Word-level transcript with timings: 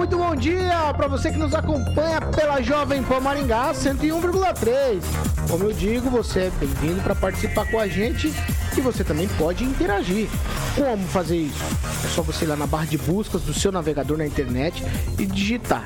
Muito 0.00 0.16
bom 0.16 0.34
dia 0.34 0.94
para 0.96 1.06
você 1.08 1.30
que 1.30 1.36
nos 1.36 1.54
acompanha 1.54 2.22
pela 2.34 2.62
Jovem 2.62 3.02
Pan 3.02 3.20
Maringá 3.20 3.70
101,3. 3.72 5.02
Como 5.46 5.64
eu 5.64 5.74
digo, 5.74 6.08
você 6.08 6.44
é 6.44 6.50
bem-vindo 6.58 7.02
para 7.02 7.14
participar 7.14 7.70
com 7.70 7.78
a 7.78 7.86
gente 7.86 8.32
e 8.74 8.80
você 8.80 9.04
também 9.04 9.28
pode 9.36 9.62
interagir. 9.62 10.26
Como 10.74 11.06
fazer 11.08 11.36
isso? 11.36 11.62
É 12.02 12.08
só 12.08 12.22
você 12.22 12.46
ir 12.46 12.48
lá 12.48 12.56
na 12.56 12.66
barra 12.66 12.86
de 12.86 12.96
buscas 12.96 13.42
do 13.42 13.52
seu 13.52 13.70
navegador 13.70 14.16
na 14.16 14.26
internet 14.26 14.82
e 15.18 15.26
digitar 15.26 15.84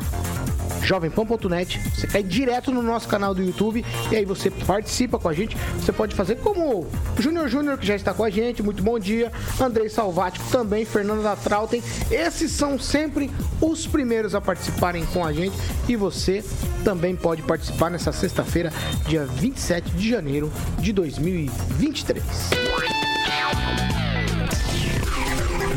jovempan.net. 0.85 1.81
Você 1.95 2.07
cai 2.07 2.23
direto 2.23 2.71
no 2.71 2.83
nosso 2.83 3.09
canal 3.09 3.35
do 3.35 3.43
YouTube 3.43 3.85
e 4.11 4.17
aí 4.17 4.25
você 4.25 4.51
participa 4.51 5.19
com 5.19 5.29
a 5.29 5.33
gente. 5.33 5.57
Você 5.79 5.93
pode 5.93 6.15
fazer 6.15 6.37
como 6.37 6.81
o 6.81 6.91
Júnior 7.19 7.49
Júnior, 7.49 7.79
que 7.79 7.87
já 7.87 7.97
está 7.97 8.13
com 8.13 8.25
a 8.25 8.31
gente. 8.31 8.63
Muito 8.63 8.83
bom 8.83 8.99
dia. 8.99 9.33
Andrei 9.61 9.89
Salvático 9.89 10.45
também, 10.51 10.85
Fernanda 10.85 11.23
da 11.23 11.37
Trautem. 11.37 11.83
Esses 12.11 12.53
são 12.53 12.79
sempre 12.79 13.31
os 13.61 13.87
primeiros 13.87 14.35
a 14.35 14.41
participarem 14.41 15.05
com 15.07 15.25
a 15.25 15.33
gente 15.33 15.57
e 15.89 15.97
você 15.97 16.45
também 16.85 17.17
pode 17.17 17.43
participar 17.43 17.91
nessa 17.91 18.13
sexta-feira, 18.13 18.73
dia 19.07 19.25
27 19.25 19.91
de 19.91 20.11
janeiro 20.11 20.53
de 20.79 20.93
2023. 20.93 22.25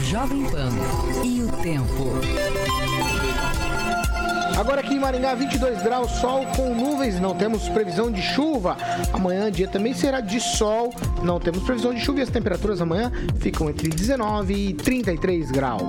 Jovem 0.10 0.46
Pan 0.46 0.72
e 1.24 1.44
o 1.44 1.52
tempo. 1.62 2.87
Agora 4.58 4.82
aqui 4.82 4.96
em 4.96 5.00
Maringá, 5.00 5.36
22 5.36 5.84
graus, 5.84 6.10
sol 6.14 6.44
com 6.56 6.74
nuvens, 6.74 7.20
não 7.20 7.36
temos 7.36 7.70
previsão 7.70 8.12
de 8.12 8.24
chuva. 8.24 8.76
Amanhã, 9.14 9.52
dia 9.52 9.68
também 9.68 9.94
será 9.94 10.20
de 10.20 10.42
sol, 10.42 10.92
não 11.22 11.40
temos 11.40 11.62
previsão 11.64 11.94
de 11.94 12.02
chuva 12.02 12.20
e 12.20 12.22
as 12.24 12.30
temperaturas 12.30 12.82
amanhã 12.82 13.12
ficam 13.40 13.70
entre 13.70 13.88
19 13.88 14.54
e 14.54 14.74
33 14.74 15.52
graus. 15.52 15.84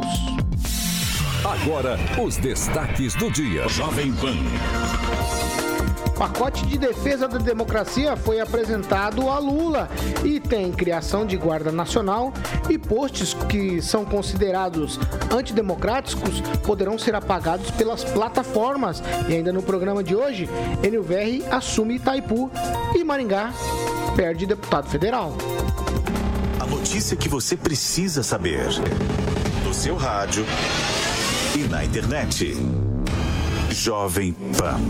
Agora, 1.43 1.99
os 2.23 2.37
destaques 2.37 3.15
do 3.15 3.31
dia. 3.31 3.67
Jovem 3.69 4.13
Pan. 4.13 4.37
Pacote 6.19 6.67
de 6.67 6.77
defesa 6.77 7.29
da 7.29 7.39
democracia 7.39 8.17
foi 8.17 8.41
apresentado 8.41 9.31
a 9.31 9.39
Lula 9.39 9.89
e 10.25 10.41
tem 10.41 10.73
criação 10.73 11.25
de 11.25 11.37
guarda 11.37 11.71
nacional 11.71 12.33
e 12.69 12.77
postes 12.77 13.33
que 13.35 13.81
são 13.81 14.05
considerados 14.05 14.99
antidemocráticos 15.33 16.41
poderão 16.67 16.99
ser 16.99 17.15
apagados 17.15 17.71
pelas 17.71 18.03
plataformas. 18.03 19.01
E 19.29 19.35
ainda 19.35 19.53
no 19.53 19.63
programa 19.63 20.03
de 20.03 20.17
hoje, 20.17 20.49
NUVR 20.83 21.55
assume 21.55 21.95
Itaipu 21.95 22.51
e 22.97 23.05
Maringá 23.05 23.53
perde 24.17 24.45
deputado 24.45 24.89
federal. 24.89 25.37
A 26.59 26.67
notícia 26.67 27.17
que 27.17 27.29
você 27.29 27.57
precisa 27.57 28.25
saber. 28.25 28.67
No 29.65 29.73
seu 29.73 29.95
rádio 29.95 30.45
e 31.55 31.61
na 31.69 31.85
internet. 31.85 32.57
Jovem 33.71 34.33
Pan. 34.33 34.81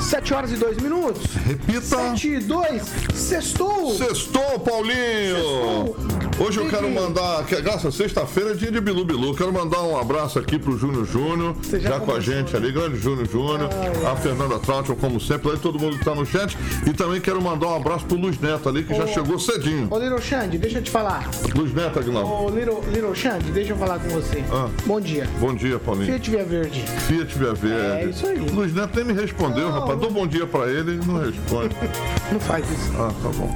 7 0.00 0.34
horas 0.34 0.52
e 0.52 0.56
2 0.56 0.78
minutos. 0.78 1.24
Repita. 1.34 1.80
7 1.80 2.28
e 2.28 2.38
2. 2.38 2.82
Sextou. 3.14 3.94
Sextou, 3.94 4.60
Paulinho. 4.60 5.36
Sextou. 5.36 6.25
Hoje 6.38 6.58
eu 6.60 6.68
quero 6.68 6.90
mandar, 6.90 7.46
que 7.46 7.58
graças 7.62 7.94
sexta-feira 7.94 8.50
é 8.50 8.54
dia 8.54 8.70
de 8.70 8.78
Bilu 8.78 9.06
Bilu. 9.06 9.34
Quero 9.34 9.50
mandar 9.50 9.80
um 9.82 9.98
abraço 9.98 10.38
aqui 10.38 10.58
pro 10.58 10.76
Júnior 10.76 11.06
Júnior, 11.06 11.56
já 11.70 11.78
já, 11.78 12.00
com 12.00 12.12
a 12.12 12.20
gente 12.20 12.54
ali, 12.54 12.70
grande 12.70 12.98
Júnior 12.98 13.26
Júnior, 13.26 13.70
a 14.06 14.14
Fernanda 14.16 14.58
Trautel, 14.58 14.96
como 14.96 15.18
sempre, 15.18 15.52
aí 15.52 15.56
todo 15.58 15.78
mundo 15.78 15.98
que 15.98 16.04
tá 16.04 16.14
no 16.14 16.26
chat. 16.26 16.56
E 16.86 16.92
também 16.92 17.22
quero 17.22 17.40
mandar 17.40 17.68
um 17.68 17.76
abraço 17.76 18.04
pro 18.04 18.18
Luiz 18.18 18.38
Neto 18.38 18.68
ali, 18.68 18.84
que 18.84 18.94
já 18.94 19.06
chegou 19.06 19.38
cedinho. 19.38 19.88
Ô, 19.90 19.98
Little 19.98 20.20
Xande, 20.20 20.58
deixa 20.58 20.76
eu 20.78 20.82
te 20.82 20.90
falar. 20.90 21.26
Luiz 21.54 21.72
Neto, 21.72 21.98
Aguinaldo. 22.00 22.30
Ô, 22.30 22.50
Little, 22.50 22.82
Little 22.92 23.14
Xande, 23.14 23.50
deixa 23.52 23.72
eu 23.72 23.76
falar 23.78 23.98
com 23.98 24.08
você. 24.10 24.44
Ah. 24.52 24.68
Bom 24.84 25.00
dia. 25.00 25.26
Bom 25.40 25.54
dia, 25.54 25.78
Paulinho. 25.78 26.06
Fiat 26.06 26.30
Via 26.30 26.44
Verde. 26.44 26.84
Fiat 27.06 27.38
Via 27.38 27.54
Verde. 27.54 28.04
É 28.04 28.10
isso 28.10 28.26
aí. 28.26 28.38
Luiz 28.50 28.74
Neto 28.74 28.94
nem 28.96 29.04
me 29.06 29.12
respondeu, 29.14 29.70
Não. 29.70 29.80
rapaz. 29.80 29.98
Dou 29.98 30.10
bom 30.10 30.26
dia 30.26 30.46
pra 30.46 30.68
ele 30.70 31.00
e 31.02 31.06
não 31.06 31.18
responde. 31.18 31.74
Não 32.30 32.40
faz 32.40 32.68
isso. 32.68 32.90
Ah, 32.98 33.12
tá 33.22 33.28
bom. 33.28 33.54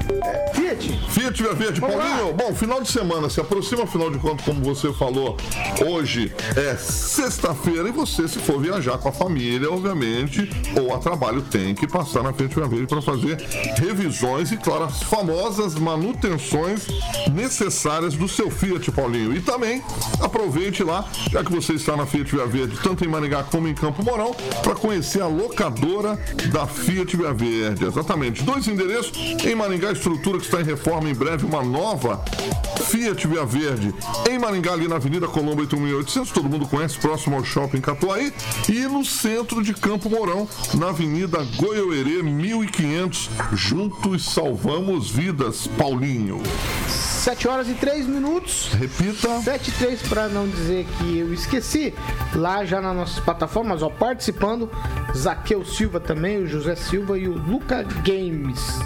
Fiat. 0.53 0.99
Fiat 1.09 1.43
Via 1.43 1.53
Verde, 1.53 1.81
Vamos 1.81 1.95
Paulinho, 1.97 2.27
lá. 2.27 2.31
bom, 2.33 2.55
final 2.55 2.70
de 2.79 2.91
semana, 2.91 3.29
se 3.29 3.39
aproxima, 3.39 3.83
afinal 3.83 4.09
de 4.09 4.19
contas, 4.19 4.45
como 4.45 4.61
você 4.61 4.93
falou, 4.93 5.35
hoje 5.85 6.31
é 6.55 6.75
sexta-feira 6.77 7.89
e 7.89 7.91
você, 7.91 8.27
se 8.27 8.39
for 8.39 8.61
viajar 8.61 8.97
com 8.97 9.09
a 9.09 9.11
família, 9.11 9.69
obviamente, 9.69 10.49
ou 10.79 10.93
a 10.93 10.99
trabalho, 10.99 11.41
tem 11.41 11.73
que 11.73 11.87
passar 11.87 12.23
na 12.23 12.31
Via 12.31 12.47
Verde 12.47 12.87
para 12.87 13.01
fazer 13.01 13.37
revisões 13.77 14.51
e, 14.51 14.57
claro, 14.57 14.85
as 14.85 15.01
famosas 15.03 15.75
manutenções 15.75 16.87
necessárias 17.33 18.13
do 18.13 18.27
seu 18.27 18.49
Fiat, 18.49 18.91
Paulinho. 18.91 19.35
E 19.35 19.41
também 19.41 19.81
aproveite 20.21 20.83
lá, 20.83 21.05
já 21.31 21.43
que 21.43 21.51
você 21.51 21.73
está 21.73 21.97
na 21.97 22.05
Fiat 22.05 22.35
Via 22.35 22.45
Verde, 22.45 22.77
tanto 22.83 23.03
em 23.03 23.07
Maringá 23.07 23.43
como 23.43 23.67
em 23.67 23.73
Campo 23.73 24.03
Mourão, 24.03 24.35
para 24.63 24.75
conhecer 24.75 25.21
a 25.21 25.27
locadora 25.27 26.17
da 26.51 26.67
Fiat 26.67 27.17
Via 27.17 27.33
Verde. 27.33 27.85
Exatamente, 27.85 28.43
dois 28.43 28.67
endereços 28.67 29.11
em 29.43 29.55
Maringá, 29.55 29.91
estrutura 29.91 30.37
que 30.37 30.45
está 30.45 30.61
em 30.61 30.65
reforma 30.65 31.09
em 31.09 31.15
breve, 31.15 31.45
uma 31.45 31.63
nova 31.63 32.23
Fiat 32.85 33.27
Via 33.27 33.45
Verde 33.45 33.93
em 34.29 34.39
Maringá, 34.39 34.73
ali 34.73 34.87
na 34.87 34.95
Avenida 34.95 35.27
Colombo 35.27 35.61
8800, 35.61 36.31
todo 36.31 36.49
mundo 36.49 36.67
conhece, 36.67 36.97
próximo 36.97 37.35
ao 37.35 37.43
Shopping 37.43 37.81
Catuaí, 37.81 38.33
e 38.69 38.81
no 38.81 39.05
centro 39.05 39.63
de 39.63 39.73
Campo 39.73 40.09
Mourão, 40.09 40.47
na 40.73 40.89
Avenida 40.89 41.45
Goiôerê 41.55 42.21
1500. 42.21 43.29
Juntos 43.53 44.25
salvamos 44.25 45.09
vidas, 45.09 45.67
Paulinho. 45.77 46.41
7 47.21 47.47
horas 47.47 47.69
e 47.69 47.75
3 47.75 48.07
minutos. 48.07 48.71
Repita. 48.73 49.39
7 49.41 49.69
e 49.69 49.73
3 49.73 50.01
para 50.09 50.27
não 50.27 50.47
dizer 50.47 50.87
que 50.97 51.19
eu 51.19 51.31
esqueci. 51.31 51.93
Lá 52.33 52.65
já 52.65 52.81
nas 52.81 52.95
nossas 52.95 53.19
plataformas, 53.19 53.83
ó, 53.83 53.89
participando. 53.89 54.67
Zaqueu 55.15 55.63
Silva 55.63 55.99
também, 55.99 56.41
o 56.41 56.47
José 56.47 56.75
Silva 56.75 57.19
e 57.19 57.27
o 57.27 57.33
Luca 57.33 57.83
Games. 58.03 58.79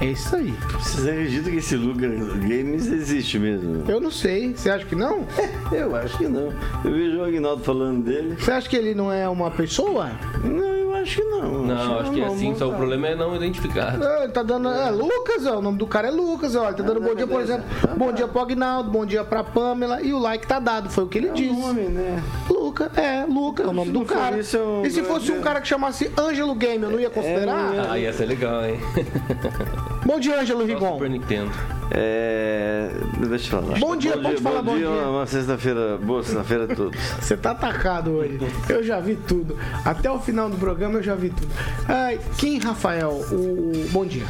É 0.00 0.06
isso 0.06 0.36
aí. 0.36 0.54
Vocês 0.74 1.08
acreditam 1.08 1.50
que 1.50 1.58
esse 1.58 1.74
Lugar 1.74 2.10
Games 2.10 2.86
existe 2.86 3.38
mesmo? 3.40 3.84
Eu 3.90 4.00
não 4.00 4.12
sei. 4.12 4.54
Você 4.54 4.70
acha 4.70 4.84
que 4.84 4.94
não? 4.94 5.26
Eu 5.72 5.96
acho 5.96 6.18
que 6.18 6.28
não. 6.28 6.52
Eu 6.84 6.92
vejo 6.92 7.18
o 7.18 7.24
Agnaldo 7.24 7.64
falando 7.64 8.04
dele. 8.04 8.36
Você 8.38 8.52
acha 8.52 8.68
que 8.68 8.76
ele 8.76 8.94
não 8.94 9.12
é 9.12 9.28
uma 9.28 9.50
pessoa? 9.50 10.12
Não, 10.44 10.81
acho 11.02 11.16
que 11.16 11.24
não. 11.24 11.62
Não, 11.64 11.98
acho 12.00 12.10
que 12.12 12.20
é 12.20 12.26
não, 12.26 12.34
assim, 12.34 12.48
não 12.50 12.56
só 12.56 12.68
o 12.68 12.74
problema 12.74 13.08
é 13.08 13.14
não 13.14 13.34
identificado. 13.36 14.04
É, 14.04 14.24
ele 14.24 14.32
tá 14.32 14.42
dando. 14.42 14.68
É 14.68 14.90
Lucas, 14.90 15.46
ó, 15.46 15.58
o 15.58 15.62
nome 15.62 15.78
do 15.78 15.86
cara 15.86 16.08
é 16.08 16.10
Lucas, 16.10 16.54
ó. 16.56 16.68
Ele 16.68 16.76
tá 16.76 16.82
dando 16.82 17.00
bom 17.00 17.14
dia, 17.14 17.26
por 17.26 17.40
exemplo. 17.40 17.64
Bom 17.96 18.12
dia 18.12 18.26
pro 18.28 18.40
Agnaldo, 18.40 18.90
bom 18.90 19.04
dia 19.06 19.24
pra 19.24 19.42
Pamela. 19.44 20.00
E 20.02 20.12
o 20.12 20.18
like 20.18 20.46
tá 20.46 20.58
dado, 20.58 20.88
foi 20.90 21.04
o 21.04 21.08
que 21.08 21.18
ele 21.18 21.28
É 21.28 21.32
disse. 21.32 21.50
o 21.50 21.58
nome, 21.58 21.82
né? 21.82 22.22
Luca, 22.48 22.90
é, 22.96 23.24
Luca, 23.28 23.62
é 23.62 23.66
o 23.66 23.72
nome 23.72 23.90
do 23.90 23.98
não 24.00 24.06
cara. 24.06 24.38
isso, 24.38 24.56
é 24.56 24.60
um- 24.62 24.84
E 24.86 24.90
se 24.90 25.02
fosse 25.02 25.30
um 25.32 25.40
cara 25.40 25.60
que 25.60 25.68
chamasse 25.68 26.10
Ângelo 26.18 26.54
Game, 26.54 26.82
eu 26.82 26.90
não 26.90 27.00
ia 27.00 27.10
considerar? 27.10 27.74
É, 27.74 27.86
Ah, 27.90 27.98
ia 27.98 28.12
ser 28.12 28.26
legal, 28.26 28.64
hein? 28.64 28.78
Bom 30.06 30.18
dia, 30.18 30.40
Ângelo 30.40 30.64
Rigon. 30.64 30.94
Super 30.94 31.10
Nintendo. 31.10 31.50
É. 31.94 32.90
Deixa 33.28 33.54
eu 33.56 33.60
falar. 33.62 33.78
Bom 33.78 33.96
dia, 33.96 34.16
pode 34.16 34.40
falar 34.42 34.62
bom 34.62 34.76
dia. 34.76 34.88
Uma 34.88 35.26
sexta-feira, 35.26 35.96
boa 35.98 36.22
sexta-feira 36.22 36.64
a 36.64 36.74
todos. 36.74 36.98
Você 37.20 37.36
tá 37.36 37.50
atacado 37.52 38.12
hoje. 38.12 38.38
Eu 38.68 38.82
já 38.82 38.98
vi 38.98 39.14
tudo. 39.16 39.56
Até 39.84 40.10
o 40.10 40.18
final 40.18 40.48
do 40.48 40.56
programa 40.56 40.91
eu 40.98 41.02
já 41.02 41.14
vi 41.14 41.30
tudo. 41.30 41.48
Ai, 41.88 42.18
Kim 42.38 42.58
Rafael, 42.58 43.10
o. 43.10 43.72
Bom 43.90 44.04
dia. 44.06 44.24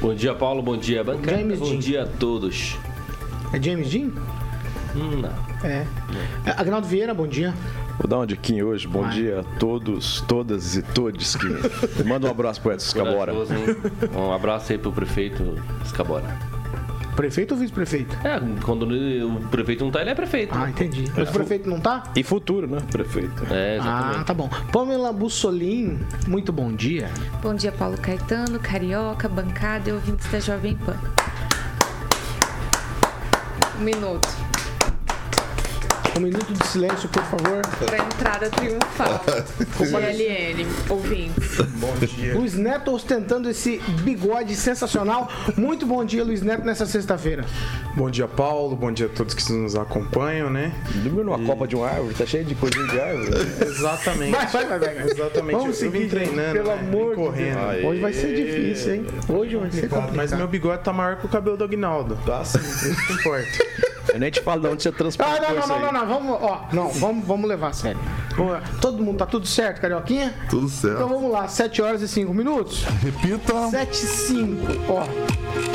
Bom 0.00 0.14
dia, 0.14 0.34
Paulo. 0.34 0.62
Bom 0.62 0.76
dia, 0.76 1.02
bancada. 1.02 1.36
James 1.38 1.58
Bom 1.58 1.70
Dean. 1.70 1.78
dia 1.78 2.02
a 2.02 2.06
todos. 2.06 2.76
É 3.52 3.62
James 3.62 3.88
Dean? 3.90 4.10
Hum, 4.94 5.20
não. 5.22 5.46
É. 5.68 5.86
É, 6.44 6.50
Agnaldo 6.56 6.86
Vieira, 6.86 7.12
bom 7.14 7.26
dia. 7.26 7.54
Vou 7.98 8.06
dar 8.08 8.18
uma 8.18 8.26
diquinha 8.26 8.64
hoje. 8.64 8.86
Bom 8.86 9.02
Vai. 9.02 9.10
dia 9.12 9.40
a 9.40 9.44
todos, 9.58 10.20
todas 10.22 10.76
e 10.76 10.82
todos 10.82 11.34
que. 11.36 11.46
Manda 12.04 12.26
um 12.26 12.30
abraço 12.30 12.60
pro 12.60 12.72
Edson 12.72 12.98
Cabora. 12.98 13.32
Corajoso, 13.32 13.54
hein? 13.54 13.76
Um 14.14 14.32
abraço 14.32 14.72
aí 14.72 14.78
pro 14.78 14.92
prefeito 14.92 15.54
Escabora. 15.84 16.55
Prefeito 17.16 17.54
ou 17.54 17.60
vice-prefeito? 17.60 18.14
É, 18.22 18.38
quando 18.62 18.82
o 18.84 19.40
prefeito 19.48 19.82
não 19.82 19.90
tá, 19.90 20.02
ele 20.02 20.10
é 20.10 20.14
prefeito. 20.14 20.52
Ah, 20.54 20.68
entendi. 20.68 21.04
Mas 21.16 21.30
o 21.30 21.32
prefeito 21.32 21.68
não 21.68 21.80
tá? 21.80 22.04
E 22.14 22.22
futuro, 22.22 22.66
né, 22.66 22.78
prefeito? 22.92 23.42
É, 23.50 23.78
Ah, 23.80 23.82
exatamente. 23.82 24.24
tá 24.26 24.34
bom. 24.34 24.50
Pamela 24.70 25.12
Bussolin, 25.14 25.98
muito 26.28 26.52
bom 26.52 26.70
dia. 26.72 27.10
Bom 27.42 27.54
dia, 27.54 27.72
Paulo 27.72 27.96
Caetano, 27.96 28.60
Carioca, 28.60 29.28
bancada 29.28 29.88
e 29.88 29.92
ouvintes 29.94 30.30
da 30.30 30.38
Jovem 30.40 30.76
Pan. 30.76 30.96
Um 33.80 33.82
minuto. 33.84 34.28
Um 36.16 36.20
minuto 36.20 36.50
de 36.50 36.66
silêncio, 36.68 37.08
por 37.10 37.22
favor. 37.24 37.60
Pra 37.84 37.98
entrada 37.98 38.48
triunfal. 38.48 39.22
GLN, 39.76 40.66
ouvintes. 40.88 41.60
Bom 41.78 41.94
dia. 41.96 42.34
Luiz 42.34 42.54
Neto 42.54 42.90
ostentando 42.92 43.50
esse 43.50 43.78
bigode 44.02 44.56
sensacional. 44.56 45.28
Muito 45.58 45.84
bom 45.84 46.02
dia, 46.06 46.24
Luiz 46.24 46.40
Neto, 46.40 46.64
nessa 46.64 46.86
sexta-feira. 46.86 47.44
Bom 47.94 48.10
dia, 48.10 48.26
Paulo. 48.26 48.74
Bom 48.74 48.90
dia 48.90 49.06
a 49.06 49.08
todos 49.10 49.34
que 49.34 49.52
nos 49.52 49.76
acompanham, 49.76 50.48
né? 50.48 50.72
Dormiu 51.02 51.22
numa 51.22 51.38
copa 51.38 51.68
de 51.68 51.76
uma 51.76 51.86
árvore, 51.86 52.14
tá 52.14 52.24
cheio 52.24 52.46
de 52.46 52.54
coisinha 52.54 52.86
de 52.86 52.98
árvore. 52.98 53.30
Exatamente. 53.60 54.32
Vai, 54.32 54.46
vai, 54.46 54.66
vai, 54.66 54.78
vai. 54.78 55.10
Exatamente. 55.10 55.58
Vamos 55.58 55.82
eu 55.82 55.90
vim 55.90 55.98
seguir, 55.98 56.08
treinando, 56.08 56.52
pelo 56.54 56.68
né? 56.68 56.78
amor 56.80 57.04
Vim 57.04 57.10
de 57.10 57.16
correndo. 57.16 57.72
Deus. 57.72 57.84
Hoje 57.84 58.00
vai 58.00 58.12
ser 58.14 58.34
difícil, 58.34 58.94
hein? 58.94 59.06
Hoje 59.28 59.56
vai 59.56 59.70
ser 59.70 59.88
complicado. 59.88 60.16
Mas 60.16 60.32
meu 60.32 60.48
bigode 60.48 60.82
tá 60.82 60.94
maior 60.94 61.16
que 61.16 61.26
o 61.26 61.28
cabelo 61.28 61.58
do 61.58 61.64
Agnaldo. 61.64 62.18
Tá 62.24 62.42
sim. 62.42 62.58
Isso 62.58 63.06
que 63.06 63.12
importa. 63.12 63.95
Eu 64.16 64.20
nem 64.20 64.30
te 64.30 64.40
falo 64.40 64.62
de 64.62 64.66
onde 64.68 64.82
você 64.82 64.88
Ah, 64.88 64.92
transportou 64.92 65.40
não, 65.42 65.50
não, 65.50 65.58
isso 65.58 65.68
não, 65.68 65.76
aí. 65.76 65.82
não, 65.82 65.92
não, 65.92 66.06
vamos, 66.06 66.38
ó, 66.40 66.68
não, 66.72 66.88
vamos, 66.88 67.26
vamos 67.26 67.46
levar 67.48 67.68
a 67.68 67.72
sério. 67.74 68.00
Todo 68.80 69.02
mundo 69.02 69.18
tá 69.18 69.26
tudo 69.26 69.46
certo, 69.46 69.78
Carioquinha? 69.78 70.32
Tudo 70.48 70.66
Então 70.66 70.68
certo. 70.70 71.06
vamos 71.06 71.30
lá, 71.30 71.46
7 71.46 71.82
horas 71.82 72.00
e 72.00 72.08
5 72.08 72.32
minutos. 72.32 72.82
Repita. 73.02 73.68
7 73.68 73.92
e 73.92 73.94
5. 74.06 74.62
Ó, 74.88 75.06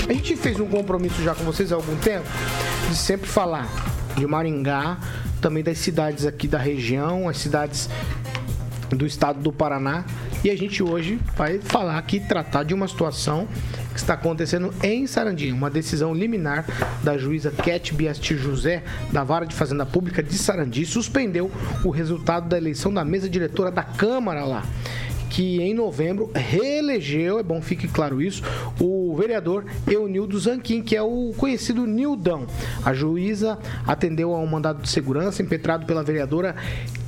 a 0.10 0.14
gente 0.14 0.36
fez 0.36 0.60
um 0.60 0.66
compromisso 0.66 1.22
já 1.22 1.36
com 1.36 1.44
vocês 1.44 1.72
há 1.72 1.76
algum 1.76 1.96
tempo 1.98 2.26
de 2.90 2.96
sempre 2.96 3.28
falar 3.30 3.68
de 4.16 4.26
Maringá, 4.26 4.98
também 5.40 5.64
das 5.64 5.78
cidades 5.78 6.26
aqui 6.26 6.48
da 6.48 6.58
região, 6.58 7.30
as 7.30 7.38
cidades 7.38 7.88
do 8.90 9.06
estado 9.06 9.40
do 9.40 9.54
Paraná. 9.54 10.04
E 10.44 10.50
a 10.50 10.58
gente 10.58 10.82
hoje 10.82 11.20
vai 11.38 11.60
falar 11.60 11.96
aqui, 12.00 12.20
tratar 12.20 12.64
de 12.64 12.74
uma 12.74 12.88
situação 12.88 13.48
que 13.94 14.00
está 14.00 14.14
acontecendo 14.14 14.74
em 14.82 15.06
Sarandi. 15.08 15.52
Uma 15.52 15.70
decisão 15.70 16.14
liminar 16.14 16.66
da 17.04 17.18
juíza 17.18 17.52
Cat 17.52 17.94
Biasti 17.94 18.36
José, 18.36 18.84
da 19.12 19.24
Vara 19.24 19.46
de 19.46 19.56
Fazenda 19.56 19.86
Pública 19.86 20.24
de 20.24 20.38
Sarandi, 20.38 20.86
suspendeu 20.86 21.52
o 21.84 21.90
resultado 21.90 22.48
da 22.48 22.58
eleição 22.58 22.94
da 22.94 23.04
mesa 23.04 23.30
diretora 23.30 23.72
da 23.72 23.84
Câmara 23.84 24.44
lá 24.46 24.64
que 25.32 25.62
em 25.62 25.74
novembro 25.74 26.30
reelegeu, 26.36 27.40
é 27.40 27.44
bom 27.44 27.62
fique 27.62 27.88
claro 27.88 28.22
isso, 28.22 28.44
o 28.80 29.16
vereador 29.16 29.64
Eunildo 29.88 30.38
Zanquim, 30.38 30.82
que 30.82 30.94
é 30.94 31.02
o 31.02 31.34
conhecido 31.38 31.88
Nildão. 31.88 32.46
A 32.84 32.94
juíza 32.94 33.58
atendeu 33.88 34.36
a 34.36 34.40
um 34.40 34.46
mandado 34.46 34.82
de 34.82 34.90
segurança 34.90 35.42
impetrado 35.42 35.86
pela 35.86 36.04
vereadora 36.04 36.54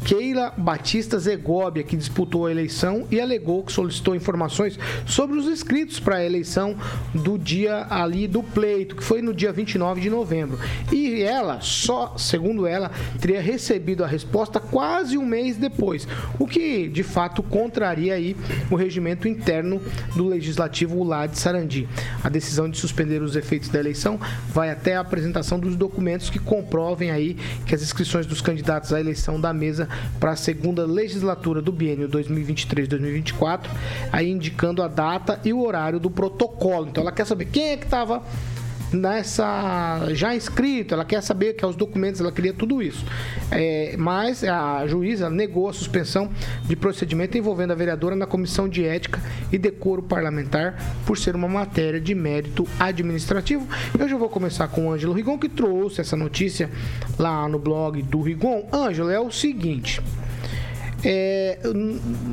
Keila 0.05 0.53
Batista 0.57 1.17
Zegóbia, 1.17 1.83
que 1.83 1.95
disputou 1.95 2.45
a 2.45 2.51
eleição 2.51 3.07
e 3.09 3.21
alegou 3.21 3.63
que 3.63 3.71
solicitou 3.71 4.13
informações 4.15 4.77
sobre 5.05 5.37
os 5.37 5.47
inscritos 5.47 5.99
para 5.99 6.17
a 6.17 6.25
eleição 6.25 6.75
do 7.13 7.37
dia 7.37 7.87
ali 7.89 8.27
do 8.27 8.43
pleito, 8.43 8.97
que 8.97 9.03
foi 9.03 9.21
no 9.21 9.33
dia 9.33 9.53
29 9.53 10.01
de 10.01 10.09
novembro. 10.09 10.59
E 10.91 11.21
ela, 11.21 11.61
só, 11.61 12.15
segundo 12.17 12.67
ela, 12.67 12.91
teria 13.19 13.41
recebido 13.41 14.03
a 14.03 14.07
resposta 14.07 14.59
quase 14.59 15.17
um 15.17 15.25
mês 15.25 15.55
depois, 15.55 16.05
o 16.37 16.45
que 16.45 16.87
de 16.87 17.03
fato 17.03 17.41
contraria 17.41 18.13
aí 18.13 18.35
o 18.69 18.75
regimento 18.75 19.27
interno 19.27 19.81
do 20.15 20.27
legislativo 20.27 21.01
lá 21.03 21.25
de 21.27 21.39
Sarandi. 21.39 21.87
A 22.21 22.29
decisão 22.29 22.69
de 22.69 22.77
suspender 22.77 23.21
os 23.21 23.35
efeitos 23.35 23.69
da 23.69 23.79
eleição 23.79 24.19
vai 24.49 24.69
até 24.69 24.95
a 24.95 24.99
apresentação 24.99 25.57
dos 25.57 25.75
documentos 25.75 26.29
que 26.29 26.39
comprovem 26.39 27.09
aí 27.09 27.35
que 27.65 27.73
as 27.73 27.81
inscrições 27.81 28.25
dos 28.25 28.41
candidatos 28.41 28.91
à 28.91 28.99
eleição 28.99 29.39
da 29.39 29.53
mesa 29.53 29.87
para 30.19 30.31
a 30.31 30.35
segunda 30.35 30.85
legislatura 30.85 31.61
do 31.61 31.71
biênio 31.71 32.07
2023-2024, 32.09 33.67
aí 34.11 34.29
indicando 34.29 34.81
a 34.81 34.87
data 34.87 35.39
e 35.43 35.53
o 35.53 35.61
horário 35.63 35.99
do 35.99 36.09
protocolo. 36.09 36.87
Então 36.87 37.01
ela 37.01 37.11
quer 37.11 37.25
saber 37.25 37.45
quem 37.45 37.71
é 37.71 37.77
que 37.77 37.85
estava 37.85 38.23
nessa 38.93 40.07
já 40.13 40.35
inscrito, 40.35 40.93
ela 40.93 41.03
quer 41.03 41.21
saber 41.21 41.53
que 41.53 41.65
é 41.65 41.67
os 41.67 41.75
documentos, 41.75 42.21
ela 42.21 42.31
queria 42.31 42.53
tudo 42.53 42.81
isso. 42.81 43.05
É, 43.51 43.95
mas 43.97 44.43
a 44.43 44.85
juíza 44.87 45.29
negou 45.29 45.67
a 45.67 45.73
suspensão 45.73 46.29
de 46.63 46.75
procedimento 46.75 47.37
envolvendo 47.37 47.71
a 47.71 47.75
vereadora 47.75 48.15
na 48.15 48.25
comissão 48.25 48.69
de 48.69 48.85
ética 48.85 49.21
e 49.51 49.57
decoro 49.57 50.03
parlamentar 50.03 50.75
por 51.05 51.17
ser 51.17 51.35
uma 51.35 51.47
matéria 51.47 51.99
de 51.99 52.13
mérito 52.13 52.67
administrativo. 52.79 53.67
Eu 53.97 54.07
já 54.07 54.17
vou 54.17 54.29
começar 54.29 54.67
com 54.67 54.87
o 54.87 54.91
Ângelo 54.91 55.13
Rigon 55.13 55.37
que 55.37 55.49
trouxe 55.49 56.01
essa 56.01 56.15
notícia 56.15 56.69
lá 57.17 57.47
no 57.47 57.59
blog 57.59 58.01
do 58.01 58.21
Rigon. 58.21 58.67
Ângelo, 58.71 59.09
é 59.09 59.19
o 59.19 59.31
seguinte. 59.31 60.01
É, 61.05 61.59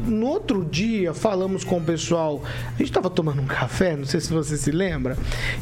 no 0.06 0.26
outro 0.26 0.64
dia 0.64 1.12
falamos 1.12 1.64
com 1.64 1.78
o 1.78 1.80
pessoal, 1.80 2.40
a 2.44 2.78
gente 2.78 2.84
estava 2.84 3.10
tomando 3.10 3.42
um 3.42 3.46
café, 3.46 3.96
não 3.96 4.04
sei 4.04 4.20
se 4.20 4.32
você 4.32 4.56
se 4.56 4.70
lembra, 4.70 5.16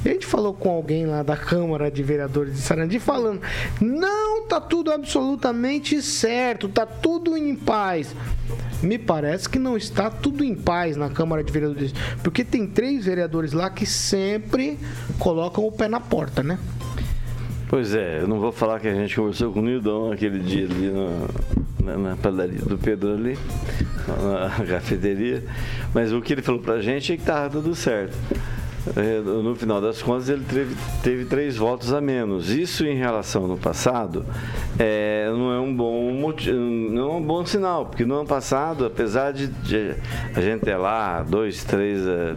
e 0.04 0.08
a 0.08 0.12
gente 0.12 0.26
falou 0.26 0.52
com 0.52 0.68
alguém 0.68 1.06
lá 1.06 1.22
da 1.22 1.36
Câmara 1.36 1.90
de 1.90 2.02
Vereadores 2.02 2.54
de 2.54 2.60
Sarandi 2.60 2.98
falando: 2.98 3.40
não, 3.80 4.46
tá 4.46 4.60
tudo 4.60 4.92
absolutamente 4.92 6.02
certo, 6.02 6.68
tá 6.68 6.84
tudo 6.84 7.36
em 7.36 7.56
paz. 7.56 8.14
Me 8.82 8.98
parece 8.98 9.48
que 9.48 9.58
não 9.58 9.76
está 9.76 10.08
tudo 10.08 10.44
em 10.44 10.54
paz 10.54 10.96
na 10.96 11.08
Câmara 11.08 11.42
de 11.42 11.52
Vereadores, 11.52 11.92
porque 12.22 12.44
tem 12.44 12.66
três 12.66 13.06
vereadores 13.06 13.52
lá 13.52 13.70
que 13.70 13.86
sempre 13.86 14.78
colocam 15.18 15.66
o 15.66 15.72
pé 15.72 15.88
na 15.88 15.98
porta, 15.98 16.42
né? 16.42 16.58
Pois 17.68 17.94
é, 17.94 18.22
eu 18.22 18.28
não 18.28 18.38
vou 18.38 18.50
falar 18.52 18.80
que 18.80 18.88
a 18.88 18.94
gente 18.94 19.14
conversou 19.14 19.52
com 19.52 19.60
o 19.60 19.62
Nildão 19.62 20.10
aquele 20.10 20.38
dia 20.38 20.64
ali 20.64 20.90
na, 20.90 21.28
na, 21.88 21.96
na 21.96 22.16
padaria 22.16 22.60
do 22.60 22.76
Pedro 22.76 23.14
ali, 23.14 23.38
na 24.06 24.64
cafeteria, 24.66 25.42
mas 25.94 26.12
o 26.12 26.20
que 26.20 26.34
ele 26.34 26.42
falou 26.42 26.60
pra 26.60 26.80
gente 26.80 27.12
é 27.12 27.16
que 27.16 27.22
tava 27.22 27.50
tudo 27.50 27.74
certo. 27.74 28.16
É, 28.96 29.20
No 29.20 29.54
final 29.54 29.80
das 29.80 30.00
contas, 30.02 30.28
ele 30.28 30.44
teve, 30.44 30.76
teve 31.02 31.24
três 31.24 31.56
votos 31.56 31.92
a 31.92 32.00
menos. 32.00 32.50
Isso 32.50 32.86
em 32.86 32.96
relação 32.96 33.46
no 33.46 33.58
passado 33.58 34.24
é, 34.78 35.28
não 35.30 35.52
é 35.52 35.60
um 35.60 35.74
bom 35.74 36.08
não 36.90 37.10
é 37.10 37.14
um 37.16 37.22
bom 37.22 37.44
sinal, 37.44 37.86
porque 37.86 38.04
no 38.04 38.14
ano 38.14 38.26
passado, 38.26 38.84
apesar 38.84 39.32
de, 39.32 39.46
de 39.46 39.94
a 40.34 40.40
gente 40.40 40.62
ter 40.62 40.76
lá 40.76 41.22
dois, 41.22 41.64
três 41.64 42.06
é, 42.06 42.36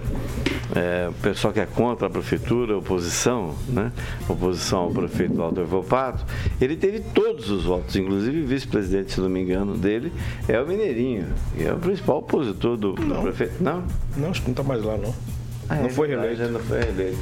é, 0.76 1.10
o 1.10 1.14
pessoal 1.14 1.54
que 1.54 1.60
é 1.60 1.66
contra 1.66 2.08
a 2.08 2.10
prefeitura, 2.10 2.78
oposição, 2.78 3.56
né? 3.68 3.92
Oposição 4.28 4.80
ao 4.80 4.92
prefeito 4.92 5.36
Walter 5.36 5.66
Volpato, 5.66 6.26
ele 6.60 6.76
teve 6.76 7.00
todos 7.00 7.50
os 7.50 7.66
votos, 7.66 7.96
inclusive 7.96 8.42
o 8.42 8.48
vice-presidente, 8.48 9.14
se 9.14 9.22
não 9.22 9.30
me 9.30 9.42
engano, 9.42 9.78
dele 9.78 10.12
é 10.48 10.60
o 10.62 10.68
Mineirinho, 10.68 11.28
que 11.56 11.64
é 11.64 11.74
o 11.74 11.78
principal 11.78 12.20
opositor 12.20 12.78
do, 12.78 12.94
do 12.94 13.22
prefeito. 13.22 13.62
Não? 13.62 13.84
Não, 14.16 14.30
acho 14.30 14.42
que 14.42 14.48
não 14.48 14.56
tá 14.56 14.64
mais 14.64 14.84
lá, 14.84 14.98
não. 14.98 15.14
Ah, 15.72 15.76
Não 15.76 15.86
é 15.86 15.90
foi 15.90 16.08
verdade, 16.10 16.28
reeleito. 16.36 16.54
Não 16.54 16.60
foi 16.60 16.80
reeleito. 16.80 17.18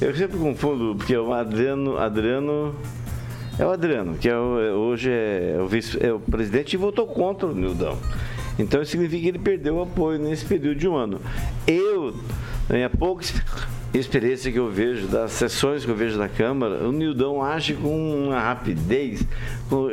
Eu 0.00 0.14
sempre 0.14 0.38
confundo, 0.38 0.94
porque 0.96 1.14
é 1.14 1.20
o 1.20 1.32
Adriano. 1.32 1.96
Adriano. 1.96 2.74
É 3.58 3.64
o 3.64 3.70
Adriano, 3.70 4.14
que 4.18 4.28
é 4.28 4.36
o- 4.36 4.60
é- 4.60 4.72
hoje 4.72 5.10
é 5.10 5.56
o, 5.58 5.66
vice, 5.66 5.96
é 6.04 6.12
o 6.12 6.20
presidente 6.20 6.74
e 6.74 6.76
votou 6.76 7.06
contra 7.06 7.46
o 7.48 7.54
Nildão. 7.54 7.96
Então 8.58 8.82
isso 8.82 8.90
significa 8.90 9.22
que 9.22 9.28
ele 9.28 9.38
perdeu 9.38 9.76
o 9.76 9.82
apoio 9.82 10.18
nesse 10.18 10.44
período 10.44 10.78
de 10.78 10.86
um 10.86 10.94
ano. 10.94 11.18
Eu, 11.66 12.14
na 12.68 12.74
minha 12.74 12.90
pouca 12.90 13.22
ex- 13.22 13.42
experiência 13.94 14.52
que 14.52 14.58
eu 14.58 14.70
vejo, 14.70 15.06
das 15.06 15.32
sessões 15.32 15.86
que 15.86 15.90
eu 15.90 15.94
vejo 15.96 16.18
da 16.18 16.28
Câmara, 16.28 16.86
o 16.86 16.92
Nildão 16.92 17.42
age 17.42 17.72
com 17.72 18.26
uma 18.26 18.38
rapidez 18.38 19.24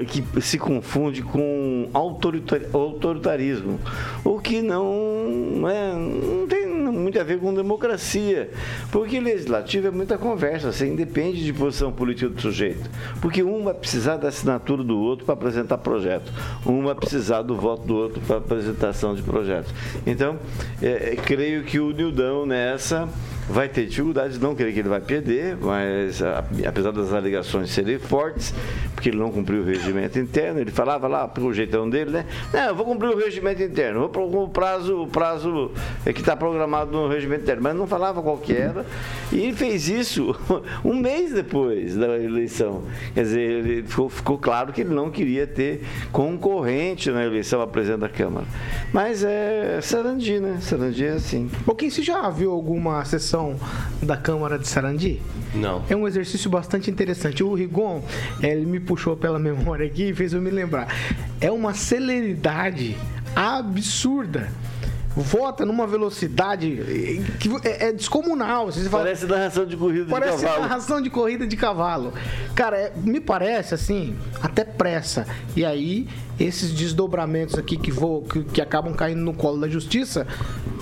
que 0.10 0.42
se 0.42 0.58
confunde 0.60 1.22
com 1.22 1.88
autoritar- 1.94 2.64
autoritarismo, 2.74 3.80
o 4.26 4.40
que 4.40 4.62
não, 4.62 5.64
é, 5.70 5.94
não 5.94 6.48
tem 6.48 6.63
muito 7.04 7.20
a 7.20 7.24
ver 7.24 7.40
com 7.40 7.54
democracia, 7.54 8.50
porque 8.92 9.20
legislativo 9.20 9.88
é 9.88 9.92
muita 9.92 10.18
conversa, 10.18 10.72
você 10.72 10.88
independe 10.88 11.44
de 11.44 11.54
posição 11.54 11.92
política 11.92 12.30
do 12.30 12.42
sujeito, 12.42 12.90
porque 13.22 13.44
um 13.44 13.64
vai 13.64 13.74
precisar 13.74 14.18
da 14.18 14.30
assinatura 14.30 14.84
do 14.84 14.98
outro 14.98 15.26
para 15.26 15.34
apresentar 15.34 15.78
projeto, 15.78 16.32
um 16.66 16.84
vai 16.84 16.96
precisar 16.96 17.42
do 17.42 17.56
voto 17.56 17.86
do 17.86 17.96
outro 17.96 18.22
para 18.22 18.38
apresentação 18.38 19.14
de 19.14 19.22
projetos. 19.22 19.74
Então, 20.08 20.40
é, 20.82 21.14
é, 21.14 21.16
creio 21.16 21.64
que 21.64 21.80
o 21.80 21.92
Nildão 21.92 22.46
nessa 22.46 23.10
vai 23.50 23.68
ter 23.68 23.86
dificuldades, 23.86 24.40
não 24.40 24.56
creio 24.56 24.74
que 24.74 24.80
ele 24.80 24.90
vai 24.90 25.02
perder, 25.02 25.58
mas 25.60 26.22
a- 26.22 26.44
apesar 26.68 26.92
das 26.92 27.12
alegações 27.14 27.70
serem 27.72 28.00
fortes, 28.00 28.54
porque 28.96 29.10
ele 29.10 29.18
não 29.18 29.32
cumpriu 29.32 29.62
o 29.62 29.66
regimento 29.66 30.18
interno, 30.20 30.60
ele 30.60 30.72
falava 30.72 31.08
lá 31.08 31.28
pro 31.28 31.54
jeitão 31.54 31.90
dele, 31.90 32.12
né? 32.12 32.26
Não, 32.54 32.62
eu 32.70 32.76
vou 32.76 32.86
cumprir 32.86 33.10
o 33.10 33.18
regimento 33.18 33.62
interno, 33.62 34.00
vou 34.02 34.10
pro 34.10 34.24
o 34.44 34.50
prazo, 34.50 35.02
o 35.04 35.08
prazo 35.08 35.72
é 36.06 36.14
que 36.14 36.20
está 36.22 36.36
programado 36.36 36.92
no 36.92 37.08
regimento 37.08 37.44
interno, 37.44 37.62
mas 37.64 37.76
não 37.76 37.86
falava 37.88 38.22
qual 38.22 38.38
que 38.38 38.54
era, 38.54 38.86
e 39.32 39.40
ele 39.40 39.54
fez 39.54 39.88
isso 39.90 40.36
um 40.84 40.96
mês 40.96 41.34
depois 41.34 41.96
da 41.96 42.18
eleição. 42.18 42.84
Quer 43.14 43.22
dizer, 43.24 43.42
ele 43.42 43.84
ficou, 43.84 44.10
ficou 44.10 44.38
claro 44.38 44.72
que 44.72 44.82
ele 44.82 44.94
não 44.94 45.10
queria 45.12 45.46
ter 45.46 45.84
concorrente 46.12 47.12
na 47.12 47.24
eleição 47.26 47.62
a 47.62 47.68
presidente 47.68 48.02
da 48.02 48.10
Câmara. 48.10 48.46
Mas 48.94 49.24
é 49.24 49.80
Sarandi, 49.82 50.40
né? 50.40 50.58
Sarandi 50.62 51.06
é 51.06 51.10
assim. 51.12 51.50
Pouquinho, 51.66 51.92
você 51.92 52.02
já 52.02 52.30
viu 52.30 52.52
alguma 52.52 53.04
sessão 53.06 53.33
da 54.02 54.16
Câmara 54.16 54.60
de 54.60 54.68
Sarandi? 54.68 55.22
Não. 55.56 55.84
É 55.90 55.96
um 55.96 56.08
exercício 56.08 56.50
bastante 56.50 56.90
interessante. 56.90 57.44
O 57.44 57.54
Rigon, 57.54 58.04
eh, 58.42 58.52
ele 58.52 58.66
me 58.66 58.80
puxou 58.80 59.16
pela 59.16 59.40
memória 59.40 59.86
aqui 59.86 60.10
e 60.10 60.14
fez 60.14 60.34
eu 60.34 60.42
me 60.42 60.50
lembrar. 60.50 60.88
É 61.42 61.52
uma 61.52 61.74
celeridade 61.74 62.96
absurda. 63.36 64.50
Vota 65.16 65.66
numa 65.66 65.86
velocidade 65.86 67.24
que 67.40 67.50
é, 67.68 67.90
é 67.90 67.94
descomunal. 67.94 68.68
Você 68.68 68.90
fala, 68.90 69.04
Parece 69.04 69.26
narração 69.26 69.66
de 69.66 69.78
corrida 69.78 70.06
Parece 70.10 70.38
de 70.38 70.44
cavalo. 70.44 70.62
narração 70.62 71.02
de 71.02 71.10
corrida 71.10 71.48
de 71.48 71.56
cavalo. 71.58 72.14
Cara, 72.56 72.78
é- 72.78 72.94
me 72.96 73.20
parece 73.20 73.74
assim, 73.74 74.16
até 74.42 74.64
pressa. 74.64 75.26
E 75.56 75.64
aí, 75.64 76.08
esses 76.40 76.72
desdobramentos 76.72 77.58
aqui 77.58 77.78
que, 77.78 77.92
vou, 77.92 78.24
que, 78.24 78.44
que 78.44 78.62
acabam 78.62 78.94
caindo 78.94 79.22
no 79.22 79.34
colo 79.34 79.60
da 79.62 79.68
justiça 79.70 80.26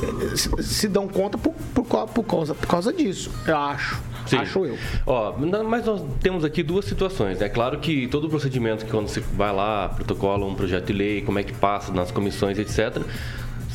eh, 0.01 0.35
se, 0.35 0.49
se 0.63 0.87
dão 0.87 1.07
conta 1.07 1.37
por, 1.37 1.53
por, 1.73 1.83
por 2.07 2.23
causa, 2.23 2.55
por 2.55 2.67
causa 2.67 2.93
disso. 2.93 3.31
Eu 3.45 3.57
acho. 3.57 4.01
Sim. 4.27 4.37
Acho 4.37 4.65
eu. 4.65 4.77
Ó, 5.05 5.33
mas 5.67 5.85
nós 5.85 6.01
temos 6.21 6.45
aqui 6.45 6.61
duas 6.63 6.85
situações. 6.85 7.41
É 7.41 7.49
claro 7.49 7.79
que 7.79 8.07
todo 8.07 8.27
o 8.27 8.29
procedimento 8.29 8.85
que 8.85 8.91
quando 8.91 9.07
você 9.07 9.19
vai 9.19 9.51
lá, 9.53 9.89
protocola 9.89 10.45
um 10.45 10.55
projeto 10.55 10.85
de 10.87 10.93
lei, 10.93 11.21
como 11.21 11.39
é 11.39 11.43
que 11.43 11.53
passa 11.53 11.91
nas 11.91 12.11
comissões, 12.11 12.57
etc. 12.59 13.01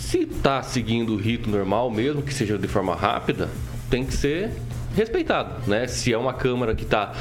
Se 0.06 0.18
está 0.18 0.62
seguindo 0.62 1.14
o 1.14 1.16
rito 1.16 1.50
normal, 1.50 1.90
mesmo 1.90 2.22
que 2.22 2.32
seja 2.32 2.56
de 2.56 2.68
forma 2.68 2.94
rápida, 2.94 3.50
tem 3.90 4.06
que 4.06 4.14
ser 4.14 4.52
respeitado, 4.96 5.68
né? 5.68 5.86
Se 5.86 6.12
é 6.12 6.18
uma 6.18 6.32
Câmara 6.32 6.74
que 6.74 6.84
está 6.84 7.12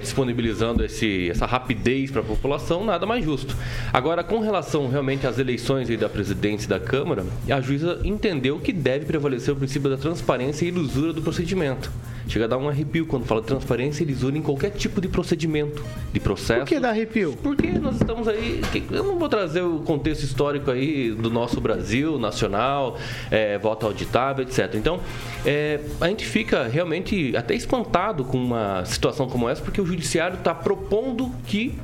disponibilizando 0.00 0.84
esse, 0.84 1.30
essa 1.30 1.46
rapidez 1.46 2.10
para 2.10 2.20
a 2.20 2.24
população, 2.24 2.84
nada 2.84 3.06
mais 3.06 3.24
justo. 3.24 3.56
Agora, 3.92 4.22
com 4.22 4.40
relação 4.40 4.88
realmente 4.88 5.26
às 5.26 5.38
eleições 5.38 5.88
da 5.98 6.08
presidência 6.08 6.66
e 6.66 6.68
da 6.68 6.80
Câmara, 6.80 7.24
a 7.50 7.60
juíza 7.60 8.00
entendeu 8.04 8.58
que 8.58 8.72
deve 8.72 9.04
prevalecer 9.04 9.52
o 9.52 9.56
princípio 9.56 9.90
da 9.90 9.96
transparência 9.96 10.64
e 10.64 10.68
ilusura 10.68 11.12
do 11.12 11.22
procedimento. 11.22 11.90
Chega 12.28 12.46
a 12.46 12.48
dar 12.48 12.58
um 12.58 12.68
arrepio 12.68 13.06
quando 13.06 13.24
fala 13.24 13.40
transparência 13.40 14.02
e 14.02 14.06
lisura 14.06 14.36
em 14.36 14.42
qualquer 14.42 14.70
tipo 14.70 15.00
de 15.00 15.06
procedimento, 15.06 15.84
de 16.12 16.18
processo. 16.18 16.60
Por 16.60 16.66
que 16.66 16.80
dá 16.80 16.90
arrepio? 16.90 17.36
Porque 17.40 17.68
nós 17.68 17.96
estamos 17.96 18.26
aí. 18.26 18.60
Eu 18.90 19.04
não 19.04 19.16
vou 19.16 19.28
trazer 19.28 19.60
o 19.60 19.78
contexto 19.80 20.24
histórico 20.24 20.70
aí 20.72 21.12
do 21.12 21.30
nosso 21.30 21.60
Brasil, 21.60 22.18
nacional, 22.18 22.98
é, 23.30 23.56
voto 23.58 23.86
auditável, 23.86 24.44
etc. 24.44 24.74
Então, 24.74 24.98
é, 25.44 25.78
a 26.00 26.08
gente 26.08 26.26
fica 26.26 26.66
realmente 26.66 26.95
até 27.36 27.54
espantado 27.54 28.24
com 28.24 28.38
uma 28.38 28.84
situação 28.84 29.28
como 29.28 29.48
essa, 29.48 29.62
porque 29.62 29.80
o 29.80 29.86
judiciário 29.86 30.38
está 30.38 30.54
propondo 30.54 31.30
que 31.46 31.78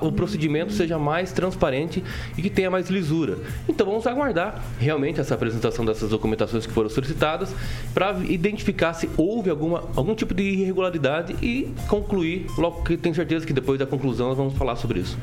o 0.00 0.12
procedimento 0.12 0.72
seja 0.72 0.98
mais 0.98 1.32
transparente 1.32 2.02
e 2.36 2.42
que 2.42 2.50
tenha 2.50 2.70
mais 2.70 2.88
lisura. 2.88 3.38
Então 3.68 3.86
vamos 3.86 4.06
aguardar 4.06 4.62
realmente 4.78 5.20
essa 5.20 5.34
apresentação 5.34 5.84
dessas 5.84 6.10
documentações 6.10 6.66
que 6.66 6.72
foram 6.72 6.88
solicitadas 6.88 7.54
para 7.92 8.12
identificar 8.20 8.94
se 8.94 9.10
houve 9.16 9.50
alguma, 9.50 9.84
algum 9.96 10.14
tipo 10.14 10.34
de 10.34 10.42
irregularidade 10.42 11.36
e 11.42 11.72
concluir, 11.88 12.46
logo 12.56 12.82
que 12.82 12.96
tenho 12.96 13.14
certeza 13.14 13.46
que 13.46 13.52
depois 13.52 13.78
da 13.78 13.86
conclusão 13.86 14.28
nós 14.28 14.36
vamos 14.36 14.54
falar 14.54 14.76
sobre 14.76 15.00
isso. 15.00 15.18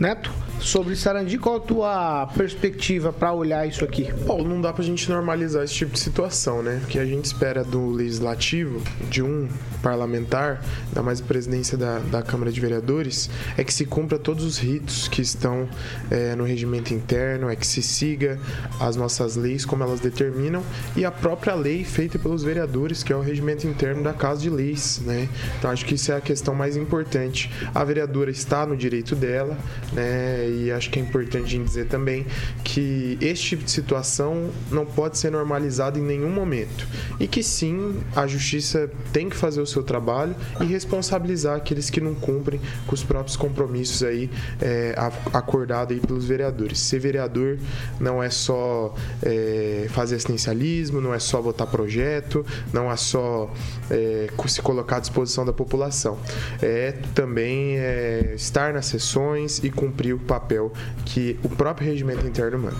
Neto, 0.00 0.32
sobre 0.60 0.96
Sarandi, 0.96 1.36
qual 1.36 1.56
a 1.56 1.60
tua 1.60 2.26
perspectiva 2.34 3.12
para 3.12 3.34
olhar 3.34 3.66
isso 3.66 3.84
aqui? 3.84 4.10
Paulo, 4.26 4.48
não 4.48 4.58
dá 4.58 4.72
pra 4.72 4.82
gente 4.82 5.10
normalizar 5.10 5.62
esse 5.62 5.74
tipo 5.74 5.92
de 5.92 6.00
situação, 6.00 6.62
né? 6.62 6.80
O 6.84 6.86
que 6.86 6.98
a 6.98 7.04
gente 7.04 7.26
espera 7.26 7.62
do 7.62 7.90
legislativo, 7.90 8.82
de 9.10 9.22
um 9.22 9.46
parlamentar, 9.82 10.62
ainda 10.88 11.02
mais 11.02 11.20
a 11.20 11.24
presidência 11.24 11.76
da, 11.76 11.98
da 11.98 12.22
Câmara 12.22 12.50
de 12.50 12.60
Vereadores, 12.60 13.28
é 13.58 13.64
que 13.64 13.72
se 13.72 13.84
cumpra 13.84 14.18
todos 14.18 14.44
os 14.44 14.58
ritos 14.58 15.06
que 15.08 15.20
estão 15.20 15.68
eh, 16.10 16.34
no 16.34 16.44
regimento 16.44 16.94
interno, 16.94 17.50
é 17.50 17.56
que 17.56 17.66
se 17.66 17.82
siga 17.82 18.38
as 18.78 18.96
nossas 18.96 19.36
leis 19.36 19.64
como 19.64 19.82
elas 19.82 20.00
determinam 20.00 20.62
e 20.96 21.04
a 21.04 21.10
própria 21.10 21.54
lei 21.54 21.84
feita 21.84 22.18
pelos 22.18 22.42
vereadores, 22.42 23.02
que 23.02 23.12
é 23.12 23.16
o 23.16 23.20
regimento 23.20 23.66
interno 23.66 24.02
da 24.02 24.12
Casa 24.12 24.40
de 24.40 24.50
Leis, 24.50 25.00
né? 25.04 25.28
Então 25.58 25.70
acho 25.70 25.84
que 25.84 25.94
isso 25.94 26.12
é 26.12 26.16
a 26.16 26.20
questão 26.20 26.54
mais 26.54 26.76
importante. 26.76 27.50
A 27.74 27.84
vereadora 27.84 28.30
está 28.30 28.66
no 28.66 28.76
direito 28.76 29.14
dela, 29.14 29.56
né? 29.92 30.48
E 30.48 30.70
acho 30.72 30.90
que 30.90 30.98
é 30.98 31.02
importante 31.02 31.58
dizer 31.58 31.86
também 31.86 32.26
que 32.64 33.18
este 33.20 33.50
tipo 33.50 33.64
de 33.64 33.70
situação 33.70 34.50
não 34.70 34.84
pode 34.86 35.18
ser 35.18 35.30
normalizado 35.30 35.98
em 35.98 36.02
nenhum 36.02 36.30
momento. 36.30 36.86
E 37.18 37.26
que 37.26 37.42
sim, 37.42 38.00
a 38.14 38.26
justiça 38.26 38.90
tem 39.12 39.28
que 39.28 39.36
fazer 39.36 39.60
o 39.60 39.66
seu 39.66 39.82
trabalho 39.82 40.34
e 40.60 40.64
responsabilizar 40.64 41.56
aqueles 41.56 41.90
que 41.90 42.00
não 42.00 42.14
cumprem 42.14 42.60
com 42.86 42.94
os 42.94 43.02
próprios 43.02 43.36
compromissos 43.36 44.02
aí 44.02 44.30
é, 44.60 44.94
a- 44.96 45.38
acordado 45.38 45.92
aí 45.92 46.00
pelos 46.00 46.24
vereadores. 46.24 46.78
Ser 46.80 46.98
vereador 46.98 47.58
não 47.98 48.22
é 48.22 48.30
só 48.30 48.94
é, 49.22 49.86
fazer 49.90 50.16
assistencialismo, 50.16 51.00
não 51.00 51.12
é 51.14 51.18
só 51.18 51.40
votar 51.40 51.66
projeto, 51.66 52.44
não 52.72 52.90
é 52.90 52.96
só 52.96 53.52
é, 53.90 54.28
se 54.46 54.60
colocar 54.62 54.96
à 54.96 55.00
disposição 55.00 55.44
da 55.44 55.52
população. 55.52 56.18
É 56.62 56.92
também 57.14 57.76
é, 57.78 58.32
estar 58.34 58.72
nas 58.72 58.86
sessões 58.86 59.58
e 59.62 59.70
cumprir 59.80 60.12
o 60.12 60.18
papel 60.18 60.70
que 61.06 61.40
o 61.42 61.48
próprio 61.48 61.88
regimento 61.88 62.26
interno 62.26 62.58
manda. 62.58 62.76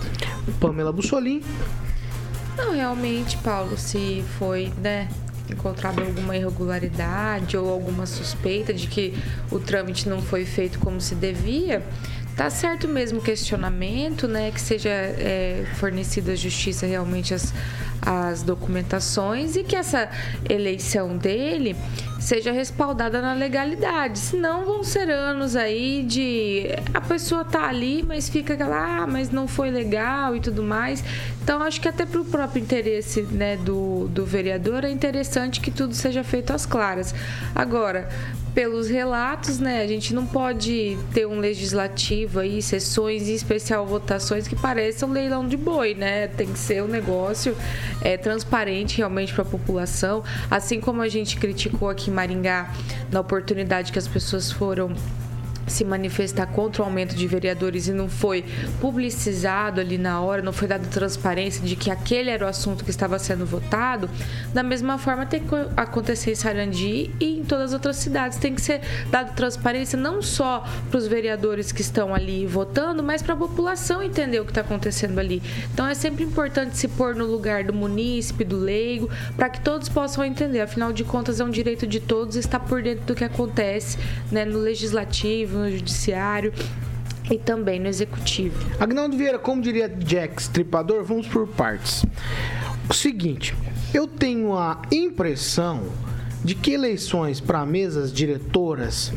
Pamela 0.59 0.91
Bussolim. 0.91 1.41
Não, 2.55 2.73
realmente, 2.73 3.37
Paulo, 3.37 3.75
se 3.75 4.23
foi, 4.37 4.71
né, 4.79 5.09
encontrado 5.49 5.99
alguma 5.99 6.37
irregularidade 6.37 7.57
ou 7.57 7.71
alguma 7.71 8.05
suspeita 8.05 8.71
de 8.71 8.85
que 8.85 9.17
o 9.51 9.57
trâmite 9.57 10.07
não 10.07 10.21
foi 10.21 10.45
feito 10.45 10.77
como 10.77 11.01
se 11.01 11.15
devia, 11.15 11.83
tá 12.37 12.49
certo 12.51 12.87
mesmo 12.87 13.19
o 13.19 13.21
questionamento, 13.21 14.27
né, 14.27 14.51
que 14.51 14.61
seja 14.61 14.89
é, 14.89 15.65
fornecida 15.75 16.33
à 16.33 16.35
justiça 16.35 16.85
realmente 16.85 17.33
as, 17.33 17.51
as 17.99 18.43
documentações 18.43 19.55
e 19.55 19.63
que 19.63 19.75
essa 19.75 20.07
eleição 20.47 21.17
dele 21.17 21.75
seja 22.21 22.51
respaldada 22.51 23.19
na 23.19 23.33
legalidade. 23.33 24.19
Senão 24.19 24.63
vão 24.63 24.83
ser 24.83 25.09
anos 25.09 25.55
aí 25.55 26.03
de 26.03 26.67
a 26.93 27.01
pessoa 27.01 27.43
tá 27.43 27.67
ali, 27.67 28.03
mas 28.07 28.29
fica 28.29 28.53
aquela, 28.53 29.01
ah, 29.01 29.07
mas 29.07 29.31
não 29.31 29.47
foi 29.47 29.71
legal 29.71 30.35
e 30.35 30.39
tudo 30.39 30.61
mais. 30.61 31.03
Então 31.43 31.61
acho 31.63 31.81
que 31.81 31.87
até 31.87 32.05
para 32.05 32.21
o 32.21 32.25
próprio 32.25 32.61
interesse 32.61 33.23
né, 33.23 33.57
do, 33.57 34.07
do 34.07 34.23
vereador 34.23 34.85
é 34.85 34.91
interessante 34.91 35.59
que 35.59 35.71
tudo 35.71 35.95
seja 35.95 36.23
feito 36.23 36.53
às 36.53 36.65
claras. 36.65 37.13
Agora, 37.55 38.07
pelos 38.53 38.89
relatos, 38.89 39.59
né, 39.59 39.81
a 39.81 39.87
gente 39.87 40.13
não 40.13 40.25
pode 40.25 40.97
ter 41.13 41.25
um 41.25 41.39
legislativo 41.39 42.39
aí, 42.39 42.61
sessões 42.61 43.27
e 43.27 43.33
especial 43.33 43.85
votações 43.85 44.47
que 44.47 44.55
pareçam 44.55 45.09
leilão 45.09 45.47
de 45.47 45.55
boi, 45.55 45.93
né? 45.93 46.27
Tem 46.27 46.51
que 46.51 46.59
ser 46.59 46.83
um 46.83 46.87
negócio 46.87 47.55
é, 48.01 48.17
transparente 48.17 48.97
realmente 48.97 49.33
para 49.33 49.43
a 49.43 49.45
população, 49.45 50.23
assim 50.49 50.81
como 50.81 51.01
a 51.01 51.07
gente 51.07 51.37
criticou 51.37 51.89
aqui 51.89 52.09
em 52.09 52.13
Maringá 52.13 52.73
na 53.11 53.21
oportunidade 53.21 53.91
que 53.91 53.99
as 53.99 54.07
pessoas 54.07 54.51
foram 54.51 54.93
se 55.71 55.83
manifestar 55.83 56.45
contra 56.47 56.83
o 56.83 56.85
aumento 56.85 57.15
de 57.15 57.27
vereadores 57.27 57.87
e 57.87 57.93
não 57.93 58.09
foi 58.09 58.45
publicizado 58.79 59.81
ali 59.81 59.97
na 59.97 60.21
hora, 60.21 60.41
não 60.41 60.53
foi 60.53 60.67
dado 60.67 60.87
transparência 60.87 61.63
de 61.63 61.75
que 61.75 61.89
aquele 61.89 62.29
era 62.29 62.45
o 62.45 62.47
assunto 62.47 62.83
que 62.83 62.89
estava 62.89 63.17
sendo 63.17 63.45
votado, 63.45 64.09
da 64.53 64.63
mesma 64.63 64.97
forma 64.97 65.25
tem 65.25 65.41
que 65.41 65.55
acontecer 65.75 66.31
em 66.31 66.35
Sarandi 66.35 67.11
e 67.19 67.39
em 67.39 67.43
todas 67.43 67.67
as 67.67 67.73
outras 67.73 67.97
cidades. 67.97 68.37
Tem 68.37 68.53
que 68.53 68.61
ser 68.61 68.81
dado 69.09 69.33
transparência 69.35 69.97
não 69.97 70.21
só 70.21 70.65
para 70.89 70.97
os 70.97 71.07
vereadores 71.07 71.71
que 71.71 71.81
estão 71.81 72.13
ali 72.13 72.45
votando, 72.45 73.01
mas 73.01 73.21
para 73.21 73.33
a 73.33 73.37
população 73.37 74.03
entender 74.03 74.39
o 74.39 74.45
que 74.45 74.51
está 74.51 74.61
acontecendo 74.61 75.19
ali. 75.19 75.41
Então 75.73 75.87
é 75.87 75.93
sempre 75.93 76.23
importante 76.23 76.77
se 76.77 76.87
pôr 76.87 77.15
no 77.15 77.25
lugar 77.25 77.63
do 77.63 77.73
munícipe, 77.73 78.43
do 78.43 78.57
leigo, 78.57 79.09
para 79.35 79.49
que 79.49 79.61
todos 79.61 79.89
possam 79.89 80.23
entender. 80.23 80.61
Afinal 80.61 80.91
de 80.91 81.03
contas, 81.03 81.39
é 81.39 81.43
um 81.43 81.49
direito 81.49 81.87
de 81.87 81.99
todos 81.99 82.35
estar 82.35 82.59
por 82.59 82.81
dentro 82.81 83.05
do 83.05 83.15
que 83.15 83.23
acontece 83.23 83.97
né, 84.31 84.45
no 84.45 84.59
legislativo, 84.59 85.60
no 85.61 85.71
judiciário 85.71 86.53
e 87.29 87.37
também 87.37 87.79
no 87.79 87.87
executivo. 87.87 88.55
Agnaldo 88.79 89.15
Vieira, 89.17 89.39
como 89.39 89.61
diria 89.61 89.87
Jack 89.87 90.41
Stripador, 90.41 91.03
vamos 91.03 91.27
por 91.27 91.47
partes. 91.47 92.05
O 92.89 92.93
seguinte, 92.93 93.55
eu 93.93 94.07
tenho 94.07 94.57
a 94.57 94.81
impressão 94.91 95.83
de 96.43 96.55
que 96.55 96.71
eleições 96.71 97.39
para 97.39 97.65
mesas 97.65 98.11
diretoras 98.11 99.13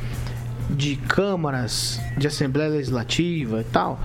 de 0.70 0.96
câmaras, 0.96 2.00
de 2.16 2.26
Assembleia 2.26 2.70
Legislativa 2.70 3.60
e 3.60 3.64
tal, 3.64 4.00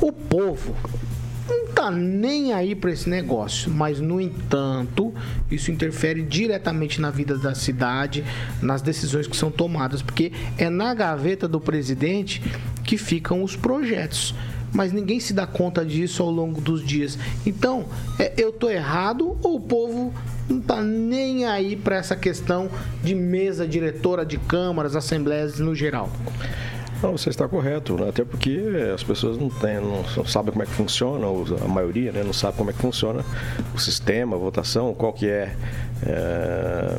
o 0.00 0.12
povo 0.12 0.74
não 1.48 1.66
tá 1.68 1.90
nem 1.90 2.52
aí 2.52 2.74
para 2.74 2.90
esse 2.90 3.08
negócio, 3.08 3.70
mas 3.70 4.00
no 4.00 4.20
entanto, 4.20 5.12
isso 5.50 5.70
interfere 5.70 6.22
diretamente 6.22 7.00
na 7.00 7.10
vida 7.10 7.38
da 7.38 7.54
cidade, 7.54 8.24
nas 8.60 8.82
decisões 8.82 9.26
que 9.26 9.36
são 9.36 9.50
tomadas, 9.50 10.02
porque 10.02 10.32
é 10.58 10.68
na 10.68 10.92
gaveta 10.94 11.48
do 11.48 11.60
presidente 11.60 12.42
que 12.84 12.98
ficam 12.98 13.42
os 13.42 13.56
projetos. 13.56 14.34
Mas 14.70 14.92
ninguém 14.92 15.18
se 15.18 15.32
dá 15.32 15.46
conta 15.46 15.82
disso 15.82 16.22
ao 16.22 16.30
longo 16.30 16.60
dos 16.60 16.84
dias. 16.84 17.18
Então, 17.46 17.86
é, 18.18 18.34
eu 18.36 18.52
tô 18.52 18.68
errado 18.68 19.38
ou 19.42 19.56
o 19.56 19.60
povo 19.60 20.12
não 20.48 20.60
tá 20.60 20.82
nem 20.82 21.44
aí 21.44 21.76
para 21.76 21.96
essa 21.96 22.16
questão 22.16 22.70
de 23.02 23.14
mesa 23.14 23.66
diretora 23.66 24.24
de 24.24 24.38
câmaras, 24.38 24.96
assembleias 24.96 25.58
no 25.58 25.74
geral? 25.74 26.10
Não, 27.02 27.12
você 27.12 27.30
está 27.30 27.46
correto, 27.46 27.94
né? 27.96 28.08
até 28.08 28.24
porque 28.24 28.60
as 28.92 29.04
pessoas 29.04 29.38
não, 29.38 29.48
têm, 29.48 29.76
não, 29.76 30.02
não 30.16 30.26
sabem 30.26 30.50
como 30.50 30.64
é 30.64 30.66
que 30.66 30.72
funciona, 30.72 31.26
a 31.64 31.68
maioria 31.68 32.10
né? 32.10 32.24
não 32.24 32.32
sabe 32.32 32.56
como 32.56 32.70
é 32.70 32.72
que 32.72 32.80
funciona 32.80 33.24
o 33.72 33.78
sistema, 33.78 34.34
a 34.34 34.38
votação, 34.38 34.92
qual 34.94 35.12
que 35.12 35.28
é, 35.28 35.54
é 36.04 36.98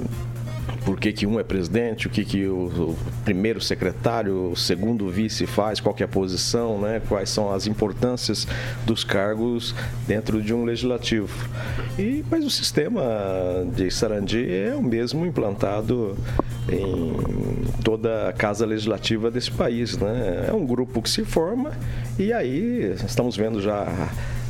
por 0.86 1.00
que, 1.00 1.12
que 1.12 1.28
um 1.28 1.40
é 1.40 1.44
presidente, 1.44 2.08
o 2.08 2.10
que, 2.10 2.24
que 2.26 2.48
o, 2.48 2.96
primeiro 3.24 3.62
secretário, 3.62 4.52
o 4.52 4.56
segundo 4.56 5.08
vice 5.10 5.46
faz, 5.46 5.80
qual 5.80 5.96
é 6.00 6.04
a 6.04 6.08
posição, 6.08 6.80
né? 6.80 7.02
quais 7.08 7.30
são 7.30 7.52
as 7.52 7.68
importâncias 7.68 8.48
dos 8.86 9.04
cargos 9.04 9.76
dentro 10.08 10.42
de 10.42 10.54
um 10.54 10.64
legislativo. 10.64 11.30
E, 11.98 12.24
mas 12.30 12.46
o 12.46 12.50
sistema 12.50 13.04
de 13.76 13.92
Sarandi 13.92 14.52
é 14.52 14.74
o 14.76 14.82
mesmo 14.82 15.26
implantado 15.26 16.18
em 16.72 17.14
toda 17.84 18.30
a 18.30 18.34
casa 18.34 18.66
legislativa 18.66 19.32
desse 19.32 19.52
país. 19.52 19.98
Né? 19.98 20.48
É 20.50 20.54
um 20.54 20.66
grupo 20.66 21.02
que 21.02 21.10
se 21.10 21.26
forma 21.26 21.72
e 22.18 22.32
aí 22.34 22.96
estamos 23.06 23.36
vendo 23.36 23.62
já 23.62 23.88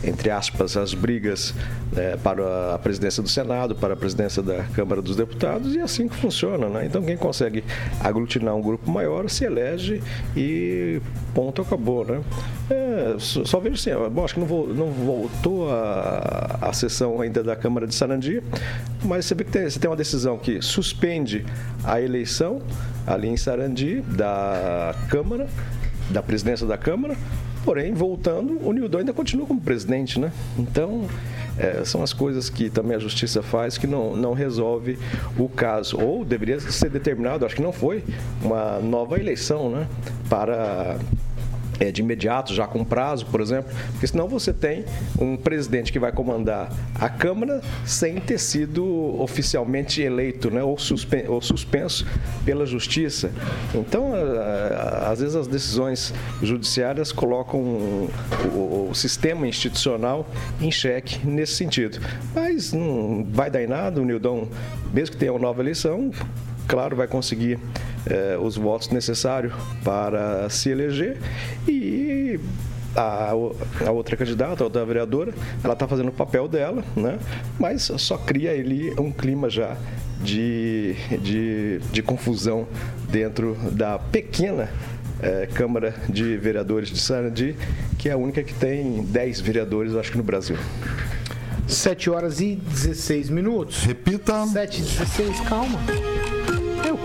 entre 0.04 0.30
aspas, 0.30 0.78
as 0.78 0.94
brigas 0.94 1.54
né, 1.92 2.18
para 2.18 2.76
a 2.76 2.80
presidência 2.80 3.22
do 3.22 3.30
Senado, 3.30 3.76
para 3.76 3.94
a 3.94 3.98
presidência 3.98 4.42
da 4.42 4.64
Câmara 4.64 5.02
dos 5.02 5.16
Deputados, 5.16 5.76
e 5.76 5.80
é 5.80 5.82
assim 5.82 6.08
que 6.08 6.16
funciona. 6.16 6.70
Né? 6.70 6.86
Então, 6.86 7.02
quem 7.04 7.18
consegue 7.18 7.64
aglutinar 8.00 8.56
um 8.56 8.62
grupo 8.62 8.90
maior 8.90 9.30
se 9.30 9.46
elege 9.46 10.02
e 10.36 11.02
ponto, 11.34 11.62
acabou. 11.62 12.06
Né? 12.06 12.22
É, 12.70 13.16
só, 13.20 13.44
só 13.44 13.60
vejo 13.60 13.76
assim, 13.76 13.92
bom, 14.10 14.24
acho 14.24 14.34
que 14.34 14.40
não, 14.40 14.48
vou, 14.48 14.68
não 14.68 14.88
voltou 14.92 15.70
a, 15.70 16.60
a 16.62 16.74
sessão 16.74 17.20
ainda 17.20 17.44
da 17.44 17.56
Câmara 17.56 17.86
de 17.86 17.94
Sarandi, 17.94 18.42
mas 19.04 19.26
você 19.26 19.36
vê 19.36 19.44
que 19.44 19.52
tem, 19.52 19.70
você 19.70 19.80
tem 19.80 19.90
uma 19.90 19.98
decisão 19.98 20.38
que 20.38 20.62
suspende 20.62 21.46
a 21.84 22.00
eleição 22.00 22.62
ali 23.06 23.28
em 23.28 23.38
Sarandi 23.38 24.02
da 24.02 24.96
Câmara, 25.10 25.48
da 26.10 26.24
presidência 26.24 26.66
da 26.66 26.78
Câmara, 26.78 27.16
Porém, 27.64 27.94
voltando, 27.94 28.60
o 28.66 28.72
Nildon 28.72 29.00
ainda 29.00 29.14
continua 29.14 29.46
como 29.46 29.60
presidente, 29.60 30.20
né? 30.20 30.32
Então, 30.58 31.06
é, 31.58 31.84
são 31.84 32.02
as 32.02 32.14
coisas 32.14 32.50
que 32.50 32.70
também 32.70 32.96
a 32.96 33.00
justiça 33.00 33.44
faz 33.44 33.78
que 33.78 33.86
não, 33.86 34.16
não 34.16 34.34
resolve 34.34 34.98
o 35.38 35.50
caso. 35.50 36.00
Ou 36.00 36.24
deveria 36.24 36.60
ser 36.60 36.90
determinado, 36.90 37.46
acho 37.46 37.56
que 37.56 37.62
não 37.62 37.74
foi, 37.74 38.04
uma 38.42 38.80
nova 38.80 39.20
eleição, 39.20 39.70
né? 39.70 39.88
Para 40.30 40.98
é, 41.80 41.92
de 41.92 42.02
imediato, 42.02 42.54
já 42.54 42.68
com 42.68 42.84
prazo, 42.84 43.26
por 43.28 43.42
exemplo, 43.42 43.72
porque 43.92 44.08
senão 44.08 44.28
você 44.28 44.54
tem 44.54 44.86
um 45.20 45.38
presidente 45.38 45.92
que 45.92 46.00
vai 46.00 46.12
comandar 46.12 46.72
a 46.96 47.10
Câmara 47.10 47.62
sem 47.86 48.20
ter 48.20 48.38
sido 48.38 49.20
oficialmente 49.22 50.02
eleito, 50.02 50.52
né, 50.52 50.64
ou, 50.64 50.78
suspenso, 50.78 51.32
ou 51.32 51.42
suspenso 51.42 52.06
pela 52.46 52.66
Justiça. 52.66 53.32
Então, 53.74 54.12
às 55.06 55.20
vezes 55.20 55.36
as 55.36 55.48
decisões 55.48 56.14
judiciárias 56.42 57.12
colocam 57.12 57.60
o, 57.60 58.10
o, 58.54 58.90
o 58.92 58.96
sistema 58.96 59.48
institucional 59.48 60.28
em 60.60 60.72
xeque 60.72 61.26
nesse 61.26 61.54
sentido. 61.54 62.00
Mas 62.36 62.74
não 62.74 63.26
vai 63.32 63.50
dar 63.50 63.64
em 63.64 63.68
nada, 63.68 64.02
o 64.02 64.06
Nildão, 64.06 64.48
mesmo 64.94 65.14
que 65.14 65.18
tenha 65.18 65.32
uma 65.32 65.40
nova 65.40 65.62
eleição, 65.62 66.12
claro, 66.68 66.96
vai 66.96 67.08
conseguir 67.08 67.60
eh, 68.10 68.38
os 68.42 68.58
votos 68.58 68.90
necessários 68.90 69.54
para 69.84 70.50
se 70.50 70.70
eleger 70.70 71.18
e 71.68 72.40
a, 72.96 73.32
a, 73.86 73.92
outra 73.92 74.18
candidata, 74.18 74.64
a 74.64 74.66
outra 74.66 74.86
vereadora, 74.86 75.34
ela 75.64 75.74
está 75.74 75.88
fazendo 75.88 76.10
o 76.10 76.12
papel 76.12 76.48
dela, 76.48 76.84
né? 76.96 77.20
mas 77.60 77.92
só 77.98 78.18
cria 78.18 78.52
ali 78.52 78.92
um 79.00 79.12
clima 79.12 79.50
já 79.50 79.78
de, 80.22 80.96
de, 81.22 81.80
de 81.92 82.02
confusão 82.02 82.68
dentro 83.10 83.56
da 83.72 83.98
pequena 83.98 84.70
é, 85.22 85.48
Câmara 85.54 85.94
de 86.08 86.38
Vereadores 86.38 86.90
de 86.90 87.00
Sarandi, 87.00 87.56
que 87.98 88.10
é 88.10 88.14
a 88.14 88.18
única 88.18 88.44
que 88.44 88.54
tem 88.54 89.04
10 89.04 89.42
vereadores, 89.42 89.96
acho 89.96 90.12
que 90.12 90.18
no 90.18 90.24
Brasil. 90.24 90.58
7 91.68 92.10
horas 92.10 92.42
e 92.42 92.56
16 92.56 93.30
minutos. 93.30 93.84
Repita. 93.84 94.46
7 94.48 94.80
e 94.80 94.82
16, 94.82 95.40
calma. 95.42 95.80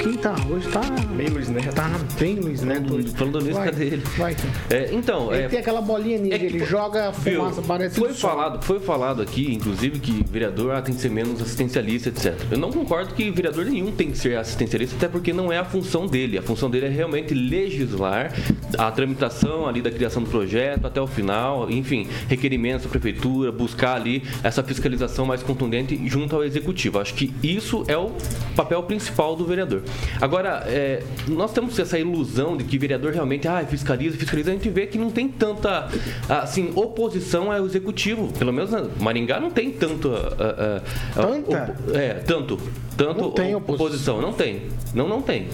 Kim 0.04 0.18
tá, 0.18 0.36
hoje 0.50 0.68
tá. 0.68 0.82
Bem 1.16 1.28
Luiz 1.28 1.48
Neto. 1.48 1.74
Tá 1.74 1.90
bem 2.20 2.34
Luiz 2.34 2.60
Neto. 2.60 2.94
hoje. 2.94 3.08
Falando 3.08 3.40
nisso, 3.40 3.58
cadê 3.58 3.86
ele? 3.86 4.02
Vai, 4.18 4.34
Kim. 4.34 4.48
É, 4.68 4.90
então, 4.92 5.32
Ele 5.32 5.44
é, 5.44 5.48
tem 5.48 5.58
aquela 5.58 5.80
bolinha 5.80 6.18
ninja, 6.18 6.34
é 6.34 6.38
que 6.38 6.44
ele 6.44 6.62
joga 6.66 7.08
a 7.08 7.10
Viu? 7.10 7.40
fumaça, 7.40 7.62
parece 7.62 7.98
foi 7.98 8.12
falado, 8.12 8.62
foi 8.62 8.80
falado 8.80 9.22
aqui, 9.22 9.50
inclusive, 9.54 9.98
que 9.98 10.22
vereador 10.30 10.74
ah, 10.74 10.82
tem 10.82 10.94
que 10.94 11.00
ser 11.00 11.08
menos 11.08 11.40
assistencialista, 11.40 12.10
etc. 12.10 12.34
Eu 12.50 12.58
não 12.58 12.70
concordo 12.70 13.14
que 13.14 13.30
vereador 13.30 13.64
nenhum 13.64 13.92
tem 13.92 14.10
que 14.10 14.18
ser 14.18 14.36
assistencialista, 14.36 14.94
até 14.94 15.08
porque 15.08 15.32
não 15.32 15.50
é 15.50 15.56
a 15.56 15.64
função 15.64 16.06
dele. 16.06 16.36
A 16.36 16.42
função 16.42 16.68
dele 16.68 16.84
é 16.84 16.90
realmente 16.90 17.32
legislar 17.32 18.30
a 18.76 18.90
tramitação 18.90 19.66
ali 19.66 19.80
da 19.80 19.90
criação 19.90 20.22
do 20.22 20.28
projeto 20.28 20.86
até 20.86 21.00
o 21.00 21.06
final, 21.06 21.70
enfim, 21.70 22.06
requerimentos 22.28 22.84
da 22.84 22.90
prefeitura, 22.90 23.50
buscar 23.50 23.96
ali 23.96 24.22
essa 24.42 24.62
fiscalização 24.62 25.24
mais 25.24 25.42
contundente 25.42 25.98
junto 26.06 26.36
ao 26.36 26.44
executivo. 26.44 26.98
Acho 26.98 27.14
que 27.14 27.32
isso 27.42 27.84
é 27.88 27.96
o 27.96 28.12
papel 28.54 28.82
principal 28.82 29.34
do 29.34 29.46
vereador. 29.46 29.82
Agora, 30.20 30.62
é, 30.66 31.02
nós 31.28 31.52
temos 31.52 31.78
essa 31.78 31.98
ilusão 31.98 32.56
de 32.56 32.64
que 32.64 32.78
vereador 32.78 33.12
realmente 33.12 33.46
ah, 33.48 33.64
fiscaliza, 33.68 34.16
fiscaliza. 34.16 34.50
A 34.50 34.54
gente 34.54 34.68
vê 34.70 34.86
que 34.86 34.96
não 34.98 35.10
tem 35.10 35.28
tanta 35.28 35.88
assim, 36.28 36.72
oposição 36.74 37.50
ao 37.52 37.64
executivo. 37.66 38.32
Pelo 38.38 38.52
menos 38.52 38.70
Maringá 39.00 39.40
não 39.40 39.50
tem 39.50 39.70
tanto. 39.70 40.12
ah, 40.14 40.82
ah, 41.16 41.22
Tanta? 41.22 41.76
op- 41.80 41.96
é, 41.96 42.14
tanto. 42.14 42.58
Tanto 42.96 43.20
Não 43.20 43.30
tem 43.32 43.54
op- 43.54 43.68
oposição. 43.72 44.20
Não 44.20 44.32
tem. 44.32 44.62
Não, 44.94 45.08
não 45.08 45.20
tem. 45.20 45.48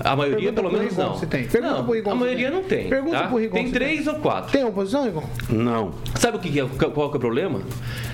A 0.00 0.14
maioria, 0.16 0.52
Pergunta 0.52 0.62
pelo 0.62 0.72
menos, 0.72 0.96
Rigon 0.96 1.08
não. 1.10 1.18
se 1.18 1.26
tem. 1.26 1.44
Pergunta 1.46 1.74
não, 1.74 1.84
pro 1.84 1.94
Rigon 1.94 2.10
a 2.10 2.14
maioria 2.14 2.50
tem. 2.50 2.56
não 2.56 2.62
tem. 2.64 2.88
Pergunta 2.88 3.18
tá? 3.18 3.26
pro 3.28 3.36
Rigon 3.38 3.54
Tem 3.54 3.70
três 3.70 4.06
ou 4.06 4.14
quatro. 4.16 4.52
Tem 4.52 4.64
oposição, 4.64 5.06
Igor? 5.06 5.24
Não. 5.48 5.92
Sabe 6.14 6.36
o 6.36 6.40
que 6.40 6.60
é, 6.60 6.64
qual 6.64 7.08
que 7.10 7.16
é 7.16 7.18
o 7.18 7.20
problema? 7.20 7.60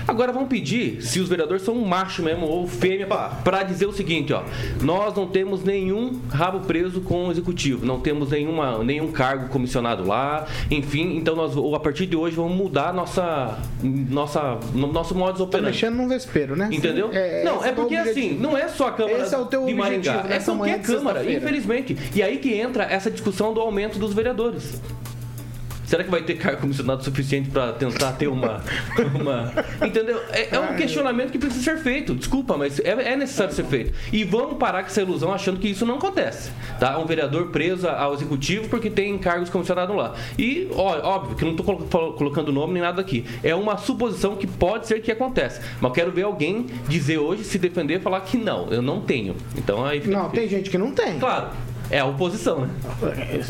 Agora 0.07 0.31
vamos 0.33 0.49
pedir 0.49 1.01
se 1.01 1.19
os 1.19 1.29
vereadores 1.29 1.61
são 1.63 1.75
um 1.75 1.85
macho 1.85 2.21
mesmo 2.23 2.45
ou 2.45 2.67
fêmea 2.67 3.07
para 3.07 3.63
dizer 3.63 3.85
o 3.85 3.91
seguinte, 3.93 4.33
ó. 4.33 4.43
Nós 4.81 5.13
não 5.15 5.27
temos 5.27 5.63
nenhum 5.63 6.19
rabo 6.29 6.61
preso 6.61 7.01
com 7.01 7.27
o 7.27 7.31
executivo, 7.31 7.85
não 7.85 7.99
temos 7.99 8.29
nenhuma, 8.31 8.83
nenhum 8.83 9.11
cargo 9.11 9.47
comissionado 9.49 10.05
lá, 10.05 10.45
enfim, 10.69 11.15
então 11.17 11.35
nós 11.35 11.55
ou 11.55 11.75
a 11.75 11.79
partir 11.79 12.05
de 12.05 12.15
hoje 12.15 12.35
vamos 12.35 12.55
mudar 12.55 12.93
nossa 12.93 13.57
nossa 13.81 14.57
no- 14.73 14.91
nosso 14.91 15.15
modus 15.15 15.37
Tá 15.37 15.43
operandi. 15.43 15.71
mexendo 15.71 15.95
num 15.95 16.07
vespeiro, 16.07 16.55
né? 16.55 16.69
Entendeu? 16.71 17.09
É, 17.13 17.43
não, 17.43 17.63
é 17.63 17.71
o 17.71 17.75
porque 17.75 17.95
assim, 17.95 18.37
não 18.39 18.57
é 18.57 18.67
só 18.67 18.87
a 18.87 18.91
Câmara 18.91 19.23
Esse 19.23 19.33
é 19.35 19.37
o 19.37 19.45
teu 19.45 19.65
de 19.65 19.73
Maringá, 19.73 20.19
objetivo 20.19 20.33
é 20.33 20.39
qualquer 20.39 20.79
de 20.79 20.85
Câmara, 20.85 21.19
sexta-feira. 21.19 21.39
Infelizmente. 21.79 21.97
E 22.15 22.21
aí 22.21 22.37
que 22.37 22.53
entra 22.53 22.83
essa 22.83 23.09
discussão 23.09 23.53
do 23.53 23.59
aumento 23.59 23.99
dos 23.99 24.13
vereadores. 24.13 24.81
Será 25.85 26.03
que 26.03 26.09
vai 26.09 26.21
ter 26.21 26.35
cargo 26.35 26.61
comissionado 26.61 27.03
suficiente 27.03 27.49
para 27.49 27.73
tentar 27.73 28.13
ter 28.13 28.27
uma. 28.27 28.61
uma 29.19 29.53
entendeu? 29.85 30.21
É, 30.31 30.55
é 30.55 30.59
um 30.59 30.75
questionamento 30.75 31.31
que 31.31 31.37
precisa 31.37 31.63
ser 31.63 31.77
feito. 31.77 32.15
Desculpa, 32.15 32.57
mas 32.57 32.79
é, 32.79 33.13
é 33.13 33.15
necessário 33.15 33.53
ser 33.53 33.65
feito. 33.65 33.93
E 34.11 34.23
vamos 34.23 34.57
parar 34.57 34.81
com 34.81 34.87
essa 34.87 35.01
ilusão 35.01 35.33
achando 35.33 35.59
que 35.59 35.67
isso 35.67 35.85
não 35.85 35.95
acontece. 35.95 36.51
Tá? 36.79 36.97
Um 36.97 37.05
vereador 37.05 37.47
preso 37.47 37.87
ao 37.87 38.13
executivo 38.13 38.69
porque 38.69 38.89
tem 38.89 39.17
cargos 39.17 39.49
comissionados 39.49 39.95
lá. 39.95 40.15
E, 40.37 40.67
ó, 40.71 40.99
óbvio, 41.03 41.35
que 41.35 41.43
não 41.43 41.51
estou 41.51 42.13
colocando 42.13 42.51
nome 42.51 42.73
nem 42.73 42.81
nada 42.81 43.01
aqui. 43.01 43.25
É 43.43 43.53
uma 43.53 43.77
suposição 43.77 44.35
que 44.35 44.47
pode 44.47 44.87
ser 44.87 45.01
que 45.01 45.11
aconteça. 45.11 45.61
Mas 45.81 45.89
eu 45.89 45.91
quero 45.91 46.11
ver 46.11 46.23
alguém 46.23 46.67
dizer 46.87 47.17
hoje, 47.17 47.43
se 47.43 47.57
defender, 47.57 48.01
falar 48.01 48.21
que 48.21 48.37
não, 48.37 48.69
eu 48.69 48.81
não 48.81 49.01
tenho. 49.01 49.35
Então 49.57 49.85
aí 49.85 50.01
fica 50.01 50.15
Não, 50.15 50.29
tem 50.29 50.47
gente 50.47 50.69
que 50.69 50.77
não 50.77 50.91
tem. 50.91 51.19
Claro, 51.19 51.49
é 51.95 51.99
a 51.99 52.05
oposição, 52.05 52.61
né? 52.61 52.69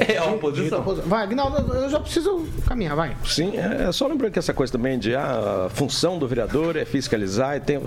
É 0.08 0.18
a 0.18 0.26
oposição. 0.26 0.82
Vai, 0.84 1.24
Aguinaldo, 1.24 1.74
eu 1.74 1.90
já 1.90 2.00
preciso 2.00 2.46
caminhar, 2.68 2.96
vai. 2.96 3.16
Sim, 3.26 3.54
é 3.58 3.92
só 3.92 4.08
lembrando 4.08 4.32
que 4.34 4.40
essa 4.40 4.54
coisa 4.54 4.72
também 4.74 4.98
de 5.00 5.16
ah, 5.16 5.66
a 5.68 5.70
função 5.70 6.18
do 6.18 6.28
vereador 6.28 6.76
é 6.76 6.86
fiscalizar 6.86 7.56
e 7.58 7.60
tem 7.60 7.80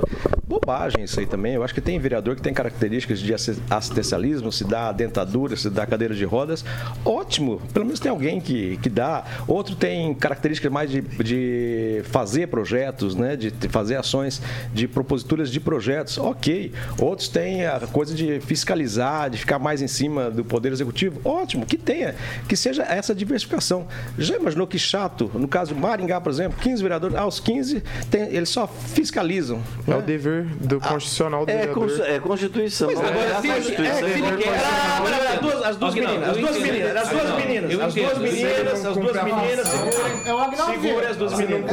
bobagem 0.47 1.05
isso 1.05 1.19
aí 1.19 1.27
também. 1.27 1.55
Eu 1.55 1.63
acho 1.65 1.75
que 1.75 1.81
tem 1.81 1.99
vereador 1.99 2.37
que 2.37 2.43
tem 2.43 2.55
características 2.55 3.19
de 3.19 3.35
assi- 3.35 3.59
assistencialismo, 3.69 4.53
se 4.53 4.65
dá 4.65 4.93
dentadura, 4.93 5.57
se 5.57 5.69
dá 5.69 5.85
cadeira 5.87 6.15
de 6.15 6.25
rodas. 6.25 6.65
Ótimo, 7.05 7.61
pelo 7.73 7.85
menos 7.85 8.01
tem 8.01 8.11
alguém 8.11 8.41
que, 8.41 8.77
que 8.79 8.89
dá. 8.89 9.25
Outro 9.47 9.75
tem 9.75 10.15
características 10.15 10.71
mais 10.73 10.91
de, 10.91 11.01
de 11.03 12.03
fazer 12.05 12.49
projetos, 12.49 13.15
né? 13.15 13.35
de 13.37 13.51
de 13.57 13.69
fazer 13.69 13.97
ações 13.97 14.43
de 14.73 14.87
proposituras 14.87 15.51
de 15.51 15.59
projetos. 15.61 16.19
Ok. 16.19 16.73
Outros 17.01 17.29
têm 17.29 17.65
a 17.67 17.81
coisa 17.81 18.15
de 18.15 18.39
fiscalizar, 18.41 19.31
de 19.31 19.39
ficar 19.39 19.59
mais 19.59 19.81
em 19.83 19.87
cima 19.89 20.31
do 20.31 20.45
poder 20.47 20.73
executivo. 20.73 21.21
Ótimo, 21.25 21.67
que 21.67 21.77
tenha, 21.77 22.15
que 22.49 22.57
seja 22.57 22.83
essa 22.83 23.15
diversificação. 23.15 23.87
Já 24.19 24.37
imaginou 24.37 24.67
que 24.67 24.79
chato? 24.79 25.31
No 25.35 25.47
caso 25.49 25.75
do 25.75 25.81
Maringá, 25.81 26.21
por 26.21 26.31
exemplo, 26.31 26.59
15 26.61 26.83
vereadores, 26.83 27.17
aos 27.17 27.39
15 27.41 27.83
tem- 28.11 28.35
eles 28.35 28.49
só 28.49 28.67
fiscalizam. 28.67 29.61
É 29.87 29.91
né? 29.91 29.97
o 29.97 30.03
dever 30.03 30.45
do 30.61 30.81
constitucional 30.81 31.45
do 31.45 31.51
É, 31.51 31.57
vereador. 31.59 31.89
cons- 31.89 32.01
é 32.01 32.19
Constituição. 32.21 32.87
Pois 32.89 32.99
é, 32.99 33.03
não 33.03 33.11
agora, 33.11 33.37
a 33.39 33.41
se- 33.43 33.49
Constituição. 33.49 34.09
é, 34.09 34.57
Ah, 34.57 35.03
olha, 35.05 35.17
olha, 35.17 35.31
as 35.31 35.41
duas- 35.41 35.63
as 35.67 35.77
duas 35.77 35.95
meninas, 35.95 36.29
as 36.29 36.37
duas 36.37 36.57
meninas, 36.59 36.97
as 36.97 37.09
duas 37.09 37.37
meninas, 37.37 37.81
as 37.81 37.95
duas 37.95 38.19
meninas, 38.19 38.85
as 38.87 38.97
duas 38.97 39.23
meninas, 39.23 39.69
segurem. 39.69 40.23
É 40.27 40.35
o 40.35 40.39
Agnaldo 40.39 40.73
Segura 40.73 40.79
Vieira. 40.81 41.11
as 41.11 41.17
duas 41.17 41.35
meninas. 41.35 41.71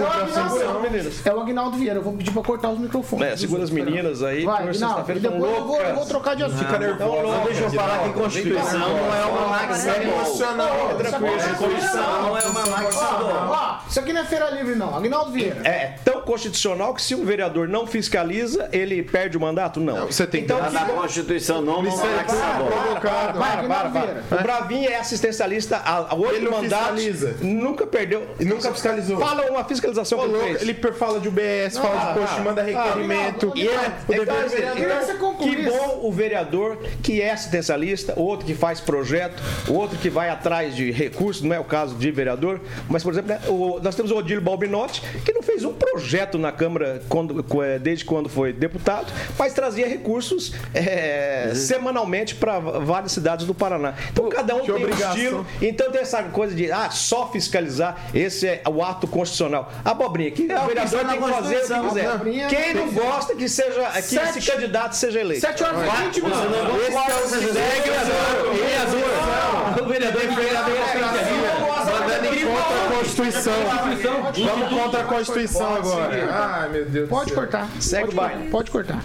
É 1.25 1.33
o 1.33 1.39
Agnaldo, 1.39 1.75
é 1.75 1.79
Vieira. 1.79 1.99
Eu 1.99 2.03
vou 2.03 2.13
pedir 2.13 2.31
pra 2.31 2.41
cortar 2.43 2.69
os 2.69 2.79
microfones. 2.79 3.27
É, 3.27 3.37
segura 3.37 3.63
as 3.63 3.69
meninas 3.69 4.21
aí, 4.23 4.43
Vai, 4.45 4.65
sexta-feira 4.73 5.21
E 5.21 5.25
eu 5.25 5.31
vou, 5.31 5.47
eu 5.49 5.63
vou 5.65 5.77
loucas. 5.79 6.07
trocar 6.07 6.35
de 6.35 6.43
assunto. 6.43 6.59
Fica 6.59 6.79
nervosa. 6.79 7.43
Deixa 7.45 7.61
eu 7.63 7.69
falar 7.71 7.99
que 8.03 8.09
Constituição 8.13 8.62
não 8.71 9.15
é 9.15 9.25
uma 9.25 9.61
é 9.63 10.03
emocional. 10.03 10.89
Outra 10.91 11.19
coisa, 11.19 11.47
não 11.97 12.37
é 12.37 12.43
é 12.43 12.47
uma 12.47 12.63
Ó, 13.51 13.79
isso 13.89 13.99
aqui 13.99 14.13
não 14.13 14.21
é 14.21 14.25
feira 14.25 14.49
livre, 14.49 14.75
não. 14.75 14.95
Agnaldo 14.95 15.31
Vieira. 15.31 15.61
É 15.67 15.95
tão 16.03 16.21
constitucional 16.21 16.93
que 16.93 17.01
se 17.01 17.15
um 17.15 17.25
vereador 17.25 17.67
não 17.67 17.85
fiscaliza, 17.85 18.69
ele 18.71 19.03
perde 19.03 19.37
o 19.37 19.41
mandato? 19.41 19.79
Não. 19.79 20.07
Você 20.07 20.25
tem 20.25 20.41
que 20.41 20.45
então, 20.45 20.59
Tá 20.59 20.69
na 20.69 20.85
Constituição, 20.85 21.61
não, 21.61 21.81
não 21.81 21.91
é. 21.91 21.95
Vai, 21.95 23.67
Para, 23.67 23.67
para, 23.67 23.89
para. 23.89 24.39
O 24.39 24.43
Bravinho 24.43 24.89
é 24.89 24.95
assistencialista 24.97 25.81
há 25.83 26.15
oito 26.15 26.35
Ele 26.35 26.45
não 26.45 26.51
mandatos. 26.51 27.01
fiscaliza. 27.01 27.35
Nunca 27.41 27.85
perdeu. 27.85 28.27
E 28.39 28.45
nunca 28.45 28.71
fiscalizou. 28.71 29.19
Fala 29.19 29.49
uma 29.49 29.63
fiscalização 29.63 30.19
que 30.19 30.25
ele 30.25 30.57
fez. 30.57 30.61
ele 30.61 30.93
fala 30.93 31.19
de 31.19 31.27
UBS, 31.27 31.77
fala 31.77 32.13
de 32.13 32.19
post, 32.19 32.41
manda 32.41 32.61
requerimento. 32.61 33.47
não, 33.47 33.57
E 33.57 33.67
é, 33.67 33.93
o 34.07 34.13
então, 34.13 35.17
concluir 35.19 35.55
que 35.55 35.63
bom 35.69 35.99
o 36.03 36.11
vereador 36.11 36.77
que 37.01 37.21
é 37.21 37.31
assistencialista, 37.31 38.13
outro 38.15 38.42
que 38.43 38.53
faz 38.53 38.79
projeto, 38.79 39.41
outro 39.69 39.97
que 39.97 40.09
vai 40.09 40.29
atrás 40.29 40.75
de 40.75 40.91
recursos, 40.91 41.41
não 41.41 41.55
é 41.55 41.59
o 41.59 41.63
caso 41.63 41.95
de 41.95 42.11
vereador, 42.11 42.59
mas, 42.89 43.01
por 43.03 43.11
exemplo, 43.13 43.29
né, 43.29 43.39
o- 43.47 43.79
nós 43.81 43.95
temos 43.95 44.11
o 44.11 44.15
Odílio 44.17 44.41
Balbinotti, 44.41 45.01
que 45.25 45.31
não 45.33 45.41
fez 45.41 45.63
um 45.63 45.73
projeto 45.73 46.37
na 46.37 46.51
Câmara 46.51 47.01
quando- 47.09 47.45
é, 47.63 47.79
desde 47.79 48.05
quando 48.05 48.29
foi 48.29 48.51
deputado, 48.53 49.11
mas 49.37 49.53
trazia 49.53 49.87
recursos 49.87 50.53
é, 50.73 51.51
semanalmente 51.55 52.35
para 52.35 52.59
várias 52.59 53.11
cidades 53.11 53.45
do 53.45 53.53
Paraná. 53.53 53.93
Então, 54.11 54.27
cada 54.29 54.55
um 54.55 54.59
que 54.61 54.65
tem 54.65 54.75
um 54.75 54.77
obrigação. 54.77 55.15
estilo. 55.15 55.47
Então, 55.61 55.91
tem 55.91 56.01
essa 56.01 56.23
coisa 56.23 56.53
de 56.55 56.71
ah, 56.71 56.89
só 56.89 57.27
fiscalizar, 57.31 57.97
esse 58.13 58.47
é 58.47 58.61
o 58.67 58.83
ato 58.83 59.07
constitucional. 59.07 59.71
Abobrinha, 59.83 60.31
que 60.31 60.43
o 60.43 60.45
o 60.45 60.67
vereador 60.67 61.05
tem 61.05 61.21
que 61.21 61.29
fazer 61.29 61.55
o 61.57 61.59
que 61.81 61.87
quiser. 61.89 62.07
Abobrinha 62.07 62.47
Quem 62.47 62.73
não 62.73 62.91
gosta 62.91 63.35
que 63.35 63.47
seja 63.49 63.83
que 63.91 64.01
Sete- 64.01 64.39
esse 64.39 64.51
candidato 64.51 64.93
seja 64.95 65.19
eleito. 65.19 65.41
7 65.41 65.63
horas 65.63 65.77
e 65.81 66.03
20 66.05 66.21
minutos. 66.21 66.43
O 66.43 66.91
vereador 69.85 70.23
na 70.23 70.63
minha 70.63 70.85
frente 70.85 71.03
ali. 71.03 71.33
Mandando 71.93 72.51
contra 72.51 72.83
a 72.85 72.97
Constituição. 72.97 73.53
Vamos 74.45 74.69
contra 74.69 75.01
a 75.01 75.03
Constituição 75.03 75.75
agora. 75.75 76.29
Ai, 76.31 76.69
meu 76.69 76.85
Deus 76.85 77.07
do 77.07 77.09
Pode 77.09 77.33
cortar. 77.33 77.67
Segue 77.79 78.09
o 78.09 78.13
baile. 78.13 78.49
Pode 78.49 78.71
cortar. 78.71 79.03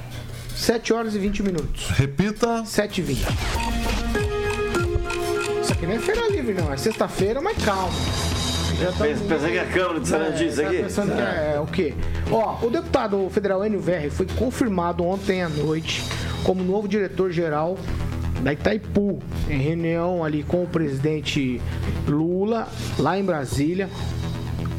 7 0.55 0.93
horas 0.93 1.15
e 1.15 1.19
20 1.19 1.43
minutos. 1.43 1.89
Repita. 1.91 2.65
7 2.65 2.99
e 2.99 3.03
20. 3.05 3.27
Isso 5.63 5.73
aqui 5.73 5.87
não 5.87 5.95
é 5.95 5.99
feira 5.99 6.29
livre, 6.29 6.55
não. 6.55 6.73
É 6.73 6.77
sexta-feira, 6.77 7.41
mas 7.41 7.57
calma. 7.65 7.91
Já 8.81 8.93
tá- 8.93 9.05
Pensa 9.05 9.25
pensa 9.25 9.49
que 9.49 9.57
é 9.57 9.61
a 9.61 9.67
Câmara 9.67 10.01
de 10.01 10.09
Sarandi, 10.09 10.47
isso 10.49 10.63
tá 10.63 10.69
aqui? 10.69 10.83
pensando 10.83 11.13
que 11.15 11.21
é 11.21 11.59
o 11.61 11.67
quê? 11.67 11.95
Ó, 12.31 12.65
o 12.65 12.71
deputado 12.71 13.29
federal 13.31 13.65
Enio 13.67 13.81
Verri 13.81 14.09
foi 14.09 14.25
confirmado 14.37 15.05
ontem 15.05 15.43
à 15.43 15.49
noite 15.49 16.01
como 16.45 16.63
novo 16.63 16.87
diretor-geral 16.87 17.77
da 18.43 18.53
Itaipu, 18.53 19.19
em 19.49 19.59
reunião 19.59 20.25
ali 20.25 20.43
com 20.43 20.63
o 20.63 20.67
presidente 20.67 21.61
Lula, 22.07 22.69
lá 22.99 23.19
em 23.19 23.25
Brasília. 23.25 23.89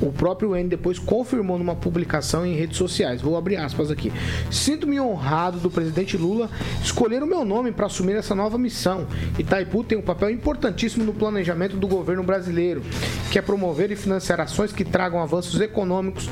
O 0.01 0.13
próprio 0.13 0.55
N 0.55 0.69
depois 0.69 0.97
confirmou 0.97 1.57
numa 1.57 1.75
publicação 1.75 2.45
em 2.45 2.55
redes 2.55 2.77
sociais. 2.77 3.21
Vou 3.21 3.35
abrir 3.35 3.57
aspas 3.57 3.91
aqui. 3.91 4.13
Sinto-me 4.49 4.99
honrado 4.99 5.59
do 5.59 5.69
presidente 5.69 6.15
Lula 6.15 6.49
escolher 6.81 7.21
o 7.21 7.27
meu 7.27 7.43
nome 7.43 7.71
para 7.73 7.87
assumir 7.87 8.15
essa 8.15 8.33
nova 8.33 8.57
missão. 8.57 9.05
Itaipu 9.37 9.83
tem 9.83 9.97
um 9.97 10.01
papel 10.01 10.29
importantíssimo 10.29 11.03
no 11.03 11.13
planejamento 11.13 11.75
do 11.75 11.87
governo 11.87 12.23
brasileiro, 12.23 12.81
que 13.29 13.37
é 13.37 13.41
promover 13.41 13.91
e 13.91 13.95
financiar 13.95 14.39
ações 14.39 14.71
que 14.71 14.85
tragam 14.85 15.21
avanços 15.21 15.59
econômicos, 15.59 16.29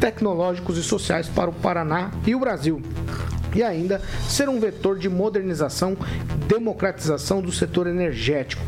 tecnológicos 0.00 0.78
e 0.78 0.82
sociais 0.82 1.28
para 1.28 1.50
o 1.50 1.52
Paraná 1.52 2.10
e 2.26 2.34
o 2.34 2.40
Brasil 2.40 2.80
e 3.54 3.62
ainda 3.62 4.00
ser 4.28 4.48
um 4.48 4.60
vetor 4.60 4.98
de 4.98 5.08
modernização, 5.08 5.96
democratização 6.46 7.40
do 7.40 7.52
setor 7.52 7.86
energético. 7.86 8.62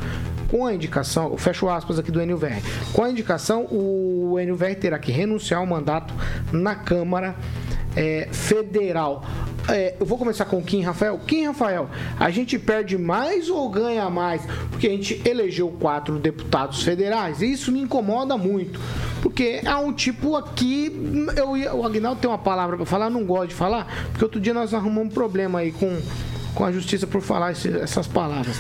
Com 0.51 0.67
a 0.67 0.75
indicação, 0.75 1.37
fecho 1.39 1.69
aspas 1.69 1.99
aqui 1.99 2.11
do 2.11 2.25
NUVR, 2.25 2.63
com 2.93 3.03
a 3.03 3.11
indicação, 3.11 3.65
o 3.71 4.37
NUVR 4.47 4.75
terá 4.79 4.99
que 4.99 5.11
renunciar 5.11 5.61
ao 5.61 5.67
mandato 5.67 6.13
na 6.53 6.75
Câmara 6.75 7.35
é, 7.97 8.29
Federal. 8.31 9.25
É, 9.69 9.95
eu 9.99 10.05
vou 10.05 10.19
começar 10.19 10.45
com 10.45 10.63
Kim 10.63 10.83
Rafael. 10.83 11.19
Kim 11.27 11.47
Rafael, 11.47 11.89
a 12.19 12.31
gente 12.31 12.59
perde 12.59 12.99
mais 12.99 13.49
ou 13.49 13.69
ganha 13.69 14.09
mais? 14.11 14.43
Porque 14.71 14.87
a 14.87 14.91
gente 14.91 15.23
elegeu 15.25 15.69
quatro 15.69 16.19
deputados 16.19 16.83
federais 16.83 17.41
e 17.43 17.53
isso 17.53 17.71
me 17.71 17.81
incomoda 17.81 18.37
muito. 18.37 18.81
Porque 19.21 19.61
há 19.65 19.79
um 19.79 19.93
tipo 19.93 20.37
aqui. 20.37 20.93
Eu, 21.37 21.53
o 21.79 21.87
Agnaldo 21.87 22.21
tem 22.21 22.29
uma 22.29 22.39
palavra 22.39 22.77
pra 22.77 22.85
falar, 22.87 23.09
não 23.09 23.25
gosto 23.25 23.51
de 23.51 23.55
falar, 23.55 23.87
porque 24.11 24.25
outro 24.25 24.41
dia 24.41 24.53
nós 24.53 24.75
arrumamos 24.75 25.07
um 25.07 25.15
problema 25.15 25.61
aí 25.61 25.71
com, 25.71 26.01
com 26.55 26.65
a 26.65 26.73
justiça 26.73 27.07
por 27.07 27.21
falar 27.23 27.53
esse- 27.53 27.77
essas 27.79 28.07
palavras. 28.07 28.57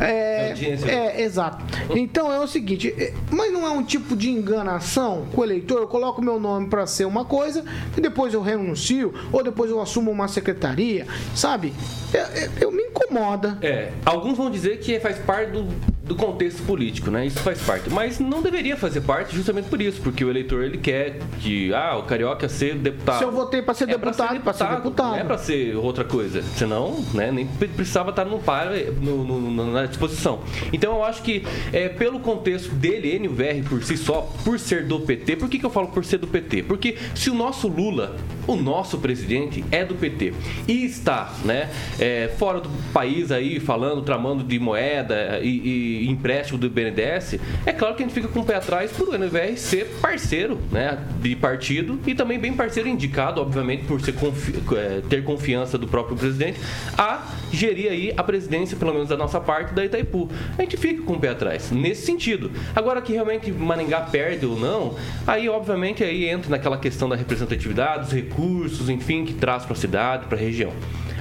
É, 0.00 0.54
é, 0.88 1.22
exato. 1.22 1.64
Então 1.96 2.32
é 2.32 2.38
o 2.40 2.46
seguinte, 2.46 2.94
é, 2.98 3.12
mas 3.30 3.52
não 3.52 3.66
é 3.66 3.70
um 3.70 3.82
tipo 3.82 4.16
de 4.16 4.30
enganação 4.30 5.26
com 5.34 5.40
o 5.40 5.44
eleitor? 5.44 5.78
Eu 5.80 5.88
coloco 5.88 6.20
meu 6.22 6.38
nome 6.40 6.68
para 6.68 6.86
ser 6.86 7.04
uma 7.04 7.24
coisa 7.24 7.64
e 7.96 8.00
depois 8.00 8.34
eu 8.34 8.42
renuncio, 8.42 9.12
ou 9.32 9.42
depois 9.42 9.70
eu 9.70 9.80
assumo 9.80 10.10
uma 10.10 10.28
secretaria, 10.28 11.06
sabe? 11.34 11.72
É, 12.12 12.18
é, 12.18 12.50
eu 12.60 12.70
me 12.72 12.82
incomoda. 12.82 13.58
É, 13.62 13.90
alguns 14.04 14.36
vão 14.36 14.50
dizer 14.50 14.78
que 14.78 14.98
faz 15.00 15.18
parte 15.18 15.52
do, 15.52 15.66
do 16.08 16.16
contexto 16.16 16.62
político, 16.62 17.10
né? 17.10 17.26
Isso 17.26 17.38
faz 17.40 17.60
parte. 17.60 17.90
Mas 17.90 18.18
não 18.18 18.42
deveria 18.42 18.76
fazer 18.76 19.02
parte 19.02 19.36
justamente 19.36 19.68
por 19.68 19.80
isso, 19.80 20.00
porque 20.00 20.24
o 20.24 20.30
eleitor 20.30 20.64
ele 20.64 20.78
quer 20.78 21.18
que, 21.40 21.72
ah, 21.74 21.96
o 21.98 22.02
carioca 22.04 22.48
ser 22.48 22.74
deputado. 22.76 23.18
Se 23.18 23.24
eu 23.24 23.30
votei 23.30 23.60
pra 23.62 23.74
ser 23.74 23.84
É 23.84 23.86
deputado, 23.88 24.40
pra 24.40 24.52
ser 24.52 24.66
deputado. 24.68 25.10
Não 25.10 25.16
é 25.16 25.24
pra 25.24 25.38
ser 25.38 25.76
outra 25.76 26.04
coisa. 26.04 26.42
Senão, 26.42 27.04
né, 27.14 27.30
nem 27.30 27.46
pre- 27.46 27.68
precisava 27.68 28.10
estar 28.10 28.24
no 28.24 28.38
par, 28.38 28.68
no- 29.00 29.24
no- 29.24 29.72
na 29.72 29.84
disposição. 29.86 30.40
Então 30.72 30.94
eu 30.96 31.04
acho 31.04 31.22
que 31.22 31.44
é, 31.72 31.88
pelo 31.88 32.18
contexto 32.20 32.70
dele, 32.74 33.14
NVR 33.18 33.62
por 33.68 33.82
si 33.84 33.96
só, 33.96 34.22
por 34.44 34.58
ser 34.58 34.84
do 34.86 35.00
PT, 35.00 35.36
por 35.36 35.48
que, 35.48 35.58
que 35.58 35.66
eu 35.66 35.70
falo 35.70 35.88
por 35.88 36.04
ser 36.04 36.18
do 36.18 36.26
PT? 36.26 36.62
Porque 36.62 36.96
se 37.14 37.28
o 37.30 37.34
nosso 37.34 37.68
Lula, 37.68 38.16
o 38.46 38.56
nosso 38.56 38.96
presidente, 38.98 39.62
é 39.70 39.84
do 39.84 39.94
PT 39.94 40.32
e 40.66 40.84
está, 40.86 41.34
né, 41.44 41.68
é, 41.98 42.30
fora 42.38 42.60
do 42.60 42.70
país 42.92 43.30
aí, 43.30 43.60
falando, 43.60 44.00
tramando 44.02 44.42
de 44.42 44.58
moeda 44.58 45.38
e, 45.42 45.48
e 45.48 45.97
empréstimo 46.06 46.58
do 46.58 46.68
BNDES, 46.70 47.38
é 47.66 47.72
claro 47.72 47.94
que 47.94 48.02
a 48.02 48.06
gente 48.06 48.14
fica 48.14 48.28
com 48.28 48.40
o 48.40 48.44
pé 48.44 48.56
atrás 48.56 48.90
por 48.92 49.08
o 49.08 49.14
NVR 49.18 49.56
ser 49.56 49.86
parceiro, 50.00 50.58
né, 50.70 50.98
de 51.20 51.34
partido 51.36 51.98
e 52.06 52.14
também 52.14 52.38
bem 52.38 52.52
parceiro 52.52 52.88
indicado, 52.88 53.40
obviamente, 53.40 53.84
por 53.84 54.00
ser 54.00 54.12
confi- 54.12 54.54
é, 54.76 55.00
ter 55.08 55.24
confiança 55.24 55.76
do 55.78 55.86
próprio 55.88 56.16
presidente, 56.16 56.58
a 56.96 57.26
gerir 57.52 57.90
aí 57.90 58.14
a 58.16 58.22
presidência, 58.22 58.76
pelo 58.76 58.92
menos 58.92 59.08
da 59.08 59.16
nossa 59.16 59.40
parte, 59.40 59.74
da 59.74 59.84
Itaipu. 59.84 60.28
A 60.56 60.62
gente 60.62 60.76
fica 60.76 61.02
com 61.02 61.14
o 61.14 61.18
pé 61.18 61.30
atrás, 61.30 61.70
nesse 61.70 62.06
sentido. 62.06 62.50
Agora 62.74 63.00
que 63.00 63.12
realmente 63.12 63.50
Maringá 63.52 64.00
perde 64.00 64.46
ou 64.46 64.58
não, 64.58 64.96
aí 65.26 65.48
obviamente 65.48 66.02
aí 66.02 66.28
entra 66.28 66.50
naquela 66.50 66.78
questão 66.78 67.08
da 67.08 67.16
representatividade, 67.16 68.04
dos 68.04 68.12
recursos, 68.12 68.88
enfim, 68.88 69.24
que 69.24 69.34
traz 69.34 69.64
para 69.64 69.72
a 69.72 69.76
cidade, 69.76 70.26
para 70.26 70.36
a 70.36 70.40
região. 70.40 70.72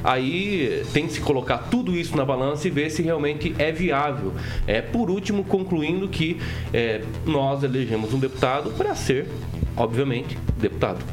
Aí 0.04 0.84
tem 0.94 1.08
que 1.08 1.14
se 1.14 1.20
colocar 1.20 1.58
tudo 1.58 1.96
isso 1.96 2.16
na 2.16 2.24
balança 2.24 2.68
e 2.68 2.72
ver 2.72 2.90
se 2.90 3.02
realmente 3.02 3.54
é 3.58 3.72
viável. 3.72 4.34
É, 4.66 4.82
por 4.82 5.10
último, 5.10 5.44
concluindo 5.44 6.08
que 6.08 6.40
é, 6.74 7.02
nós 7.26 7.64
elegemos 7.64 8.14
um 8.14 8.20
deputado 8.20 8.72
para 8.72 8.96
ser, 8.96 9.28
obviamente, 9.76 10.38
deputado. 10.60 11.04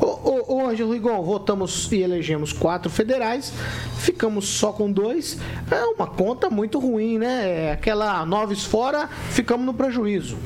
Ô, 0.00 0.54
ô, 0.54 0.68
Ângelo 0.68 0.92
Rigon, 0.92 1.22
votamos 1.22 1.90
e 1.92 2.02
elegemos 2.02 2.52
quatro 2.52 2.90
federais, 2.90 3.52
ficamos 3.98 4.46
só 4.48 4.72
com 4.72 4.90
dois. 4.90 5.38
É 5.70 5.84
uma 5.84 6.06
conta 6.06 6.50
muito 6.50 6.78
ruim, 6.78 7.18
né? 7.18 7.66
É 7.66 7.72
aquela 7.72 8.24
noves 8.26 8.64
fora, 8.64 9.08
ficamos 9.30 9.64
no 9.66 9.74
prejuízo. 9.74 10.36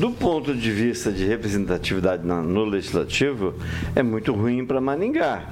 Do 0.00 0.10
ponto 0.12 0.54
de 0.54 0.70
vista 0.72 1.12
de 1.12 1.26
representatividade 1.26 2.26
na- 2.26 2.40
no 2.40 2.64
legislativo, 2.64 3.52
é 3.94 4.02
muito 4.02 4.32
ruim 4.32 4.64
para 4.64 4.80
Maningá. 4.80 5.42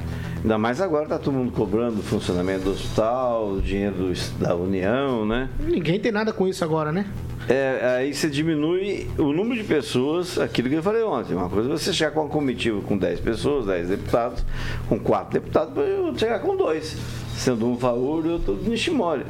Ainda 0.42 0.56
mais 0.56 0.80
agora 0.80 1.02
está 1.02 1.18
todo 1.18 1.34
mundo 1.34 1.52
cobrando 1.52 2.00
o 2.00 2.02
funcionamento 2.02 2.64
do 2.64 2.70
hospital, 2.70 3.50
o 3.52 3.60
dinheiro 3.60 3.94
do- 3.96 4.38
da 4.38 4.56
União, 4.56 5.26
né? 5.26 5.50
Ninguém 5.60 6.00
tem 6.00 6.10
nada 6.10 6.32
com 6.32 6.48
isso 6.48 6.64
agora, 6.64 6.90
né? 6.90 7.04
É, 7.46 7.96
aí 7.98 8.14
você 8.14 8.30
diminui 8.30 9.06
o 9.18 9.34
número 9.34 9.60
de 9.60 9.68
pessoas, 9.68 10.38
aquilo 10.38 10.70
que 10.70 10.76
eu 10.76 10.82
falei 10.82 11.02
ontem. 11.02 11.34
Uma 11.34 11.50
coisa 11.50 11.68
é 11.68 11.72
você 11.76 11.92
chegar 11.92 12.12
com 12.12 12.20
uma 12.20 12.30
comitiva 12.30 12.80
com 12.80 12.96
10 12.96 13.20
pessoas, 13.20 13.66
10 13.66 13.88
deputados, 13.90 14.42
com 14.88 14.98
4 14.98 15.38
deputados, 15.40 15.74
chegar 16.18 16.38
com 16.38 16.56
dois, 16.56 16.96
sendo 17.36 17.66
um 17.68 17.76
Faur 17.76 18.24
e 18.24 18.30
outro 18.30 18.54
Nishimori. 18.66 19.26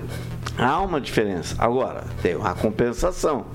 Há 0.56 0.80
uma 0.80 1.00
diferença. 1.00 1.56
Agora, 1.58 2.04
tem 2.22 2.36
uma 2.36 2.54
compensação. 2.54 3.46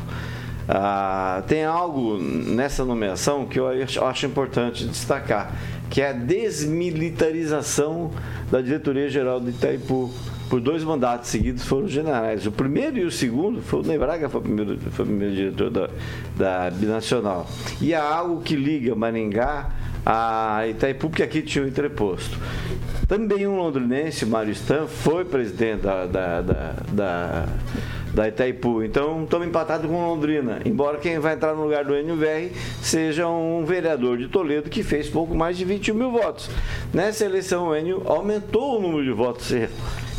Ah, 0.68 1.44
tem 1.48 1.66
algo 1.66 2.18
nessa 2.18 2.86
nomeação 2.86 3.46
que 3.46 3.60
eu 3.60 3.68
acho, 3.68 4.26
importante 4.26 4.86
destacar, 4.86 5.52
que 5.90 6.02
é 6.02 6.10
a 6.10 6.14
desmilitarização 6.14 8.12
da 8.52 8.62
diretoria 8.62 9.10
geral 9.10 9.40
do 9.40 9.50
Itaipu. 9.50 10.12
Por 10.50 10.60
dois 10.62 10.84
mandatos 10.84 11.30
seguidos 11.30 11.64
foram 11.64 11.88
generais. 11.88 12.46
O 12.46 12.52
primeiro 12.52 12.98
e 13.00 13.06
o 13.06 13.12
segundo 13.12 13.62
foi 13.62 13.80
o 13.80 13.84
Ney 13.84 13.98
Braga, 13.98 14.30
foi 14.30 14.40
o 14.40 14.44
primeiro, 14.44 14.78
foi 14.92 15.06
o 15.06 15.08
primeiro 15.08 15.34
diretor 15.34 15.70
da, 15.72 15.90
da 16.38 16.70
Binacional. 16.70 17.48
E 17.82 17.94
há 17.94 18.04
algo 18.04 18.42
que 18.42 18.56
liga 18.56 18.94
Maringá 18.94 19.72
a 20.06 20.68
Itaipu, 20.68 21.10
porque 21.10 21.24
aqui 21.24 21.42
tinha 21.42 21.64
o 21.64 21.68
entreposto. 21.68 22.38
Também 23.08 23.48
um 23.48 23.58
londrinense, 23.58 24.26
Mário 24.26 24.52
Stan, 24.52 24.86
foi 24.88 25.26
presidente 25.26 25.82
da, 25.82 26.06
da, 26.06 26.42
da, 26.42 26.76
da, 26.92 27.46
da 28.14 28.28
Itaipu. 28.28 28.84
Então, 28.84 29.24
estamos 29.24 29.48
empatados 29.48 29.90
com 29.90 30.08
Londrina. 30.08 30.62
Embora 30.66 30.98
quem 30.98 31.20
vai 31.20 31.34
entrar 31.34 31.56
no 31.56 31.64
lugar 31.64 31.84
do 31.84 31.96
NVR 31.96 32.52
seja 32.82 33.28
um 33.28 33.66
vereador 33.66 34.18
de 34.18 34.28
Toledo 34.28 34.70
que 34.70 34.84
fez 34.84 35.10
pouco 35.10 35.36
mais 35.36 35.58
de 35.58 35.66
21 35.66 35.96
mil 35.96 36.12
votos. 36.12 36.50
Nessa 36.94 37.26
eleição, 37.26 37.70
o 37.70 37.76
Enio 37.76 38.04
aumentou 38.06 38.78
o 38.78 38.82
número 38.82 39.04
de 39.04 39.12
votos 39.12 39.52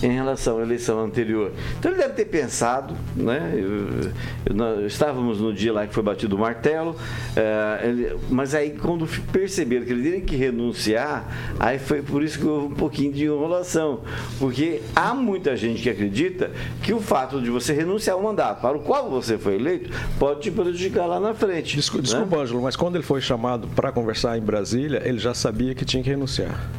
em 0.06 0.12
relação 0.12 0.58
à 0.58 0.62
eleição 0.62 1.02
anterior. 1.02 1.50
Então 1.78 1.90
ele 1.90 2.00
deve 2.00 2.14
ter 2.14 2.26
pensado, 2.26 2.94
né? 3.16 3.52
Eu- 3.54 4.10
eu- 4.46 4.54
nós 4.54 4.84
estávamos 4.84 5.40
no 5.40 5.52
dia 5.52 5.72
lá 5.72 5.86
que 5.86 5.94
foi 5.94 6.02
batido 6.02 6.36
o 6.36 6.38
martelo, 6.38 6.94
eh, 7.34 7.80
ele- 7.84 8.16
mas 8.30 8.54
aí 8.54 8.70
quando 8.70 9.06
perceberam 9.32 9.84
que 9.86 9.92
ele 9.92 10.02
teria 10.02 10.20
que 10.20 10.36
renunciar, 10.36 11.26
aí 11.58 11.78
foi 11.78 12.02
por 12.02 12.22
isso 12.22 12.38
que 12.38 12.46
houve 12.46 12.66
um 12.66 12.76
pouquinho 12.76 13.12
de 13.12 13.24
enrolação, 13.24 14.00
porque 14.38 14.80
há 14.94 15.14
muita 15.14 15.56
gente 15.56 15.82
que 15.82 15.88
acredita 15.90 16.50
que 16.82 16.92
o 16.92 17.00
fato 17.00 17.40
de 17.40 17.50
você 17.50 17.72
renunciar 17.72 18.16
ao 18.16 18.22
mandato 18.22 18.60
para 18.60 18.76
o 18.76 18.80
qual 18.80 19.08
você 19.10 19.38
foi 19.38 19.54
eleito 19.54 19.90
pode 20.18 20.40
te 20.40 20.50
prejudicar 20.50 21.06
lá 21.06 21.18
na 21.18 21.32
frente. 21.34 21.76
Desculpa, 21.76 22.02
né? 22.06 22.12
desculpa, 22.12 22.36
Ângelo, 22.42 22.62
mas 22.62 22.76
quando 22.76 22.96
ele 22.96 23.04
foi 23.04 23.20
chamado 23.20 23.66
para 23.68 23.90
conversar 23.90 24.36
em 24.36 24.42
Brasília, 24.42 25.00
ele 25.04 25.18
já 25.18 25.32
sabia 25.32 25.74
que 25.74 25.84
tinha 25.84 26.02
que 26.02 26.10
renunciar. 26.10 26.70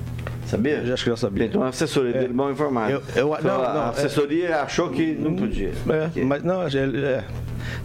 Sabia? 0.55 0.83
Eu 0.85 0.93
acho 0.93 1.03
que 1.03 1.09
já 1.09 1.17
sabia. 1.17 1.45
Então 1.45 1.63
a 1.63 1.67
assessoria 1.69 2.13
dele 2.13 2.33
mal 2.33 2.51
informada. 2.51 2.91
Eu- 2.91 3.03
eu- 3.15 3.27
Só 3.35 3.41
não, 3.41 3.63
a 3.63 3.73
não, 3.73 3.85
é- 3.85 3.89
assessoria 3.89 4.61
achou 4.61 4.89
que 4.89 5.13
não 5.13 5.35
podia. 5.35 5.71
É, 6.15 6.23
mas 6.23 6.43
não, 6.43 6.65
ele, 6.67 7.03
é. 7.05 7.23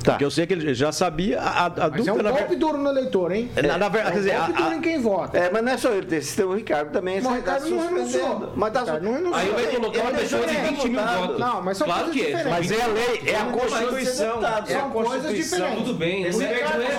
Tá. 0.03 0.13
Porque 0.13 0.25
eu 0.25 0.31
sei 0.31 0.47
que 0.47 0.53
ele 0.55 0.75
já 0.75 0.93
sabia. 0.93 1.41
A, 1.41 1.67
a 1.67 1.71
Mas 1.71 1.79
é 1.81 1.91
dúvida, 1.91 2.13
um 2.13 2.17
na 2.17 2.23
golpe 2.31 2.39
verdade. 2.39 2.57
duro 2.57 2.79
no 2.79 2.89
eleitor, 2.91 3.33
hein? 3.33 3.51
Na, 3.57 3.79
na 3.79 3.89
verdade, 3.89 3.99
É 3.99 4.03
quer 4.13 4.17
um 4.19 4.23
dizer, 4.23 4.37
golpe 4.37 4.53
a- 4.53 4.65
duro 4.65 4.75
em 4.77 4.81
quem 4.81 5.01
vota. 5.01 5.39
É, 5.39 5.51
mas 5.51 5.63
não 5.65 5.73
é 5.73 5.77
só 5.77 5.91
ele, 5.93 6.07
tem, 6.07 6.21
tem 6.21 6.45
o 6.45 6.55
Ricardo 6.55 6.91
também. 6.91 7.17
Mas 7.21 7.25
o 7.27 7.29
esse 7.29 7.37
Ricardo 7.39 7.63
tá 7.65 7.71
não 7.71 7.83
renunciou. 7.95 8.53
Mas 8.57 8.73
tá 8.73 8.81
Ricardo 8.81 9.05
não 9.05 9.13
renunciou. 9.13 9.35
Aí 9.41 9.51
vai 9.51 9.67
colocar 9.75 10.01
uma 10.01 10.11
Ele 10.11 10.19
pessoa 10.19 10.43
de 10.47 10.47
deixou 10.55 10.71
20 10.71 10.89
mil 10.89 11.01
votos. 11.03 11.39
Não, 11.39 11.63
mas 11.63 11.77
são 11.79 11.87
claro 11.87 12.05
coisas 12.05 12.21
que 12.23 12.33
é. 12.33 12.37
diferentes. 12.37 12.71
Mas 12.71 12.71
é 12.81 12.83
a 12.83 12.87
lei, 12.87 13.23
é 13.27 13.37
a 13.37 13.45
Constituição. 13.45 14.43
É 14.43 14.47
a 14.47 14.67
São 14.67 14.91
coisas 14.91 15.13
Constituição. 15.13 15.59
diferentes. 15.59 15.85
Tudo 15.87 15.99
bem, 15.99 16.23
esse 16.25 16.45
Ricardo, 16.45 16.83
é 16.83 16.91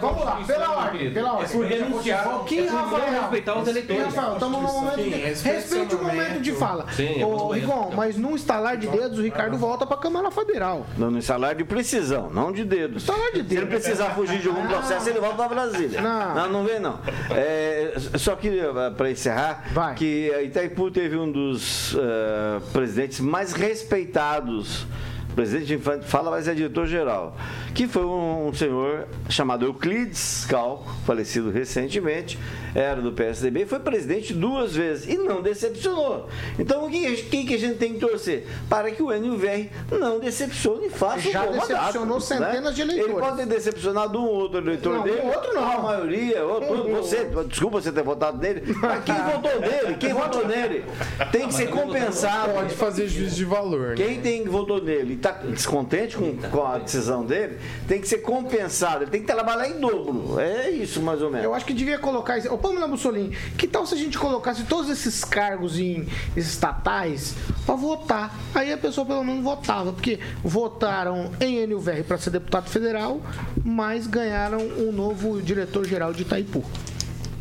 Vamos 0.00 0.24
lá, 0.24 0.42
pela 0.46 0.70
ordem, 0.70 1.12
pela 1.12 1.28
É 1.28 1.32
ordem. 1.32 1.48
por 1.56 1.66
renunciar. 1.66 2.20
É 2.20 2.28
por 2.28 2.74
Rafael. 2.74 3.20
respeitar 3.20 3.58
os 3.58 3.68
eleitores. 3.68 4.04
Rafael, 4.04 4.32
estamos 4.34 4.62
num 4.62 4.72
momento 4.72 4.98
respeite 5.44 5.94
o 5.94 6.02
momento 6.02 6.40
de 6.40 6.52
fala. 6.52 6.86
Sim, 6.92 7.20
eu 7.20 7.28
Ô, 7.28 7.50
Rigon, 7.52 7.92
mas 7.94 8.16
num 8.16 8.34
estalar 8.34 8.76
de 8.76 8.86
dedos, 8.86 9.18
o 9.18 9.22
Ricardo 9.22 9.56
volta 9.56 9.86
pra 9.86 9.96
Câmara 9.96 10.30
Federal. 10.30 10.86
Não, 10.96 11.10
no 11.10 11.22
salário 11.22 11.58
de 11.58 11.64
precisão, 11.98 12.30
não 12.30 12.52
de 12.52 12.64
dedos. 12.64 13.04
De 13.34 13.48
Se 13.48 13.56
ele 13.56 13.66
precisar 13.66 14.10
fugir 14.10 14.38
de 14.38 14.48
algum 14.48 14.66
processo, 14.66 15.08
ele 15.08 15.20
volta 15.20 15.36
para 15.36 15.48
Brasília. 15.48 16.00
Não. 16.00 16.34
não, 16.34 16.52
não 16.52 16.64
vem 16.64 16.78
não. 16.78 16.98
É, 17.30 17.94
só 18.16 18.36
queria, 18.36 18.72
para 18.96 19.10
encerrar, 19.10 19.64
Vai. 19.72 19.94
que 19.94 20.32
a 20.32 20.42
Itaipu 20.42 20.90
teve 20.90 21.16
um 21.16 21.30
dos 21.30 21.94
eh, 21.94 22.60
presidentes 22.72 23.20
mais 23.20 23.52
respeitados. 23.52 24.86
Presidente 25.34 25.72
Infante 25.74 26.04
fala, 26.04 26.32
mas 26.32 26.48
é 26.48 26.54
diretor-geral. 26.54 27.36
Que 27.72 27.86
foi 27.86 28.04
um, 28.04 28.48
um 28.48 28.52
senhor 28.52 29.06
chamado 29.28 29.64
Euclides 29.64 30.44
Cal, 30.48 30.84
falecido 31.06 31.50
recentemente, 31.50 32.36
era 32.74 33.00
do 33.00 33.12
PSDB, 33.12 33.62
e 33.62 33.66
foi 33.66 33.78
presidente 33.78 34.32
duas 34.32 34.74
vezes 34.74 35.08
e 35.08 35.16
não 35.16 35.42
decepcionou. 35.42 36.28
Então, 36.58 36.86
o 36.86 36.90
que, 36.90 37.16
quem 37.24 37.46
que 37.46 37.54
a 37.54 37.58
gente 37.58 37.76
tem 37.76 37.94
que 37.94 38.00
torcer? 38.00 38.46
Para 38.68 38.90
que 38.90 39.02
o 39.02 39.08
NUVR 39.08 39.68
não 39.90 40.18
decepcione 40.18 40.86
e 40.86 40.90
faça 40.90 41.30
Já 41.30 41.42
um 41.42 41.46
bom 41.46 41.52
mandato, 41.52 41.68
decepcionou 41.68 42.20
centenas 42.20 42.74
de 42.74 42.82
eleitores. 42.82 43.12
Ele 43.12 43.20
pode 43.20 43.36
ter 43.36 43.46
decepcionado 43.46 44.18
um 44.18 44.24
ou 44.24 44.34
outro 44.34 44.58
eleitor 44.58 44.96
Não, 44.96 45.02
dele. 45.02 45.20
um 45.22 45.28
outro 45.28 45.54
não. 45.54 45.68
A 45.68 45.82
maioria, 45.82 46.44
outro, 46.44 46.84
você, 46.94 47.28
desculpa 47.46 47.80
você 47.80 47.92
ter 47.92 48.02
votado 48.02 48.38
nele, 48.38 48.62
mas 48.80 49.04
quem 49.04 49.14
votou 49.14 49.60
nele? 49.60 49.94
Quem 49.98 50.12
votou 50.12 50.46
nele? 50.46 50.84
Tem 51.32 51.48
que 51.48 51.54
ser 51.54 51.68
compensado. 51.68 52.52
Pode 52.52 52.74
fazer 52.74 53.08
juízo 53.08 53.36
de 53.36 53.44
valor, 53.44 53.88
né? 53.90 53.94
Quem 53.96 54.20
tem 54.20 54.42
que 54.42 54.48
votou 54.48 54.82
nele 54.82 55.14
e 55.14 55.16
está 55.16 55.30
descontente 55.32 56.16
com, 56.16 56.36
com 56.36 56.66
a 56.66 56.78
decisão 56.78 57.24
dele, 57.24 57.58
tem 57.86 58.00
que 58.00 58.08
ser 58.08 58.18
compensado. 58.18 59.04
Ele 59.04 59.10
tem 59.10 59.20
que 59.20 59.26
trabalhar 59.26 59.68
em 59.68 59.78
dobro. 59.78 60.38
É 60.38 60.70
isso, 60.70 61.00
mais 61.02 61.22
ou 61.22 61.30
menos. 61.30 61.44
Eu 61.44 61.54
acho 61.54 61.64
que 61.64 61.72
devia 61.72 61.98
colocar. 61.98 62.38
Pamela 62.58 62.86
Mussolini, 62.86 63.36
que 63.56 63.66
tal 63.66 63.86
se 63.86 63.94
a 63.94 63.98
gente 63.98 64.18
colocasse 64.18 64.64
todos 64.64 64.90
esses 64.90 65.24
cargos 65.24 65.78
em 65.78 66.06
estatais 66.36 67.34
pra 67.64 67.74
votar? 67.74 68.34
Aí 68.54 68.72
a 68.72 68.78
pessoa 68.78 69.06
pelo 69.06 69.24
menos 69.24 69.42
votava, 69.42 69.92
porque 69.92 70.18
votaram 70.42 71.30
em 71.40 71.66
NUVR 71.66 72.04
para 72.06 72.18
ser 72.18 72.30
deputado 72.30 72.68
federal, 72.68 73.20
mas 73.64 74.06
ganharam 74.06 74.58
um 74.58 74.92
novo 74.92 75.40
diretor-geral 75.40 76.12
de 76.12 76.22
Itaipu. 76.22 76.64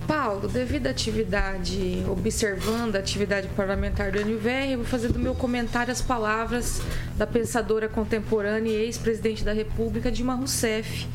Paulo, 0.07 0.47
devido 0.47 0.87
à 0.87 0.91
atividade, 0.91 2.01
observando 2.09 2.95
a 2.95 2.99
atividade 2.99 3.49
parlamentar 3.49 4.09
do 4.09 4.19
NVR, 4.19 4.77
vou 4.77 4.85
fazer 4.85 5.09
do 5.09 5.19
meu 5.19 5.35
comentário 5.35 5.91
as 5.91 6.01
palavras 6.01 6.81
da 7.17 7.27
pensadora 7.27 7.89
contemporânea 7.89 8.71
e 8.71 8.85
ex-presidente 8.85 9.43
da 9.43 9.51
República, 9.51 10.09
Dilma 10.09 10.35
Rousseff. 10.35 11.05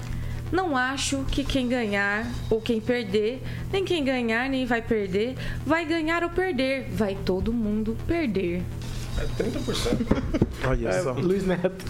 Não 0.52 0.76
acho 0.76 1.24
que 1.30 1.42
quem 1.42 1.66
ganhar 1.66 2.26
ou 2.50 2.60
quem 2.60 2.78
perder, 2.78 3.42
nem 3.72 3.82
quem 3.84 4.04
ganhar 4.04 4.50
nem 4.50 4.66
vai 4.66 4.82
perder, 4.82 5.34
vai 5.64 5.86
ganhar 5.86 6.22
ou 6.22 6.28
perder, 6.28 6.90
vai 6.90 7.16
todo 7.24 7.54
mundo 7.54 7.96
perder. 8.06 8.62
É 9.18 9.42
30%. 9.42 10.06
Olha 10.68 11.02
só. 11.02 11.12
Luiz 11.12 11.46
Neto. 11.46 11.84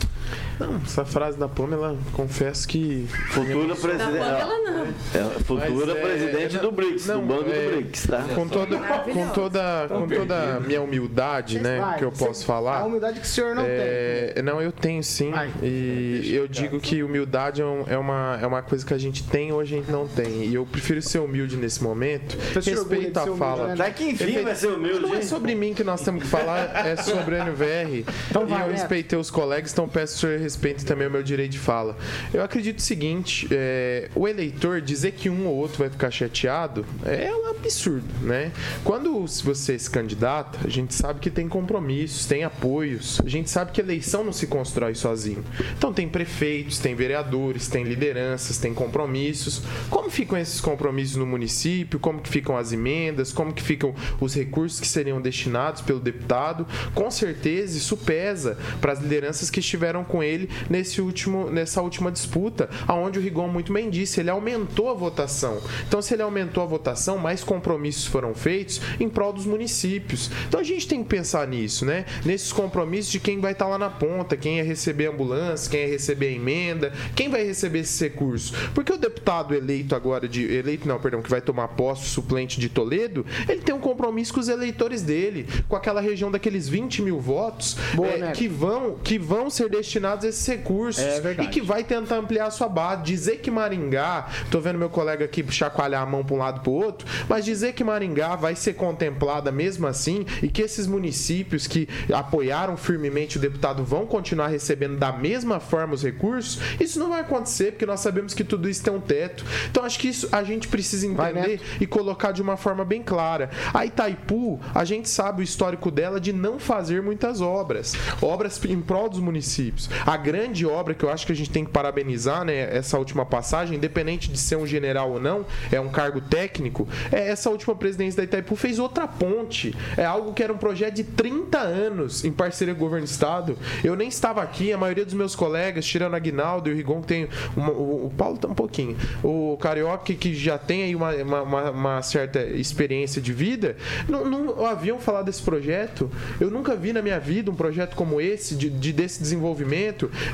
Não, 0.58 0.76
essa 0.84 1.04
frase 1.04 1.36
da 1.38 1.48
Pamela, 1.48 1.96
confesso 2.12 2.68
que. 2.68 3.06
Futura 3.30 3.68
Da 3.68 3.74
presidente. 3.76 4.18
Pamela, 4.18 4.58
não. 4.70 4.82
É, 5.14 5.24
futura 5.44 5.86
Mas, 5.86 5.88
é, 5.88 6.00
presidente 6.00 6.56
é, 6.56 6.60
do 6.60 6.70
BRICS, 6.72 7.06
não, 7.06 7.20
do 7.20 7.26
Banco 7.26 7.50
é, 7.50 7.62
do 7.70 7.76
BRICS, 7.76 8.06
tá? 8.06 8.24
Com 8.34 8.48
toda, 8.48 8.76
com 8.78 9.28
toda, 9.30 9.86
com 9.88 10.08
toda 10.08 10.56
a 10.56 10.60
minha 10.60 10.80
humildade, 10.82 11.58
né, 11.58 11.80
Vai, 11.80 11.98
que 11.98 12.04
eu 12.04 12.10
você- 12.10 12.24
posso 12.26 12.44
falar. 12.44 12.78
A 12.80 12.84
humildade 12.84 13.18
que 13.20 13.26
o 13.26 13.28
senhor 13.28 13.54
não 13.54 13.62
tem. 13.64 13.72
É, 13.74 14.42
não, 14.42 14.60
eu 14.60 14.70
tenho 14.72 15.02
sim. 15.02 15.30
Vai. 15.30 15.50
E 15.62 16.30
eu 16.34 16.46
digo 16.46 16.78
que 16.80 17.02
humildade 17.02 17.60
é, 17.62 17.64
um- 17.64 17.84
é 17.88 17.98
uma, 17.98 18.38
é 18.40 18.46
uma 18.46 18.62
coisa 18.62 18.84
que 18.86 18.94
a 18.94 18.98
gente 18.98 19.24
tem 19.24 19.52
ou 19.52 19.60
a 19.60 19.64
gente 19.64 19.90
não 19.90 20.06
tem. 20.06 20.44
E 20.44 20.54
eu 20.54 20.64
prefiro 20.66 21.00
ser 21.02 21.18
humilde 21.18 21.56
nesse 21.56 21.82
momento. 21.82 22.36
Você 22.54 22.70
Respeito 22.70 23.16
a 23.18 23.22
humilde, 23.24 23.38
fala. 23.38 23.68
né? 23.68 23.74
Vai 23.76 23.92
que 23.92 24.04
enfim 24.10 24.42
vai 24.42 24.54
ser 24.54 24.68
humilde, 24.68 25.00
Não 25.00 25.14
é 25.14 25.22
sobre 25.22 25.54
mim 25.54 25.74
que 25.74 25.82
nós 25.84 26.00
temos 26.02 26.22
que 26.22 26.28
falar, 26.28 26.86
é 26.86 26.96
sobre 26.96 27.34
o 27.34 27.38
NVR. 27.38 28.04
Então 28.30 28.42
e 28.42 28.46
vai, 28.46 28.62
eu 28.62 28.66
Neto. 28.68 28.70
respeitei 28.72 29.18
os 29.18 29.30
colegas, 29.30 29.72
então 29.72 29.88
peço 29.88 30.11
que 30.14 30.26
o 30.26 30.28
senhor 30.28 30.40
respeite 30.40 30.84
também 30.84 31.06
o 31.06 31.10
meu 31.10 31.22
direito 31.22 31.52
de 31.52 31.58
fala. 31.58 31.96
Eu 32.32 32.42
acredito 32.42 32.78
o 32.78 32.82
seguinte: 32.82 33.46
é, 33.50 34.08
o 34.14 34.26
eleitor 34.26 34.80
dizer 34.80 35.12
que 35.12 35.28
um 35.28 35.46
ou 35.46 35.54
outro 35.54 35.78
vai 35.78 35.90
ficar 35.90 36.10
chateado 36.10 36.84
é 37.04 37.32
um 37.34 37.50
absurdo, 37.50 38.06
né? 38.22 38.52
Quando 38.84 39.26
você 39.44 39.78
se 39.78 39.90
candidata, 39.90 40.58
a 40.64 40.68
gente 40.68 40.94
sabe 40.94 41.20
que 41.20 41.30
tem 41.30 41.48
compromissos, 41.48 42.26
tem 42.26 42.44
apoios, 42.44 43.20
a 43.24 43.28
gente 43.28 43.50
sabe 43.50 43.72
que 43.72 43.80
eleição 43.80 44.24
não 44.24 44.32
se 44.32 44.46
constrói 44.46 44.94
sozinho. 44.94 45.44
Então 45.76 45.92
tem 45.92 46.08
prefeitos, 46.08 46.78
tem 46.78 46.94
vereadores, 46.94 47.68
tem 47.68 47.84
lideranças, 47.84 48.58
tem 48.58 48.74
compromissos. 48.74 49.62
Como 49.90 50.10
ficam 50.10 50.38
esses 50.38 50.60
compromissos 50.60 51.16
no 51.16 51.26
município? 51.26 52.00
Como 52.00 52.20
que 52.20 52.28
ficam 52.28 52.56
as 52.56 52.72
emendas? 52.72 53.32
Como 53.32 53.52
que 53.52 53.62
ficam 53.62 53.94
os 54.20 54.34
recursos 54.34 54.80
que 54.80 54.86
seriam 54.86 55.20
destinados 55.20 55.82
pelo 55.82 56.00
deputado? 56.00 56.66
Com 56.94 57.10
certeza 57.10 57.76
isso 57.78 57.96
pesa 57.96 58.56
para 58.80 58.92
as 58.92 59.00
lideranças 59.00 59.50
que 59.50 59.60
estiveram 59.60 60.01
com 60.04 60.22
ele 60.22 60.48
nesse 60.68 61.00
último, 61.00 61.50
nessa 61.50 61.82
última 61.82 62.10
disputa, 62.10 62.68
aonde 62.86 63.18
o 63.18 63.22
Rigon 63.22 63.48
muito 63.48 63.72
bem 63.72 63.90
disse, 63.90 64.20
ele 64.20 64.30
aumentou 64.30 64.90
a 64.90 64.94
votação. 64.94 65.60
Então 65.86 66.00
se 66.00 66.14
ele 66.14 66.22
aumentou 66.22 66.62
a 66.62 66.66
votação, 66.66 67.18
mais 67.18 67.42
compromissos 67.44 68.06
foram 68.06 68.34
feitos 68.34 68.80
em 68.98 69.08
prol 69.08 69.32
dos 69.32 69.46
municípios. 69.46 70.30
Então 70.48 70.60
a 70.60 70.64
gente 70.64 70.86
tem 70.86 71.02
que 71.02 71.08
pensar 71.08 71.46
nisso, 71.46 71.84
né? 71.84 72.04
Nesses 72.24 72.52
compromissos 72.52 73.12
de 73.12 73.20
quem 73.20 73.40
vai 73.40 73.52
estar 73.52 73.66
lá 73.66 73.78
na 73.78 73.90
ponta, 73.90 74.36
quem 74.36 74.56
ia 74.56 74.64
receber 74.64 75.06
ambulância, 75.06 75.70
quem 75.70 75.80
ia 75.80 75.88
receber 75.88 76.28
a 76.28 76.32
emenda, 76.32 76.92
quem 77.14 77.28
vai 77.28 77.44
receber 77.44 77.80
esses 77.80 78.00
recursos. 78.00 78.52
Porque 78.74 78.92
o 78.92 78.98
deputado 78.98 79.54
eleito 79.54 79.94
agora 79.94 80.28
de 80.28 80.44
eleito 80.52 80.86
não, 80.86 80.98
perdão, 80.98 81.22
que 81.22 81.30
vai 81.30 81.40
tomar 81.40 81.68
posse 81.68 82.06
suplente 82.06 82.58
de 82.58 82.68
Toledo, 82.68 83.24
ele 83.48 83.60
tem 83.60 83.74
um 83.74 83.80
compromisso 83.80 84.32
com 84.34 84.40
os 84.40 84.48
eleitores 84.48 85.02
dele, 85.02 85.46
com 85.68 85.76
aquela 85.76 86.00
região 86.00 86.30
daqueles 86.30 86.68
20 86.68 87.02
mil 87.02 87.20
votos 87.20 87.76
Boa, 87.94 88.08
é, 88.08 88.18
Neto. 88.18 88.38
que 88.38 88.48
vão 88.48 88.96
que 89.02 89.18
vão 89.18 89.50
ser 89.50 89.68
destinados 89.68 89.91
a 90.24 90.28
esses 90.28 90.46
recursos 90.46 91.02
É 91.02 91.36
e 91.42 91.46
que 91.48 91.60
vai 91.60 91.84
tentar 91.84 92.16
ampliar 92.16 92.46
a 92.46 92.50
sua 92.50 92.68
base, 92.68 93.02
dizer 93.02 93.38
que 93.38 93.50
Maringá, 93.50 94.28
tô 94.50 94.60
vendo 94.60 94.78
meu 94.78 94.90
colega 94.90 95.24
aqui 95.24 95.44
chacoalhar 95.50 96.02
a 96.02 96.06
mão 96.06 96.24
para 96.24 96.34
um 96.34 96.38
lado 96.38 96.60
para 96.60 96.70
o 96.70 96.74
outro, 96.74 97.06
mas 97.28 97.44
dizer 97.44 97.72
que 97.72 97.84
Maringá 97.84 98.36
vai 98.36 98.54
ser 98.54 98.74
contemplada 98.74 99.50
mesmo 99.50 99.86
assim 99.86 100.24
e 100.42 100.48
que 100.48 100.62
esses 100.62 100.86
municípios 100.86 101.66
que 101.66 101.88
apoiaram 102.12 102.76
firmemente 102.76 103.36
o 103.36 103.40
deputado 103.40 103.84
vão 103.84 104.06
continuar 104.06 104.48
recebendo 104.48 104.96
da 104.96 105.12
mesma 105.12 105.60
forma 105.60 105.94
os 105.94 106.02
recursos, 106.02 106.60
isso 106.80 106.98
não 106.98 107.10
vai 107.10 107.20
acontecer 107.20 107.72
porque 107.72 107.86
nós 107.86 108.00
sabemos 108.00 108.34
que 108.34 108.44
tudo 108.44 108.68
isso 108.68 108.82
tem 108.82 108.92
um 108.92 109.00
teto. 109.00 109.44
Então 109.70 109.84
acho 109.84 109.98
que 109.98 110.08
isso 110.08 110.28
a 110.32 110.42
gente 110.42 110.68
precisa 110.68 111.02
Vai, 111.12 111.30
entender 111.32 111.60
e 111.80 111.86
colocar 111.86 112.32
de 112.32 112.42
uma 112.42 112.56
forma 112.56 112.84
bem 112.84 113.02
clara. 113.02 113.50
A 113.72 113.84
Itaipu, 113.84 114.60
a 114.74 114.84
gente 114.84 115.08
sabe 115.08 115.40
o 115.40 115.44
histórico 115.44 115.90
dela 115.90 116.20
de 116.20 116.32
não 116.32 116.58
fazer 116.58 117.02
muitas 117.02 117.40
obras, 117.40 117.94
obras 118.20 118.60
em 118.64 118.80
prol 118.80 119.08
dos 119.08 119.20
municípios. 119.20 119.81
A 120.04 120.16
grande 120.16 120.66
obra 120.66 120.94
que 120.94 121.04
eu 121.04 121.10
acho 121.10 121.26
que 121.26 121.32
a 121.32 121.36
gente 121.36 121.50
tem 121.50 121.64
que 121.64 121.70
parabenizar, 121.70 122.44
né, 122.44 122.76
essa 122.76 122.98
última 122.98 123.24
passagem, 123.24 123.76
independente 123.76 124.30
de 124.30 124.38
ser 124.38 124.56
um 124.56 124.66
general 124.66 125.12
ou 125.12 125.20
não, 125.20 125.44
é 125.70 125.80
um 125.80 125.88
cargo 125.88 126.20
técnico, 126.20 126.88
é 127.10 127.28
essa 127.28 127.50
última 127.50 127.74
presidência 127.74 128.18
da 128.18 128.24
Itaipu 128.24 128.56
fez 128.56 128.78
outra 128.78 129.06
ponte. 129.06 129.74
É 129.96 130.04
algo 130.04 130.32
que 130.32 130.42
era 130.42 130.52
um 130.52 130.58
projeto 130.58 130.94
de 130.94 131.04
30 131.04 131.58
anos 131.58 132.24
em 132.24 132.32
parceria 132.32 132.74
com 132.74 132.80
o 132.80 132.84
governo 132.84 133.06
do 133.06 133.10
estado. 133.10 133.56
Eu 133.82 133.96
nem 133.96 134.08
estava 134.08 134.42
aqui, 134.42 134.72
a 134.72 134.78
maioria 134.78 135.04
dos 135.04 135.14
meus 135.14 135.34
colegas, 135.34 135.84
tirando 135.84 136.14
a 136.14 136.16
Aguinaldo 136.16 136.68
e 136.68 136.72
o 136.72 136.76
Rigon, 136.76 137.00
que 137.00 137.06
tem 137.06 137.28
uma, 137.56 137.70
o, 137.70 138.06
o 138.06 138.10
Paulo 138.16 138.38
tá 138.38 138.48
um 138.48 138.54
pouquinho. 138.54 138.96
O 139.22 139.56
Carioca, 139.60 140.12
que 140.14 140.34
já 140.34 140.58
tem 140.58 140.82
aí 140.82 140.94
uma, 140.94 141.12
uma, 141.14 141.70
uma 141.70 142.02
certa 142.02 142.42
experiência 142.44 143.20
de 143.20 143.32
vida, 143.32 143.76
não, 144.08 144.24
não 144.24 144.66
haviam 144.66 144.98
falado 144.98 145.26
desse 145.26 145.42
projeto. 145.42 146.10
Eu 146.40 146.50
nunca 146.50 146.74
vi 146.74 146.92
na 146.92 147.02
minha 147.02 147.18
vida 147.18 147.50
um 147.50 147.54
projeto 147.54 147.94
como 147.94 148.20
esse, 148.20 148.54
de, 148.54 148.68
de 148.70 148.92
desse 148.92 149.20
desenvolvimento. 149.20 149.71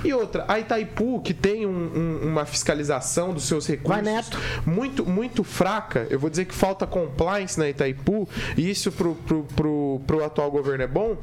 E 0.04 0.12
outra, 0.12 0.44
a 0.48 0.58
Itaipu, 0.58 1.20
que 1.20 1.34
tem 1.34 1.66
um, 1.66 1.70
um, 1.70 2.28
uma 2.28 2.44
fiscalização 2.44 3.32
dos 3.32 3.44
seus 3.44 3.66
recursos 3.66 4.30
muito, 4.66 5.04
muito 5.04 5.44
fraca, 5.44 6.06
eu 6.10 6.18
vou 6.18 6.30
dizer 6.30 6.44
que 6.44 6.54
falta 6.54 6.86
compliance 6.86 7.58
na 7.58 7.68
Itaipu, 7.68 8.28
e 8.56 8.70
isso 8.70 8.92
pro, 8.92 9.14
pro, 9.14 9.44
pro, 9.54 10.00
pro 10.06 10.24
atual 10.24 10.50
governo 10.50 10.84
é 10.84 10.86
bom. 10.86 11.16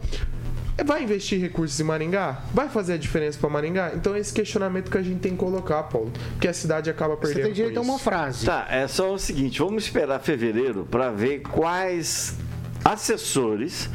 Vai 0.84 1.04
investir 1.04 1.39
recursos 1.39 1.80
em 1.80 1.84
Maringá? 1.84 2.43
Vai 2.54 2.67
fazer 2.67 2.93
a 2.93 2.97
diferença 2.97 3.39
para 3.39 3.49
Maringá? 3.49 3.93
Então 3.95 4.13
é 4.13 4.19
esse 4.19 4.34
questionamento 4.34 4.91
que 4.91 4.97
a 4.97 5.01
gente 5.01 5.19
tem 5.19 5.32
que 5.32 5.38
colocar, 5.38 5.84
Paulo. 5.84 6.12
Porque 6.32 6.49
a 6.49 6.54
cidade 6.54 6.89
acaba 6.89 7.15
perdendo. 7.15 7.38
Você 7.38 7.43
tem 7.43 7.54
direito 7.54 7.78
a 7.78 7.82
uma 7.82 7.97
frase. 7.97 8.45
Tá, 8.45 8.67
é 8.69 8.86
só 8.86 9.13
o 9.13 9.17
seguinte: 9.17 9.60
vamos 9.60 9.86
esperar 9.86 10.19
fevereiro 10.19 10.86
para 10.91 11.12
ver 11.12 11.39
quais 11.43 12.36
assessores, 12.86 13.89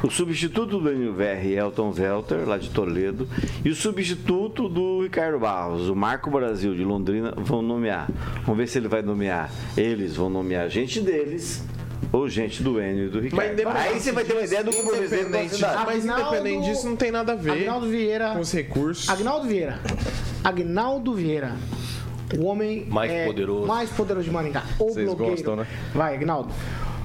o 0.00 0.08
substituto 0.08 0.78
do 0.78 0.88
NVR, 0.88 1.44
Elton 1.56 1.90
Velter, 1.90 2.48
lá 2.48 2.56
de 2.56 2.70
Toledo, 2.70 3.28
e 3.64 3.68
o 3.68 3.74
substituto 3.74 4.68
do 4.68 5.02
Ricardo 5.02 5.40
Barros, 5.40 5.88
o 5.88 5.96
Marco 5.96 6.30
Brasil 6.30 6.72
de 6.72 6.84
Londrina, 6.84 7.34
vão 7.36 7.60
nomear. 7.60 8.08
Vamos 8.42 8.58
ver 8.58 8.68
se 8.68 8.78
ele 8.78 8.86
vai 8.86 9.02
nomear. 9.02 9.50
Eles 9.76 10.14
vão 10.14 10.30
nomear 10.30 10.70
gente 10.70 11.00
deles 11.00 11.64
ou 12.12 12.28
gente 12.28 12.62
do 12.62 12.80
Enio 12.80 13.06
e 13.06 13.08
do 13.08 13.18
Ricardo. 13.18 13.68
Aí 13.76 13.98
você 13.98 14.12
vai 14.12 14.24
ter 14.24 14.34
uma 14.34 14.42
ideia 14.42 14.62
do 14.62 14.72
comprometimento 14.72 15.30
da 15.30 15.48
cidade. 15.48 15.82
Mas 15.84 16.04
independente 16.04 16.64
disso, 16.70 16.88
não 16.88 16.96
tem 16.96 17.10
nada 17.10 17.32
a 17.32 17.36
ver 17.36 17.50
Agnaldo 17.50 17.88
Vieira, 17.88 18.30
com 18.30 18.40
os 18.40 18.52
recursos. 18.52 19.08
Agnaldo 19.08 19.48
Vieira. 19.48 19.80
Agnaldo 20.44 21.12
Vieira. 21.12 21.56
O 22.38 22.44
homem 22.44 22.86
mais 22.88 23.10
é 23.10 23.26
poderoso. 23.26 23.66
mais 23.66 23.90
poderoso 23.90 24.26
de 24.26 24.30
Maringá. 24.30 24.62
O 24.78 24.90
Vocês 24.90 25.06
blogueiro. 25.06 25.32
gostam, 25.32 25.56
né? 25.56 25.66
Vai, 25.92 26.14
Agnaldo. 26.14 26.52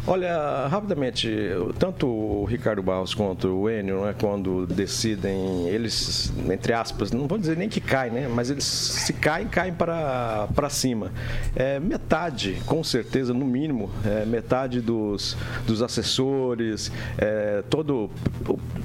Olha, 0.06 0.68
rapidamente, 0.68 1.32
tanto 1.80 2.08
o 2.08 2.44
Ricardo 2.44 2.84
Barros 2.84 3.14
quanto 3.14 3.48
o 3.48 3.70
Enio, 3.70 4.04
né, 4.04 4.14
quando 4.20 4.68
decidem, 4.68 5.70
eles, 5.70 6.34
entre 6.52 6.74
aspas, 6.74 7.10
não 7.14 7.26
vou 7.26 7.38
dizer 7.38 7.56
nem 7.56 7.70
que 7.70 7.80
caem, 7.80 8.12
né, 8.12 8.28
mas 8.28 8.50
eles 8.50 8.66
se 8.66 9.14
caem, 9.14 9.48
caem 9.48 9.74
para, 9.74 10.50
para 10.54 10.70
cima. 10.70 11.10
É, 11.56 11.80
metade, 11.80 12.62
com 12.66 12.84
certeza, 12.84 13.34
no 13.34 13.46
mínimo, 13.46 13.90
é, 14.06 14.26
metade 14.26 14.82
dos, 14.82 15.38
dos 15.66 15.82
assessores, 15.82 16.92
é, 17.18 17.64
todo, 17.70 18.10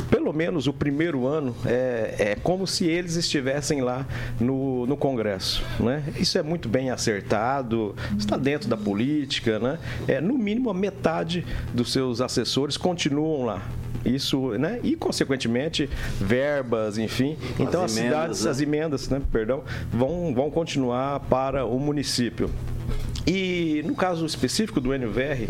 pelo 0.09 0.33
menos 0.33 0.69
o 0.69 0.73
primeiro 0.73 1.27
ano, 1.27 1.53
é, 1.67 2.15
é 2.17 2.37
como 2.41 2.65
se 2.65 2.87
eles 2.87 3.17
estivessem 3.17 3.81
lá 3.81 4.07
no, 4.39 4.87
no 4.87 4.97
Congresso. 4.97 5.65
Né? 5.81 6.05
Isso 6.17 6.39
é 6.39 6.45
muito 6.45 6.69
bem 6.69 6.91
acertado, 6.91 7.97
está 8.17 8.37
dentro 8.37 8.69
da 8.69 8.77
política, 8.77 9.59
né? 9.59 9.81
É, 10.07 10.21
no 10.21 10.39
mínimo 10.39 10.71
a 10.71 10.75
metade 10.75 11.08
dos 11.73 11.93
seus 11.93 12.21
assessores 12.21 12.77
continuam 12.77 13.45
lá. 13.45 13.63
Isso, 14.05 14.51
né? 14.53 14.81
E, 14.83 14.95
consequentemente, 14.97 15.89
verbas, 16.21 16.99
enfim. 16.99 17.37
Então, 17.59 17.85
as, 17.85 17.97
emendas, 17.97 18.17
cidades, 18.17 18.45
né? 18.45 18.51
as 18.51 18.61
emendas, 18.61 19.09
né? 19.09 19.23
Perdão, 19.33 19.63
vão, 19.93 20.33
vão 20.35 20.51
continuar 20.51 21.21
para 21.21 21.65
o 21.65 21.79
município. 21.79 22.51
E 23.27 23.83
no 23.85 23.95
caso 23.95 24.25
específico 24.25 24.81
do 24.81 24.93
NVR, 24.93 25.49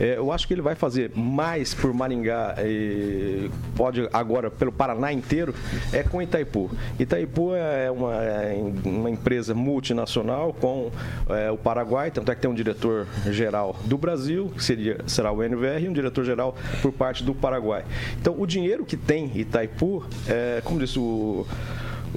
eh, 0.00 0.14
eu 0.16 0.32
acho 0.32 0.46
que 0.46 0.54
ele 0.54 0.62
vai 0.62 0.74
fazer 0.74 1.12
mais 1.14 1.72
por 1.74 1.92
Maringá, 1.92 2.54
eh, 2.58 3.48
pode 3.76 4.08
agora 4.12 4.50
pelo 4.50 4.72
Paraná 4.72 5.12
inteiro, 5.12 5.54
é 5.92 6.02
com 6.02 6.20
Itaipu. 6.20 6.70
Itaipu 6.98 7.54
é 7.54 7.90
uma, 7.90 8.14
é 8.14 8.72
uma 8.84 9.10
empresa 9.10 9.54
multinacional 9.54 10.52
com 10.52 10.90
eh, 11.28 11.50
o 11.50 11.56
Paraguai, 11.56 12.10
tanto 12.10 12.32
é 12.32 12.34
que 12.34 12.40
tem 12.40 12.50
um 12.50 12.54
diretor-geral 12.54 13.76
do 13.84 13.96
Brasil, 13.96 14.50
que 14.56 14.64
seria, 14.64 14.98
será 15.06 15.30
o 15.30 15.42
NVR, 15.42 15.84
e 15.84 15.88
um 15.88 15.92
diretor-geral 15.92 16.56
por 16.82 16.92
parte 16.92 17.22
do 17.22 17.34
Paraguai. 17.34 17.84
Então, 18.20 18.34
o 18.38 18.46
dinheiro 18.46 18.84
que 18.84 18.96
tem 18.96 19.30
Itaipu, 19.34 20.04
como 20.64 20.80
disse 20.80 20.98
o 20.98 21.46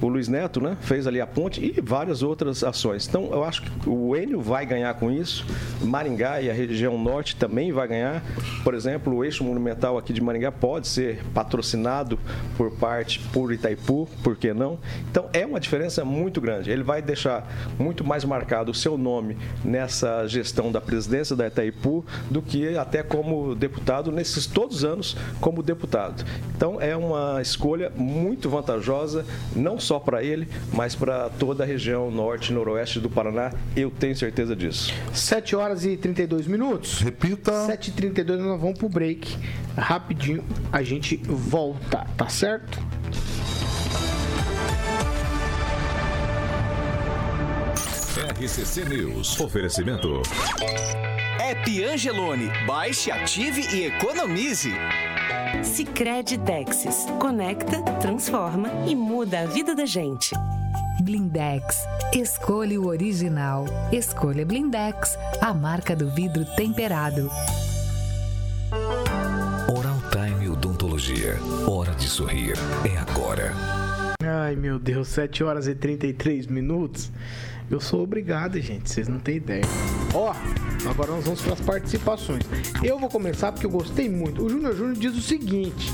o 0.00 0.08
Luiz 0.08 0.28
Neto, 0.28 0.60
né, 0.60 0.76
fez 0.80 1.06
ali 1.06 1.20
a 1.20 1.26
ponte 1.26 1.60
e 1.60 1.80
várias 1.80 2.22
outras 2.22 2.64
ações. 2.64 3.06
Então, 3.08 3.30
eu 3.32 3.44
acho 3.44 3.62
que 3.62 3.88
o 3.88 4.16
Enio 4.16 4.40
vai 4.40 4.66
ganhar 4.66 4.94
com 4.94 5.10
isso, 5.10 5.46
Maringá 5.82 6.40
e 6.40 6.50
a 6.50 6.52
região 6.52 6.98
norte 6.98 7.36
também 7.36 7.72
vai 7.72 7.86
ganhar. 7.88 8.22
Por 8.62 8.74
exemplo, 8.74 9.14
o 9.14 9.24
eixo 9.24 9.44
monumental 9.44 9.96
aqui 9.98 10.12
de 10.12 10.20
Maringá 10.20 10.50
pode 10.50 10.88
ser 10.88 11.22
patrocinado 11.32 12.18
por 12.56 12.72
parte 12.72 13.20
por 13.32 13.52
Itaipu, 13.52 14.08
por 14.22 14.36
que 14.36 14.52
não? 14.52 14.78
Então, 15.10 15.28
é 15.32 15.46
uma 15.46 15.60
diferença 15.60 16.04
muito 16.04 16.40
grande. 16.40 16.70
Ele 16.70 16.82
vai 16.82 17.00
deixar 17.00 17.48
muito 17.78 18.04
mais 18.04 18.24
marcado 18.24 18.70
o 18.70 18.74
seu 18.74 18.98
nome 18.98 19.36
nessa 19.64 20.26
gestão 20.26 20.70
da 20.72 20.80
presidência 20.80 21.36
da 21.36 21.46
Itaipu 21.46 22.04
do 22.30 22.42
que 22.42 22.76
até 22.76 23.02
como 23.02 23.54
deputado 23.54 24.10
nesses 24.10 24.46
todos 24.46 24.78
os 24.78 24.84
anos 24.84 25.16
como 25.40 25.62
deputado. 25.62 26.24
Então, 26.56 26.80
é 26.80 26.96
uma 26.96 27.40
escolha 27.40 27.92
muito 27.96 28.48
vantajosa, 28.48 29.24
não 29.54 29.78
só 29.84 29.98
para 29.98 30.22
ele, 30.22 30.48
mas 30.72 30.94
para 30.94 31.28
toda 31.30 31.64
a 31.64 31.66
região 31.66 32.10
norte 32.10 32.50
e 32.50 32.54
noroeste 32.54 32.98
do 32.98 33.10
Paraná. 33.10 33.52
Eu 33.76 33.90
tenho 33.90 34.16
certeza 34.16 34.56
disso. 34.56 34.92
7 35.12 35.54
horas 35.54 35.84
e 35.84 35.96
32 35.96 36.46
minutos. 36.46 37.00
Repita. 37.00 37.66
7 37.66 37.88
e 37.88 37.92
32 37.92 38.40
nós 38.40 38.60
vamos 38.60 38.78
pro 38.78 38.88
break. 38.88 39.36
Rapidinho 39.76 40.44
a 40.72 40.82
gente 40.82 41.16
volta, 41.26 42.06
tá 42.16 42.28
certo? 42.28 42.78
RCC 48.40 48.84
News. 48.84 49.40
Oferecimento. 49.40 50.22
App 51.40 51.84
Angelone. 51.84 52.50
Baixe, 52.66 53.10
ative 53.10 53.62
e 53.74 53.86
economize. 53.86 54.72
Sicredi 55.62 56.38
Texas. 56.38 57.06
Conecta, 57.18 57.82
transforma 58.00 58.68
e 58.86 58.94
muda 58.94 59.40
a 59.40 59.46
vida 59.46 59.74
da 59.74 59.86
gente. 59.86 60.34
Blindex. 61.02 61.84
Escolha 62.14 62.80
o 62.80 62.86
original. 62.86 63.66
Escolha 63.92 64.46
Blindex, 64.46 65.18
a 65.40 65.52
marca 65.52 65.96
do 65.96 66.10
vidro 66.10 66.44
temperado. 66.56 67.30
Oral 69.76 69.98
Time 70.10 70.48
Odontologia. 70.48 71.36
Hora 71.66 71.94
de 71.94 72.08
sorrir. 72.08 72.54
É 72.84 72.96
agora. 72.98 73.52
Ai, 74.22 74.54
meu 74.54 74.78
Deus, 74.78 75.08
7 75.08 75.42
horas 75.42 75.66
e 75.66 75.74
33 75.74 76.46
minutos. 76.46 77.10
Eu 77.70 77.80
sou 77.80 78.02
obrigado, 78.02 78.60
gente, 78.60 78.90
vocês 78.90 79.08
não 79.08 79.18
têm 79.18 79.36
ideia. 79.36 79.64
Ó, 80.12 80.32
agora 80.88 81.12
nós 81.12 81.24
vamos 81.24 81.40
para 81.42 81.52
as 81.54 81.60
participações. 81.60 82.42
Eu 82.82 82.98
vou 82.98 83.08
começar 83.08 83.52
porque 83.52 83.66
eu 83.66 83.70
gostei 83.70 84.08
muito. 84.08 84.44
O 84.44 84.48
Júnior 84.48 84.74
Júnior 84.76 84.96
diz 84.96 85.16
o 85.16 85.20
seguinte: 85.20 85.92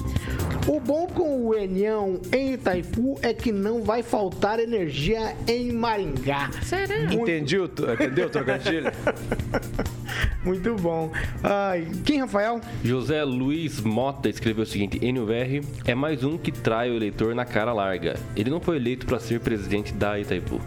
O 0.67 0.81
bom 0.81 1.07
com 1.07 1.47
o 1.47 1.55
Enhão 1.57 2.21
em 2.33 2.55
Itaipu 2.55 3.19
é 3.23 3.33
que 3.33 3.53
não 3.53 3.83
vai 3.83 4.03
faltar 4.03 4.59
energia 4.59 5.35
em 5.47 5.73
Maringá. 5.73 6.51
Será? 6.63 7.13
Entendi, 7.13 7.59
o- 7.59 7.65
entendeu 7.65 8.27
o 8.27 8.31
trocadilho? 8.31 8.91
Muito 10.45 10.75
bom. 10.77 11.13
Ai, 11.43 11.87
quem, 12.05 12.21
Rafael? 12.21 12.61
José 12.83 13.23
Luiz 13.25 13.81
Mota 13.81 14.29
escreveu 14.29 14.63
o 14.65 14.67
seguinte: 14.67 14.99
NUVR 15.13 15.63
é 15.85 15.95
mais 15.95 16.25
um 16.25 16.37
que 16.39 16.51
trai 16.51 16.91
o 16.91 16.95
eleitor 16.97 17.35
na 17.35 17.45
cara 17.45 17.73
larga. 17.73 18.17
Ele 18.35 18.51
não 18.51 18.61
foi 18.61 18.77
eleito 18.77 19.07
para 19.07 19.19
ser 19.21 19.41
presidente 19.41 19.93
da 19.93 20.19
Itaipu. 20.19 20.61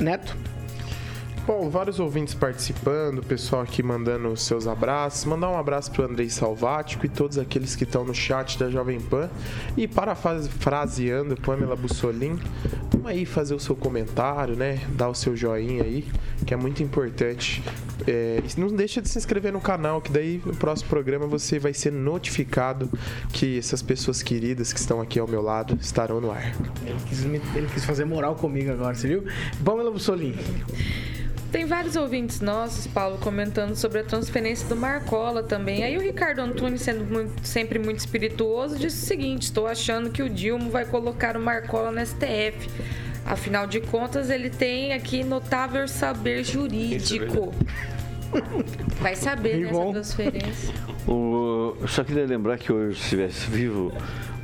Neto? 0.00 0.36
Bom, 1.46 1.68
vários 1.68 2.00
ouvintes 2.00 2.32
participando, 2.32 3.22
pessoal 3.22 3.60
aqui 3.60 3.82
mandando 3.82 4.28
os 4.28 4.42
seus 4.42 4.66
abraços. 4.66 5.26
Mandar 5.26 5.50
um 5.50 5.58
abraço 5.58 5.90
pro 5.90 6.02
Andrei 6.04 6.30
Salvático 6.30 7.04
e 7.04 7.08
todos 7.08 7.36
aqueles 7.36 7.76
que 7.76 7.84
estão 7.84 8.02
no 8.02 8.14
chat 8.14 8.58
da 8.58 8.70
Jovem 8.70 8.98
Pan. 8.98 9.28
E 9.76 9.86
parafraseando 9.86 11.36
Pamela 11.36 11.76
Bussolin, 11.76 12.38
vamos 12.90 13.06
aí 13.06 13.26
fazer 13.26 13.54
o 13.54 13.60
seu 13.60 13.76
comentário, 13.76 14.56
né? 14.56 14.80
Dar 14.96 15.10
o 15.10 15.14
seu 15.14 15.36
joinha 15.36 15.82
aí, 15.82 16.06
que 16.46 16.54
é 16.54 16.56
muito 16.56 16.82
importante. 16.82 17.62
É, 18.08 18.42
não 18.56 18.68
deixa 18.68 19.02
de 19.02 19.08
se 19.10 19.18
inscrever 19.18 19.52
no 19.52 19.60
canal, 19.60 20.00
que 20.00 20.10
daí 20.10 20.40
no 20.46 20.56
próximo 20.56 20.88
programa 20.88 21.26
você 21.26 21.58
vai 21.58 21.74
ser 21.74 21.92
notificado 21.92 22.90
que 23.34 23.58
essas 23.58 23.82
pessoas 23.82 24.22
queridas 24.22 24.72
que 24.72 24.80
estão 24.80 24.98
aqui 24.98 25.18
ao 25.20 25.28
meu 25.28 25.42
lado 25.42 25.76
estarão 25.78 26.22
no 26.22 26.30
ar. 26.30 26.54
Ele 26.86 26.96
quis, 27.06 27.22
me- 27.22 27.42
ele 27.54 27.66
quis 27.66 27.84
fazer 27.84 28.06
moral 28.06 28.34
comigo 28.34 28.72
agora, 28.72 28.94
você 28.94 29.08
viu? 29.08 29.24
Pamela 29.62 29.90
Bussolini. 29.90 30.38
Tem 31.54 31.64
vários 31.66 31.94
ouvintes 31.94 32.40
nossos, 32.40 32.88
Paulo, 32.88 33.16
comentando 33.18 33.76
sobre 33.76 34.00
a 34.00 34.02
transferência 34.02 34.66
do 34.68 34.74
Marcola 34.74 35.40
também. 35.40 35.84
Aí 35.84 35.96
o 35.96 36.00
Ricardo 36.00 36.40
Antunes, 36.40 36.82
sendo 36.82 37.04
muito- 37.04 37.46
sempre 37.46 37.78
muito 37.78 38.00
espirituoso, 38.00 38.76
disse 38.76 39.04
o 39.04 39.06
seguinte: 39.06 39.42
estou 39.44 39.68
achando 39.68 40.10
que 40.10 40.20
o 40.20 40.28
Dilma 40.28 40.68
vai 40.68 40.84
colocar 40.84 41.36
o 41.36 41.40
Marcola 41.40 41.92
no 41.92 42.00
STF. 42.04 42.68
Afinal 43.24 43.68
de 43.68 43.80
contas, 43.80 44.30
ele 44.30 44.50
tem 44.50 44.94
aqui 44.94 45.22
notável 45.22 45.86
saber 45.86 46.42
jurídico. 46.42 47.54
Vai 49.00 49.14
saber 49.14 49.58
nessa 49.58 49.70
Igual. 49.70 49.92
transferência. 49.92 50.74
O, 51.06 51.76
só 51.86 52.02
queria 52.02 52.26
lembrar 52.26 52.58
que 52.58 52.72
hoje, 52.72 52.96
se 52.96 53.02
estivesse 53.04 53.48
vivo, 53.48 53.92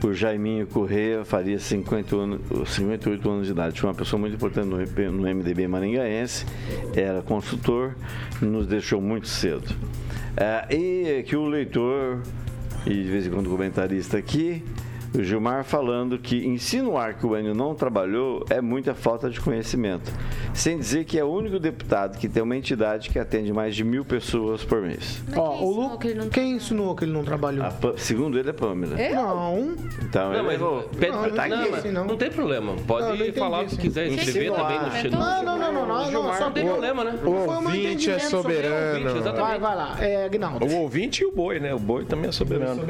o 0.09 0.14
Jaiminho 0.14 0.66
Correia 0.66 1.24
faria 1.24 1.59
50 1.59 2.16
anos, 2.16 2.40
58 2.70 3.30
anos 3.30 3.46
de 3.46 3.53
idade. 3.53 3.80
Foi 3.80 3.88
uma 3.88 3.94
pessoa 3.94 4.18
muito 4.18 4.34
importante 4.34 4.66
no, 4.66 5.22
MDB 5.22 5.68
maringaense, 5.68 6.46
era 6.94 7.22
consultor, 7.22 7.94
nos 8.40 8.66
deixou 8.66 9.01
muito 9.01 9.28
cedo. 9.28 9.74
Ah, 10.36 10.66
e 10.70 11.22
que 11.26 11.36
o 11.36 11.46
leitor, 11.46 12.22
e 12.86 12.94
de 12.94 13.11
vez 13.11 13.26
em 13.26 13.30
quando 13.30 13.51
comentarista 13.51 14.16
aqui, 14.16 14.62
o 15.15 15.23
Gilmar 15.23 15.65
falando 15.65 16.19
que 16.19 16.47
insinuar 16.47 17.15
que 17.15 17.27
o 17.27 17.37
Enio 17.37 17.55
não 17.55 17.75
trabalhou 17.75 18.45
é 18.51 18.61
muita 18.61 18.95
falta 18.95 19.29
de 19.29 19.41
conhecimento. 19.41 20.13
Sem 20.55 20.79
dizer 20.79 21.05
que 21.05 21.19
é 21.19 21.25
o 21.25 21.29
único 21.29 21.59
deputado 21.59 22.19
que 22.19 22.29
tem 22.29 22.43
uma 22.43 22.57
entidade 22.57 23.11
que 23.11 23.19
atende 23.19 23.53
mais 23.53 23.75
de 23.75 23.83
mil 23.85 24.05
pessoas 24.05 24.65
por 24.65 24.81
mês. 24.83 25.23
Ó, 25.35 25.63
o 25.65 25.71
Lu... 25.71 25.99
Quem 26.31 26.53
ensinou 26.53 26.95
que 26.95 27.05
ele 27.05 27.13
não 27.13 27.25
trabalhou? 27.25 27.65
A 27.65 27.73
segundo 27.97 28.39
ele 28.39 28.51
é 28.51 28.53
Pâmela. 28.53 28.97
Não. 28.97 29.75
Então 30.03 30.29
Não, 30.29 30.35
ele 30.35 30.43
mas 30.43 30.55
errou. 30.55 30.83
pede 30.99 31.13
Não, 31.13 31.23
pra- 31.23 31.29
não 31.31 31.37
não, 31.37 31.47
entendi 31.47 31.71
mas 31.71 31.79
assim, 31.81 31.91
não. 31.93 32.05
não 32.05 32.17
tem 32.17 32.31
problema. 32.31 32.73
Não, 32.73 32.79
Pode 32.85 33.07
não 33.09 33.15
entendi 33.17 33.33
falar 33.39 33.59
o 33.59 33.61
que 33.61 33.67
assim. 33.67 33.77
quiser, 33.77 34.07
Quem 34.09 34.15
escrever 34.17 34.41
ensinou? 34.49 34.57
também 34.57 34.79
no 34.81 34.87
Ah, 34.87 34.91
chat. 34.91 35.11
Não, 35.11 35.19
não, 35.21 35.43
não, 35.45 35.59
não, 35.73 35.73
não, 35.87 35.87
não, 36.05 36.11
Gilmar, 36.11 36.39
só 36.39 36.45
não 36.45 36.53
tem 36.53 36.67
problema, 36.67 37.05
né? 37.05 37.13
O 37.15 37.19
Foi 37.21 37.33
um 37.33 37.55
ouvinte 37.57 37.77
é 37.87 37.93
entendimento 37.93 38.21
sobre 38.31 38.55
soberano. 38.55 39.23
Vai, 39.37 39.59
vai 39.59 39.77
lá. 39.77 39.97
É, 40.01 40.25
Agnaldo. 40.25 40.65
O 40.67 40.77
ouvinte 40.83 41.23
e 41.23 41.27
o 41.27 41.33
boi, 41.33 41.59
né? 41.61 41.75
O 41.75 41.79
boi 41.79 42.05
também 42.05 42.29
é 42.29 42.33
soberano. 42.33 42.83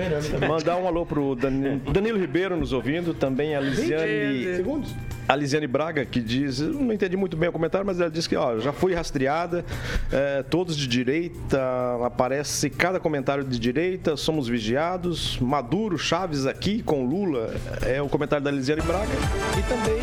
Mandar 0.49 0.77
um 0.77 0.87
alô 0.87 1.05
pro 1.07 1.35
Danilo, 1.35 2.10
Danilo 2.11 2.19
Ribeiro 2.19 2.57
nos 2.57 2.73
ouvindo, 2.73 3.15
também 3.15 3.55
a 3.55 3.61
Lisiane. 3.61 4.57
Segundos? 4.57 4.95
A 5.29 5.37
Lisiane 5.37 5.67
Braga, 5.69 6.05
que 6.05 6.21
diz, 6.21 6.59
não 6.59 6.93
entendi 6.93 7.17
muito 7.17 7.37
bem 7.37 7.49
o 7.49 7.53
comentário, 7.53 7.87
mas 7.87 8.01
ela 8.01 8.11
disse 8.11 8.29
que 8.29 8.35
ó, 8.35 8.59
já 8.59 8.73
fui 8.73 8.93
rastreada, 8.93 9.65
é, 10.11 10.43
todos 10.43 10.77
de 10.77 10.89
direita, 10.89 11.61
aparece 12.05 12.69
cada 12.69 12.99
comentário 12.99 13.45
de 13.45 13.57
direita, 13.61 14.17
somos 14.17 14.49
vigiados, 14.49 15.39
Maduro, 15.39 15.97
Chaves 15.97 16.47
aqui 16.47 16.83
com 16.83 17.07
Lula, 17.07 17.55
é 17.87 18.03
o 18.03 18.09
comentário 18.09 18.45
da 18.45 18.51
Lisiane 18.51 18.83
Braga. 18.83 19.13
E 19.57 19.63
também 19.63 20.03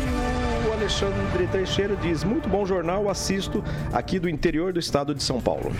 o 0.66 0.72
Alexandre 0.72 1.46
Teixeira 1.52 1.94
diz, 1.96 2.24
muito 2.24 2.48
bom 2.48 2.64
jornal, 2.64 3.10
assisto 3.10 3.62
aqui 3.92 4.18
do 4.18 4.30
interior 4.30 4.72
do 4.72 4.80
estado 4.80 5.14
de 5.14 5.22
São 5.22 5.42
Paulo. 5.42 5.70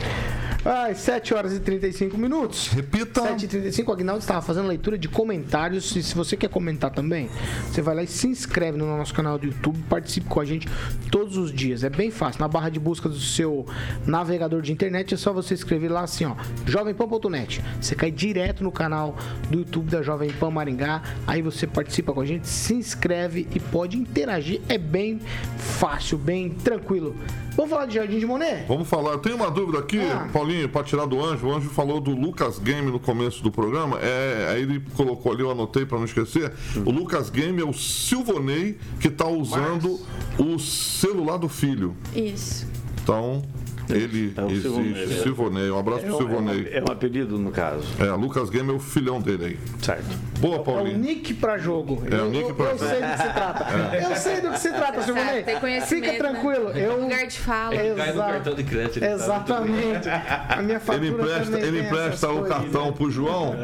Às 0.68 0.98
7 0.98 1.32
horas 1.32 1.54
e 1.54 1.60
35 1.60 2.18
minutos. 2.18 2.68
Repita. 2.68 3.22
7 3.22 3.46
e 3.46 3.48
35 3.48 3.90
o 3.90 3.94
Agnaldo 3.94 4.20
estava 4.20 4.42
fazendo 4.42 4.68
leitura 4.68 4.98
de 4.98 5.08
comentários. 5.08 5.96
E 5.96 6.02
se 6.02 6.14
você 6.14 6.36
quer 6.36 6.50
comentar 6.50 6.90
também, 6.90 7.30
você 7.66 7.80
vai 7.80 7.94
lá 7.94 8.02
e 8.02 8.06
se 8.06 8.26
inscreve 8.26 8.76
no 8.76 8.84
nosso 8.84 9.14
canal 9.14 9.38
do 9.38 9.46
YouTube. 9.46 9.78
Participe 9.88 10.28
com 10.28 10.40
a 10.40 10.44
gente 10.44 10.68
todos 11.10 11.38
os 11.38 11.50
dias. 11.50 11.84
É 11.84 11.88
bem 11.88 12.10
fácil. 12.10 12.42
Na 12.42 12.48
barra 12.48 12.68
de 12.68 12.78
busca 12.78 13.08
do 13.08 13.18
seu 13.18 13.64
navegador 14.04 14.60
de 14.60 14.70
internet, 14.70 15.14
é 15.14 15.16
só 15.16 15.32
você 15.32 15.54
escrever 15.54 15.88
lá 15.88 16.02
assim, 16.02 16.26
ó, 16.26 16.36
jovempan.net. 16.66 17.64
Você 17.80 17.94
cai 17.94 18.10
direto 18.10 18.62
no 18.62 18.70
canal 18.70 19.16
do 19.48 19.60
YouTube 19.60 19.90
da 19.90 20.02
Jovem 20.02 20.30
Pan 20.32 20.50
Maringá. 20.50 21.02
Aí 21.26 21.40
você 21.40 21.66
participa 21.66 22.12
com 22.12 22.20
a 22.20 22.26
gente, 22.26 22.46
se 22.46 22.74
inscreve 22.74 23.48
e 23.54 23.58
pode 23.58 23.96
interagir. 23.96 24.60
É 24.68 24.76
bem 24.76 25.18
fácil, 25.56 26.18
bem 26.18 26.50
tranquilo. 26.50 27.16
Vamos 27.58 27.72
falar 27.72 27.86
de 27.86 27.94
Jardim 27.96 28.20
de 28.20 28.24
Monet? 28.26 28.66
Vamos 28.68 28.86
falar. 28.88 29.10
Eu 29.14 29.18
tenho 29.18 29.34
uma 29.34 29.50
dúvida 29.50 29.80
aqui, 29.80 29.98
Ah. 29.98 30.28
Paulinho, 30.32 30.68
para 30.68 30.84
tirar 30.84 31.06
do 31.06 31.20
Anjo. 31.20 31.48
O 31.48 31.52
Anjo 31.52 31.68
falou 31.70 32.00
do 32.00 32.12
Lucas 32.12 32.56
Game 32.60 32.88
no 32.88 33.00
começo 33.00 33.42
do 33.42 33.50
programa. 33.50 33.98
É, 34.00 34.50
aí 34.52 34.62
ele 34.62 34.80
colocou 34.96 35.32
ali, 35.32 35.42
eu 35.42 35.50
anotei 35.50 35.84
para 35.84 35.98
não 35.98 36.04
esquecer. 36.04 36.52
O 36.86 36.92
Lucas 36.92 37.30
Game 37.30 37.60
é 37.60 37.64
o 37.64 37.72
Silvonei 37.72 38.78
que 39.00 39.10
tá 39.10 39.26
usando 39.26 39.98
o 40.38 40.56
celular 40.60 41.36
do 41.36 41.48
filho. 41.48 41.96
Isso. 42.14 42.64
Então, 43.02 43.42
ele 43.90 44.32
É 44.36 44.42
o 44.42 44.50
Silvonei, 44.60 44.92
existe. 45.02 45.18
é. 45.20 45.22
Silvonei. 45.22 45.70
Um 45.70 45.78
abraço 45.78 46.00
É, 46.00 46.06
pro 46.06 46.14
um- 46.14 46.18
Silvonei. 46.18 46.68
é 46.72 46.80
um 46.82 46.92
apelido, 46.92 47.38
no 47.38 47.50
caso. 47.50 47.84
É, 47.98 48.04
Lucas 48.12 48.50
Game 48.50 48.70
é 48.70 48.72
o 48.74 48.78
filhão 48.78 49.20
dele 49.20 49.44
aí. 49.44 49.58
Certo. 49.82 50.04
Boa, 50.40 50.56
É 50.56 50.60
o 50.60 50.62
Paulinho. 50.62 50.98
nick 50.98 51.34
pra 51.34 51.58
jogo. 51.58 52.02
É, 52.10 52.14
o 52.14 52.18
eu, 52.18 52.30
nick 52.30 52.48
eu- 52.48 52.54
pra 52.54 52.66
eu 52.66 52.78
jogo. 52.78 52.90
sei 52.90 53.00
do 53.00 53.06
que 53.10 53.16
se 53.22 53.32
trata. 53.32 53.66
É. 53.96 54.04
Eu 54.04 54.16
sei 54.16 54.40
do 54.40 54.50
que 54.50 54.58
se 54.60 54.72
trata, 54.72 55.02
Silvonei. 55.02 55.42
Tem 55.42 55.58
conhecimento, 55.60 56.04
Fica 56.12 56.18
tranquilo. 56.18 56.68
né? 56.70 56.86
Eu... 56.86 57.00
Lugar 57.00 57.26
de 57.26 57.38
fala. 57.38 57.74
Cai 57.76 57.88
no 57.88 58.02
Exato. 58.02 58.32
cartão 58.32 58.54
de 58.54 58.64
crédito. 58.64 58.96
ele 58.98 59.06
tá 59.06 59.12
Exatamente. 59.14 60.08
A 60.48 60.62
minha 60.62 60.80
fatura 60.80 61.06
Ele 61.06 61.14
empresta, 61.14 61.58
ele 61.58 61.78
tem 61.78 61.86
empresta 61.86 62.28
o 62.28 62.32
coisas. 62.40 62.48
cartão 62.48 62.92
pro 62.92 63.10
João. 63.10 63.54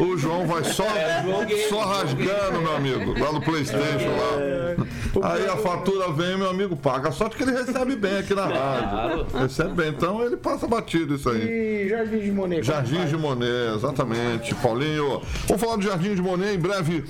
O 0.00 0.16
João 0.16 0.46
vai 0.46 0.64
só, 0.64 0.84
só 1.68 1.80
rasgando, 1.84 2.60
meu 2.62 2.76
amigo, 2.76 3.18
lá 3.18 3.32
no 3.32 3.40
Playstation 3.40 4.10
lá. 4.10 5.32
Aí 5.34 5.46
a 5.46 5.56
fatura 5.56 6.10
vem, 6.12 6.36
meu 6.36 6.50
amigo 6.50 6.76
paga. 6.76 7.10
Sorte 7.12 7.36
que 7.36 7.42
ele 7.42 7.52
recebe 7.52 7.96
bem 7.96 8.18
aqui 8.18 8.34
na 8.34 8.46
rádio. 8.46 9.26
Recebe 9.38 9.63
bem, 9.72 9.88
então 9.90 10.22
ele 10.24 10.36
passa 10.36 10.66
batido 10.66 11.14
isso 11.14 11.28
aí. 11.30 11.84
E 11.86 11.88
Jardim 11.88 12.18
de 12.18 12.32
Monet. 12.32 12.62
Jardim 12.62 13.04
de 13.06 13.16
Monet, 13.16 13.74
exatamente, 13.76 14.54
Paulinho. 14.56 15.22
Vamos 15.46 15.62
falar 15.62 15.76
do 15.76 15.82
Jardim 15.82 16.14
de 16.14 16.20
Monet 16.22 16.54
em 16.54 16.58
breve. 16.58 17.04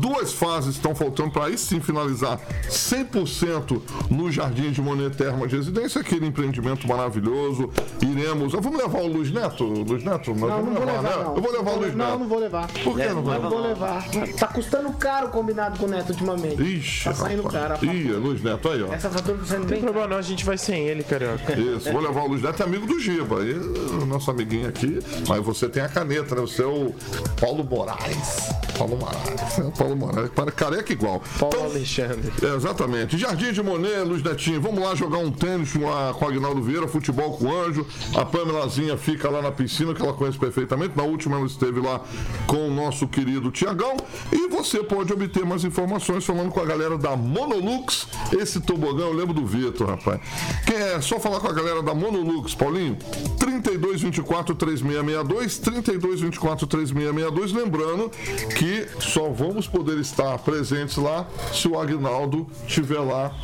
Duas 0.00 0.32
fases 0.32 0.74
estão 0.74 0.94
faltando 0.94 1.30
para 1.30 1.46
aí 1.46 1.56
sim 1.56 1.80
finalizar 1.80 2.38
100% 2.68 3.80
no 4.10 4.30
Jardim 4.30 4.70
de 4.72 4.80
Monet 4.82 5.16
Terma 5.16 5.46
de 5.46 5.56
Residência, 5.56 6.00
aquele 6.00 6.26
empreendimento 6.26 6.86
maravilhoso. 6.88 7.70
Iremos. 8.02 8.52
Vamos 8.52 8.76
levar 8.78 9.00
o 9.00 9.06
Luiz 9.06 9.30
Neto? 9.30 9.64
Luiz 9.64 10.02
Neto? 10.02 10.34
Não, 10.34 10.48
vamos 10.48 10.66
não 10.66 10.74
vou 10.74 10.84
levar, 10.84 11.02
levar, 11.02 11.02
né? 11.18 11.24
não. 11.24 11.36
Eu 11.36 11.42
vou 11.42 11.52
levar 11.52 11.70
o 11.70 11.76
Luiz 11.78 11.94
Não, 11.94 12.06
Neto. 12.06 12.18
não 12.18 12.28
vou 12.28 12.38
levar. 12.38 12.66
Por 12.68 12.96
que 12.96 13.06
não 13.06 13.22
vai 13.22 13.38
Não 13.38 13.50
vou 13.50 13.60
levar. 13.62 14.04
Tá 14.38 14.46
custando 14.48 14.92
caro 14.94 15.28
combinado 15.28 15.78
com 15.78 15.86
o 15.86 15.88
Neto 15.88 16.10
ultimamente. 16.10 16.60
Ixi, 16.62 17.04
Tá 17.04 17.14
saindo 17.14 17.42
rapaz. 17.42 17.62
caro. 17.62 17.74
a 17.74 17.76
fatura. 17.76 17.94
Ih, 17.94 18.12
Luiz 18.12 18.42
Neto 18.42 18.68
aí, 18.68 18.82
ó. 18.82 18.92
Essa 18.92 19.10
fatura 19.10 19.38
tá 19.38 19.54
Não 19.54 19.60
bem 19.60 19.68
tem 19.68 19.80
problema 19.80 20.08
não, 20.08 20.16
a 20.18 20.22
gente 20.22 20.44
vai 20.44 20.58
sem 20.58 20.86
ele, 20.86 21.02
carioca. 21.04 21.58
Isso, 21.58 21.88
vou 21.94 22.02
levar 22.02 22.22
o 22.22 22.26
Luiz 22.26 22.42
Neto, 22.42 22.60
é 22.60 22.66
amigo 22.66 22.86
do 22.88 22.98
Giba. 22.98 23.40
Aí, 23.40 23.54
o 23.54 24.04
nosso 24.04 24.28
amiguinho 24.28 24.68
aqui. 24.68 24.98
Mas 25.28 25.44
você 25.44 25.68
tem 25.68 25.80
a 25.80 25.88
caneta, 25.88 26.34
né? 26.34 26.40
Você 26.40 26.62
é 26.62 26.66
o 26.66 26.92
Paulo 27.40 27.62
Moraes. 27.62 28.63
Paulo 28.76 28.96
Moraes. 28.96 29.58
É, 29.58 29.62
Paulo. 29.76 30.28
Para 30.34 30.50
careca 30.52 30.92
igual. 30.92 31.22
Paulo 31.38 31.54
Então, 31.56 31.66
Alexandre. 31.70 32.32
é, 32.42 32.54
exatamente. 32.56 33.16
Jardim 33.18 33.52
de 33.52 33.62
Monet, 33.62 34.02
Luiz 34.04 34.22
Netinho. 34.22 34.60
Vamos 34.60 34.82
lá 34.82 34.94
jogar 34.94 35.18
um 35.18 35.30
tênis 35.30 35.72
com, 35.72 35.90
a, 35.92 36.12
com 36.14 36.24
o 36.24 36.28
Agnaldo 36.28 36.62
Vieira, 36.62 36.86
futebol 36.88 37.36
com 37.36 37.46
o 37.46 37.62
Anjo. 37.62 37.86
A 38.16 38.24
Pamelazinha 38.24 38.96
fica 38.96 39.28
lá 39.30 39.40
na 39.42 39.52
piscina, 39.52 39.94
que 39.94 40.02
ela 40.02 40.12
conhece 40.12 40.38
perfeitamente. 40.38 40.96
Na 40.96 41.02
última 41.04 41.36
ela 41.36 41.46
esteve 41.46 41.80
lá 41.80 42.00
com 42.46 42.68
o 42.68 42.70
nosso 42.70 43.06
querido 43.08 43.50
Tiagão. 43.50 43.96
E 44.32 44.48
você 44.48 44.82
pode 44.82 45.12
obter 45.12 45.44
mais 45.44 45.64
informações 45.64 46.24
falando 46.24 46.50
com 46.50 46.60
a 46.60 46.64
galera 46.64 46.96
da 46.98 47.16
Monolux. 47.16 48.06
Esse 48.32 48.60
tobogão, 48.60 49.08
eu 49.08 49.12
lembro 49.14 49.34
do 49.34 49.46
Vitor, 49.46 49.88
rapaz. 49.88 50.20
Quem 50.66 50.76
é? 50.76 51.00
Só 51.00 51.18
falar 51.20 51.40
com 51.40 51.48
a 51.48 51.52
galera 51.52 51.82
da 51.82 51.94
Monolux, 51.94 52.54
Paulinho. 52.54 52.96
32 53.38 54.00
24 54.02 54.54
3662, 54.54 55.58
32 55.58 56.20
24 56.20 56.66
3662. 56.66 57.52
Lembrando 57.52 58.10
que 58.56 58.63
só 59.00 59.28
vamos 59.30 59.66
poder 59.66 59.98
estar 59.98 60.38
presentes 60.38 60.96
lá 60.96 61.26
se 61.52 61.68
o 61.68 61.78
Agnaldo 61.78 62.46
estiver 62.66 63.00
lá 63.00 63.34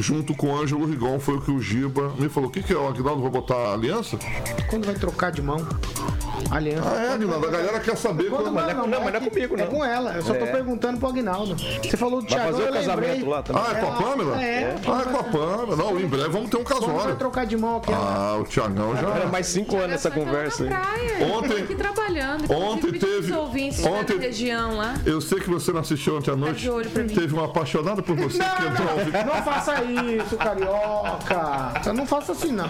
junto 0.00 0.34
com 0.34 0.48
o 0.48 0.60
Ângelo 0.60 0.86
Rigon. 0.86 1.18
Foi 1.18 1.36
o 1.36 1.40
que 1.40 1.50
o 1.50 1.60
Giba 1.60 2.14
me 2.18 2.28
falou. 2.28 2.48
O 2.48 2.52
que, 2.52 2.62
que 2.62 2.72
é 2.72 2.76
o 2.76 2.88
Agnaldo? 2.88 3.22
Vai 3.22 3.30
botar 3.30 3.72
aliança? 3.72 4.18
Quando 4.68 4.86
vai 4.86 4.94
trocar 4.94 5.30
de 5.30 5.42
mão? 5.42 5.66
Aliança. 6.50 6.88
Ah, 6.90 7.02
é, 7.04 7.12
Agnaldo. 7.12 7.46
A 7.46 7.50
galera 7.50 7.80
quer 7.80 7.96
saber 7.96 8.24
Quando 8.30 8.42
quando. 8.44 8.54
vai, 8.54 8.74
não, 8.74 8.86
não, 8.86 9.00
mas 9.02 9.12
não 9.12 9.20
é 9.20 9.22
que- 9.24 9.30
comigo, 9.30 9.54
É 9.54 9.58
não. 9.58 9.66
com 9.66 9.84
ela. 9.84 10.12
Eu 10.14 10.22
só 10.22 10.34
tô 10.34 10.44
É. 10.44 10.52
perguntando 10.52 10.98
pro 10.98 11.08
Agnaldo. 11.08 11.56
Você 11.56 11.96
falou 11.96 12.20
do 12.22 12.28
Vai 12.28 12.38
Thiago, 12.38 12.52
fazer 12.52 12.62
o 12.62 12.66
eu 12.66 12.72
lembrei. 12.72 12.86
casamento 12.96 13.28
lá 13.28 13.42
também. 13.42 13.62
Ah, 13.66 13.70
é 13.72 13.80
com 13.80 13.86
a 13.86 13.92
Pamela? 13.92 14.42
É. 14.42 14.74
Ah, 14.86 15.00
é 15.00 15.12
com 15.12 15.18
a 15.18 15.24
Pamela. 15.24 15.76
Não, 15.76 16.00
em 16.00 16.06
breve 16.06 16.28
vamos 16.28 16.50
ter 16.50 16.56
um 16.56 16.64
casório. 16.64 17.16
trocar 17.16 17.46
de 17.46 17.56
mão 17.56 17.76
aqui? 17.78 17.92
Ah, 17.92 18.36
o 18.40 18.44
Tiagão 18.44 18.96
Era 18.96 19.20
já. 19.22 19.26
mais 19.26 19.46
cinco 19.46 19.76
anos 19.76 19.92
essa 19.96 20.10
conversa 20.10 20.64
aí. 20.64 20.68
Praia. 20.68 21.34
Ontem- 21.34 21.62
aqui 21.62 21.74
trabalhando. 21.74 22.52
Ontem 22.52 22.92
teve- 22.92 23.32
ontem- 23.32 24.18
região 24.18 24.76
lá. 24.76 24.94
Eu 25.04 25.20
sei 25.20 25.40
que 25.40 25.48
você 25.50 25.72
não 25.72 25.80
assistiu 25.80 26.16
ontem 26.16 26.30
à 26.30 26.36
noite. 26.36 26.68
Teve 27.14 27.32
uma 27.34 27.46
apaixonada 27.46 28.02
por 28.02 28.16
você 28.16 28.38
que 28.38 28.66
entrou 28.66 28.88
ao 28.90 28.96
vivo. 28.98 29.10
Não 29.24 29.42
faça 29.42 29.82
isso, 29.84 30.36
carioca. 30.36 31.92
Não 31.92 32.06
faça 32.06 32.32
assim, 32.32 32.52
não. 32.52 32.66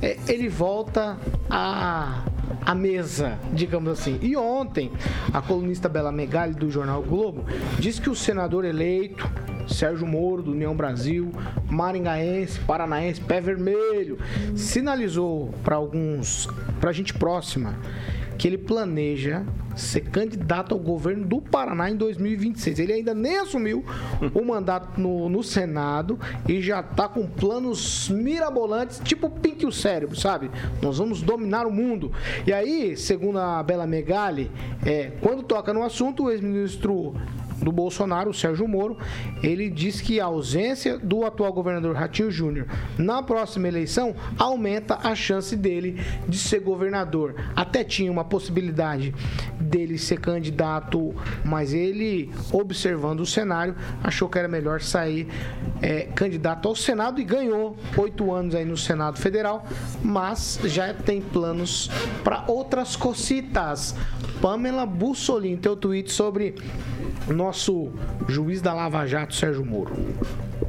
é, 0.02 0.18
ele 0.28 0.48
volta 0.48 1.18
a 1.48 2.24
a 2.64 2.74
mesa, 2.74 3.38
digamos 3.52 3.92
assim. 3.92 4.18
E 4.20 4.36
ontem, 4.36 4.90
a 5.32 5.40
colunista 5.40 5.88
Bela 5.88 6.10
Megali, 6.10 6.54
do 6.54 6.70
jornal 6.70 7.02
Globo, 7.02 7.44
disse 7.78 8.00
que 8.00 8.10
o 8.10 8.14
senador 8.14 8.64
eleito, 8.64 9.28
Sérgio 9.68 10.06
Moro, 10.06 10.42
do 10.42 10.52
União 10.52 10.76
Brasil, 10.76 11.32
maringaense, 11.68 12.58
paranaense, 12.60 13.20
pé 13.20 13.40
vermelho, 13.40 14.18
sinalizou 14.56 15.52
para 15.62 15.76
alguns, 15.76 16.48
para 16.80 16.92
gente 16.92 17.14
próxima, 17.14 17.76
que 18.38 18.46
ele 18.46 18.58
planeja 18.58 19.44
ser 19.74 20.00
candidato 20.00 20.74
ao 20.74 20.80
governo 20.80 21.26
do 21.26 21.40
Paraná 21.40 21.90
em 21.90 21.96
2026. 21.96 22.78
Ele 22.78 22.94
ainda 22.94 23.14
nem 23.14 23.38
assumiu 23.38 23.84
o 24.34 24.44
mandato 24.44 24.98
no, 25.00 25.28
no 25.28 25.42
Senado 25.42 26.18
e 26.48 26.60
já 26.62 26.82
tá 26.82 27.08
com 27.08 27.26
planos 27.26 28.08
mirabolantes, 28.08 29.00
tipo 29.04 29.28
Pink 29.28 29.66
o 29.66 29.72
cérebro, 29.72 30.16
sabe? 30.16 30.50
Nós 30.80 30.98
vamos 30.98 31.20
dominar 31.20 31.66
o 31.66 31.72
mundo. 31.72 32.10
E 32.46 32.52
aí, 32.52 32.96
segundo 32.96 33.38
a 33.38 33.62
Bela 33.62 33.86
Megali, 33.86 34.50
é, 34.84 35.12
quando 35.20 35.42
toca 35.42 35.74
no 35.74 35.82
assunto, 35.82 36.24
o 36.24 36.30
ex-ministro 36.30 37.14
do 37.62 37.72
Bolsonaro, 37.72 38.30
o 38.30 38.34
Sérgio 38.34 38.68
Moro, 38.68 38.96
ele 39.42 39.68
diz 39.68 40.00
que 40.00 40.20
a 40.20 40.26
ausência 40.26 40.98
do 40.98 41.24
atual 41.24 41.52
governador 41.52 41.94
Ratinho 41.94 42.30
Júnior 42.30 42.66
na 42.98 43.22
próxima 43.22 43.68
eleição 43.68 44.14
aumenta 44.38 44.98
a 45.02 45.14
chance 45.14 45.56
dele 45.56 46.00
de 46.28 46.38
ser 46.38 46.60
governador. 46.60 47.34
Até 47.54 47.82
tinha 47.82 48.10
uma 48.10 48.24
possibilidade 48.24 49.14
dele 49.60 49.98
ser 49.98 50.20
candidato, 50.20 51.14
mas 51.44 51.72
ele, 51.72 52.30
observando 52.52 53.20
o 53.20 53.26
cenário, 53.26 53.74
achou 54.02 54.28
que 54.28 54.38
era 54.38 54.48
melhor 54.48 54.80
sair 54.80 55.28
é, 55.80 56.02
candidato 56.14 56.68
ao 56.68 56.74
Senado 56.74 57.20
e 57.20 57.24
ganhou 57.24 57.76
oito 57.96 58.32
anos 58.32 58.54
aí 58.54 58.64
no 58.64 58.76
Senado 58.76 59.18
Federal, 59.18 59.66
mas 60.02 60.58
já 60.64 60.92
tem 60.94 61.20
planos 61.20 61.90
para 62.22 62.44
outras 62.46 62.96
cocitas. 62.96 63.94
Pamela 64.40 64.84
Bussolini, 64.84 65.56
teu 65.56 65.76
tweet 65.76 66.12
sobre 66.12 66.54
nosso 67.46 67.92
juiz 68.28 68.60
da 68.60 68.74
Lava 68.74 69.06
Jato, 69.06 69.34
Sérgio 69.34 69.64
Moro. 69.64 69.94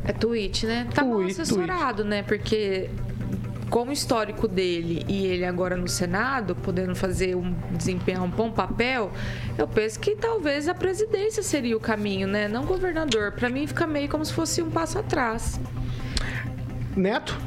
É 0.05 0.13
tweet, 0.13 0.65
né? 0.65 0.87
Tá 0.93 1.03
mal 1.03 1.15
Tweet, 1.15 1.41
assessorado, 1.41 2.05
né? 2.05 2.21
Porque 2.21 2.89
com 3.69 3.87
o 3.87 3.91
histórico 3.91 4.47
dele 4.47 5.03
e 5.07 5.25
ele 5.25 5.43
agora 5.43 5.75
no 5.75 5.87
Senado, 5.87 6.55
podendo 6.55 6.95
fazer 6.95 7.35
um 7.35 7.53
desempenhar 7.71 8.23
um 8.23 8.29
bom 8.29 8.51
papel, 8.51 9.11
eu 9.57 9.67
penso 9.67 9.99
que 9.99 10.15
talvez 10.15 10.69
a 10.69 10.73
presidência 10.73 11.43
seria 11.43 11.75
o 11.75 11.79
caminho, 11.79 12.27
né? 12.27 12.47
Não 12.47 12.63
governador. 12.63 13.31
Pra 13.31 13.49
mim 13.49 13.65
fica 13.65 13.87
meio 13.87 14.07
como 14.07 14.23
se 14.23 14.31
fosse 14.31 14.61
um 14.61 14.69
passo 14.69 14.99
atrás. 14.99 15.59
Neto? 16.95 17.37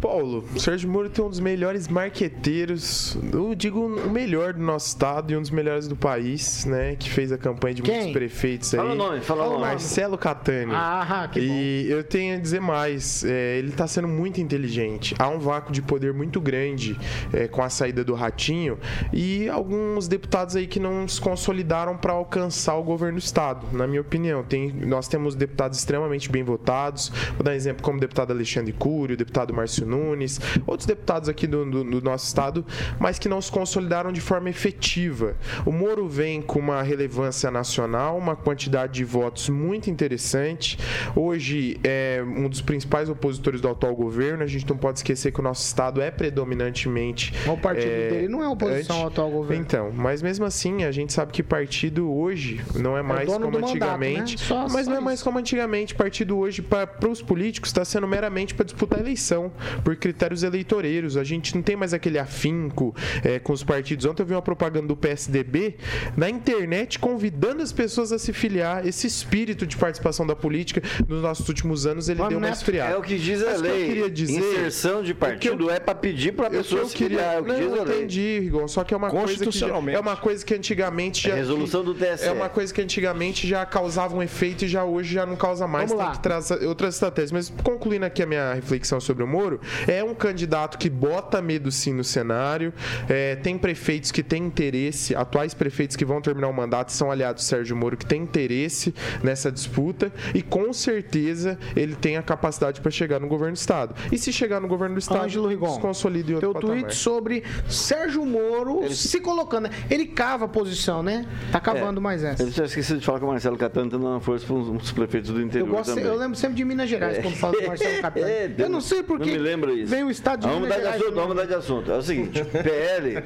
Paulo, 0.00 0.44
o 0.54 0.60
Sérgio 0.60 0.88
Moro 0.88 1.08
tem 1.08 1.24
um 1.24 1.30
dos 1.30 1.40
melhores 1.40 1.88
marqueteiros, 1.88 3.16
eu 3.32 3.54
digo 3.54 3.86
o 3.86 4.10
melhor 4.10 4.52
do 4.52 4.62
nosso 4.62 4.88
estado 4.88 5.32
e 5.32 5.36
um 5.36 5.40
dos 5.40 5.50
melhores 5.50 5.88
do 5.88 5.96
país, 5.96 6.64
né? 6.64 6.96
Que 6.96 7.10
fez 7.10 7.32
a 7.32 7.38
campanha 7.38 7.74
de 7.74 7.82
muitos 7.82 8.04
Quem? 8.04 8.12
prefeitos 8.12 8.72
aí. 8.74 8.78
Fala 8.78 8.92
o 8.92 8.94
nome, 8.94 9.20
fala 9.20 9.46
o 9.46 9.50
nome. 9.50 9.60
Marcelo 9.62 10.18
Catani. 10.18 10.72
Ah, 10.74 11.28
que 11.32 11.40
bom. 11.40 11.46
E 11.46 11.90
eu 11.90 12.04
tenho 12.04 12.36
a 12.36 12.38
dizer 12.38 12.60
mais, 12.60 13.24
é, 13.24 13.58
ele 13.58 13.68
está 13.68 13.86
sendo 13.86 14.08
muito 14.08 14.40
inteligente. 14.40 15.14
Há 15.18 15.28
um 15.28 15.38
vácuo 15.38 15.72
de 15.72 15.82
poder 15.82 16.12
muito 16.12 16.40
grande 16.40 16.98
é, 17.32 17.48
com 17.48 17.62
a 17.62 17.68
saída 17.68 18.04
do 18.04 18.14
Ratinho 18.14 18.78
e 19.12 19.48
alguns 19.48 20.08
deputados 20.08 20.56
aí 20.56 20.66
que 20.66 20.78
não 20.78 21.06
se 21.08 21.20
consolidaram 21.20 21.96
para 21.96 22.12
alcançar 22.12 22.76
o 22.76 22.82
governo 22.82 23.18
do 23.18 23.22
estado, 23.22 23.66
na 23.72 23.86
minha 23.86 24.00
opinião. 24.00 24.42
Tem, 24.42 24.72
nós 24.72 25.08
temos 25.08 25.34
deputados 25.34 25.78
extremamente 25.78 26.30
bem 26.30 26.42
votados. 26.42 27.10
Vou 27.34 27.42
dar 27.42 27.52
um 27.52 27.54
exemplo 27.54 27.82
como 27.82 27.98
o 27.98 28.00
deputado 28.00 28.32
Alexandre 28.32 28.72
Cury, 28.72 29.14
o 29.14 29.16
deputado 29.16 29.54
Márcio 29.54 29.85
Nunes, 29.86 30.40
outros 30.66 30.86
deputados 30.86 31.28
aqui 31.28 31.46
do, 31.46 31.64
do- 31.64 31.84
do 31.84 32.00
nosso 32.02 32.26
estado, 32.26 32.64
mas 32.98 33.18
que 33.18 33.28
não 33.28 33.40
se 33.40 33.50
consolidaram 33.50 34.12
de 34.12 34.20
forma 34.20 34.50
efetiva. 34.50 35.36
O 35.64 35.72
Moro 35.72 36.08
vem 36.08 36.42
com 36.42 36.58
uma 36.58 36.82
relevância 36.82 37.50
nacional, 37.50 38.18
uma 38.18 38.34
quantidade 38.36 38.94
de 38.94 39.04
votos 39.04 39.48
muito 39.48 39.88
interessante. 39.90 40.78
Hoje 41.14 41.78
é 41.84 42.22
um 42.26 42.48
dos 42.48 42.60
principais 42.60 43.08
opositores 43.08 43.60
do 43.60 43.68
atual 43.68 43.94
governo. 43.94 44.42
A 44.42 44.46
gente 44.46 44.68
não 44.68 44.76
pode 44.76 44.98
esquecer 44.98 45.32
que 45.32 45.40
o 45.40 45.42
nosso 45.42 45.64
estado 45.64 46.00
é 46.00 46.10
predominantemente. 46.10 47.32
O 47.46 47.56
partido 47.56 47.86
dele 47.88 48.28
não 48.28 48.42
é 48.42 48.48
oposição 48.48 48.96
ao 49.02 49.06
atual 49.08 49.30
governo. 49.30 49.62
Então, 49.62 49.90
mas 49.94 50.22
mesmo 50.22 50.44
assim, 50.44 50.84
a 50.84 50.90
gente 50.90 51.12
sabe 51.12 51.32
que 51.32 51.42
partido 51.42 52.10
hoje 52.12 52.60
não 52.74 52.96
é 52.96 53.02
mais 53.02 53.26
dono 53.26 53.46
como 53.46 53.52
do 53.52 53.60
mandato, 53.60 53.70
antigamente. 53.72 54.36
né? 54.36 54.44
Só- 54.44 54.68
mas 54.68 54.84
só 54.84 54.90
não 54.90 54.92
é 54.92 54.98
isso. 54.98 55.04
mais 55.04 55.22
como 55.22 55.38
antigamente. 55.38 55.94
Partido 55.94 56.38
hoje, 56.38 56.62
para 56.62 56.88
os 57.08 57.22
políticos, 57.22 57.70
está 57.70 57.84
sendo 57.84 58.06
meramente 58.06 58.54
para 58.54 58.64
disputar 58.64 58.98
a 58.98 59.02
eleição, 59.02 59.52
por 59.84 59.96
critérios 59.96 60.42
eleitoreiros. 60.42 61.16
A 61.16 61.24
gente 61.24 61.54
não 61.54 61.62
tem 61.62 61.76
mais 61.76 61.92
aquele 61.94 62.18
afinco 62.18 62.94
é, 63.24 63.38
com 63.38 63.52
os 63.52 63.62
partidos. 63.62 64.04
Ontem 64.04 64.22
eu 64.22 64.26
vi 64.26 64.34
uma 64.34 64.42
propaganda 64.42 64.86
do 64.88 64.96
PSDB 64.96 65.76
na 66.16 66.28
internet 66.28 66.98
convidando 66.98 67.62
as 67.62 67.72
pessoas 67.72 68.12
a 68.12 68.18
se 68.18 68.32
filiar. 68.32 68.86
Esse 68.86 69.06
espírito 69.06 69.66
de 69.66 69.76
participação 69.76 70.26
da 70.26 70.34
política 70.36 70.82
nos 71.08 71.22
nossos 71.22 71.48
últimos 71.48 71.86
anos 71.86 72.08
ele 72.08 72.18
Vamos, 72.18 72.30
deu 72.30 72.38
uma 72.38 72.46
Neto. 72.48 72.56
esfriada. 72.56 72.92
É 72.94 72.96
o 72.96 73.02
que 73.02 73.18
diz 73.18 73.42
a 73.42 73.46
Mas 73.46 73.60
o 73.60 73.62
que 73.62 73.68
lei. 73.68 73.82
eu 73.82 73.86
queria 73.88 74.10
dizer- 74.10 74.36
Inserção 74.38 75.02
de 75.02 75.14
partido 75.14 75.70
é 75.70 75.78
para 75.80 75.94
pedir 75.94 76.32
para 76.32 76.46
a 76.46 76.48
Eu, 76.48 76.50
que 76.52 76.56
pessoa 76.58 76.80
eu 76.82 76.88
se 76.88 76.96
queria. 76.96 77.18
filiar. 77.18 77.34
É 77.36 77.40
o 77.40 77.44
que 77.44 77.52
não, 77.52 77.58
diz 77.58 77.72
a 77.72 77.76
eu 77.76 77.84
lei. 77.84 77.96
entendi, 77.98 78.38
Rigon. 78.40 78.68
Só 78.68 78.84
que 78.84 78.94
é 78.94 78.96
uma 78.96 79.10
coisa 79.10 79.44
que 79.46 79.50
já, 79.58 79.68
é 79.68 79.98
uma 79.98 80.16
coisa 80.16 80.44
que 80.44 80.54
antigamente 80.54 81.26
É 81.26 81.30
já 81.30 81.36
resolução 81.36 81.80
que- 81.80 81.86
do 81.86 81.94
TSE. 81.94 82.24
É 82.26 82.32
uma 82.32 82.48
coisa 82.48 82.72
que 82.72 82.80
antigamente 82.82 83.46
já 83.46 83.64
causava 83.66 84.14
um 84.16 84.22
efeito 84.22 84.64
e 84.64 84.68
já 84.68 84.84
hoje 84.84 85.14
já 85.14 85.24
não 85.26 85.36
causa 85.36 85.66
mais. 85.66 85.88
Vamos 85.90 86.02
tem 86.02 86.10
lá. 86.10 86.16
que 86.16 86.22
trazer 86.22 86.66
outras 86.66 86.94
estratégias. 86.94 87.32
Mas 87.32 87.52
concluindo 87.62 88.04
aqui 88.04 88.22
a 88.22 88.26
minha 88.26 88.54
reflexão 88.54 89.00
sobre 89.00 89.22
o 89.22 89.26
Moro, 89.26 89.60
é 89.86 90.02
um 90.02 90.14
candidato 90.14 90.78
que 90.78 90.88
bota 90.90 91.40
medo 91.42 91.70
sim 91.70 91.92
no 91.92 92.04
cenário. 92.04 92.72
É, 93.08 93.36
tem 93.36 93.56
prefeitos 93.58 94.10
que 94.10 94.22
têm 94.22 94.44
interesse, 94.44 95.14
atuais 95.14 95.54
prefeitos 95.54 95.96
que 95.96 96.04
vão 96.04 96.20
terminar 96.20 96.48
o 96.48 96.52
mandato 96.52 96.92
são 96.92 97.10
aliados 97.10 97.44
do 97.44 97.46
Sérgio 97.46 97.76
Moro 97.76 97.96
que 97.96 98.06
têm 98.06 98.22
interesse 98.22 98.94
nessa 99.22 99.50
disputa 99.50 100.12
e 100.34 100.42
com 100.42 100.72
certeza 100.72 101.58
ele 101.74 101.94
tem 101.94 102.16
a 102.16 102.22
capacidade 102.22 102.80
para 102.80 102.90
chegar 102.90 103.20
no 103.20 103.28
governo 103.28 103.54
do 103.54 103.58
estado. 103.58 103.94
E 104.10 104.18
se 104.18 104.32
chegar 104.32 104.60
no 104.60 104.68
governo 104.68 104.94
do 104.94 104.98
estado, 104.98 105.24
Ângelo 105.24 105.48
Rigon, 105.48 105.74
se 105.74 105.80
consolida 105.80 106.30
em 106.30 106.34
outro 106.34 106.50
Teu 106.52 106.54
patamar. 106.60 106.76
tweet 106.82 106.94
sobre 106.96 107.42
Sérgio 107.68 108.24
Moro 108.24 108.92
se 108.94 109.20
colocando. 109.20 109.68
Ele 109.90 110.06
cava 110.06 110.44
a 110.44 110.48
posição, 110.48 111.02
né? 111.02 111.26
Tá 111.52 111.60
cavando 111.60 112.00
mais 112.00 112.22
essa. 112.24 112.42
Eu 112.42 112.50
tinha 112.50 112.66
esquecido 112.66 113.00
de 113.00 113.06
falar 113.06 113.18
que 113.18 113.24
o 113.24 113.28
Marcelo 113.28 113.56
Catano 113.56 113.86
está 113.86 113.98
dando 113.98 114.08
uma 114.08 114.20
força 114.20 114.46
para 114.46 114.54
uns 114.56 114.92
prefeitos 114.92 115.30
do 115.30 115.40
Eu, 115.40 115.46
interior 115.46 115.68
gosto, 115.68 115.90
também. 115.90 116.04
eu 116.04 116.16
lembro 116.16 116.36
sempre 116.36 116.56
de 116.56 116.64
Minas 116.64 116.88
Gerais 116.88 117.18
quando 117.18 117.34
falo 117.36 117.60
do 117.60 117.66
Marcelo 117.66 118.00
Catani. 118.02 118.26
É, 118.26 118.54
eu 118.58 118.68
não 118.68 118.80
sei 118.80 119.02
porque 119.02 119.24
Não 119.26 119.32
me 119.32 119.38
lembra 119.56 119.72
isso. 119.72 119.90
vem 119.90 120.04
o 120.04 120.10
estado 120.10 120.40
de 120.40 120.46
vamos 120.46 120.62
mudar 120.62 120.78
de 120.78 120.86
assunto, 120.86 121.14
vamos 121.14 121.28
mudar 121.28 121.44
de 121.46 121.54
assunto. 121.54 121.92
É 121.92 121.96
o 121.96 122.02
seguinte, 122.02 122.44
PL, 122.44 123.22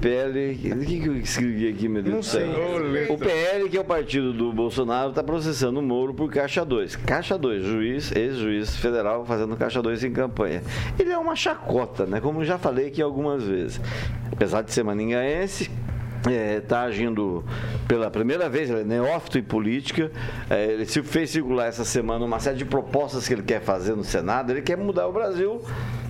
PL, 0.00 0.72
o 0.72 0.86
que, 0.86 1.00
que 1.00 1.08
eu 1.08 1.16
escrevi 1.16 1.68
aqui, 1.68 1.88
meu 1.88 2.02
Deus 2.02 2.16
do 2.16 2.22
céu? 2.22 2.48
O 3.10 3.18
PL, 3.18 3.68
que 3.68 3.76
é 3.76 3.80
o 3.80 3.84
partido 3.84 4.32
do 4.32 4.52
Bolsonaro, 4.52 5.10
está 5.10 5.22
processando 5.22 5.80
o 5.80 5.82
Moro 5.82 6.14
por 6.14 6.30
Caixa 6.30 6.64
2. 6.64 6.96
Caixa 6.96 7.36
2, 7.36 7.62
juiz, 7.62 8.12
ex-juiz 8.14 8.76
federal 8.76 9.24
fazendo 9.24 9.56
Caixa 9.56 9.82
2 9.82 10.04
em 10.04 10.12
campanha. 10.12 10.62
Ele 10.98 11.10
é 11.10 11.18
uma 11.18 11.36
chacota, 11.36 12.06
né? 12.06 12.20
Como 12.20 12.40
eu 12.40 12.44
já 12.44 12.58
falei 12.58 12.88
aqui 12.88 13.02
algumas 13.02 13.42
vezes. 13.42 13.80
Apesar 14.32 14.62
de 14.62 14.72
ser 14.72 14.82
maningaense, 14.84 15.70
está 16.32 16.82
agindo 16.82 17.44
pela 17.86 18.10
primeira 18.10 18.48
vez, 18.48 18.70
ele 18.70 18.80
é 18.80 18.84
neófito 18.84 19.38
em 19.38 19.42
política. 19.42 20.10
É, 20.50 20.72
ele 20.72 20.86
se 20.86 21.02
fez 21.02 21.30
circular 21.30 21.66
essa 21.66 21.84
semana 21.84 22.24
uma 22.24 22.40
série 22.40 22.56
de 22.56 22.64
propostas 22.64 23.26
que 23.26 23.34
ele 23.34 23.42
quer 23.42 23.60
fazer 23.60 23.94
no 23.94 24.04
Senado. 24.04 24.50
Ele 24.50 24.62
quer 24.62 24.76
mudar 24.76 25.06
o 25.06 25.12
Brasil 25.12 25.60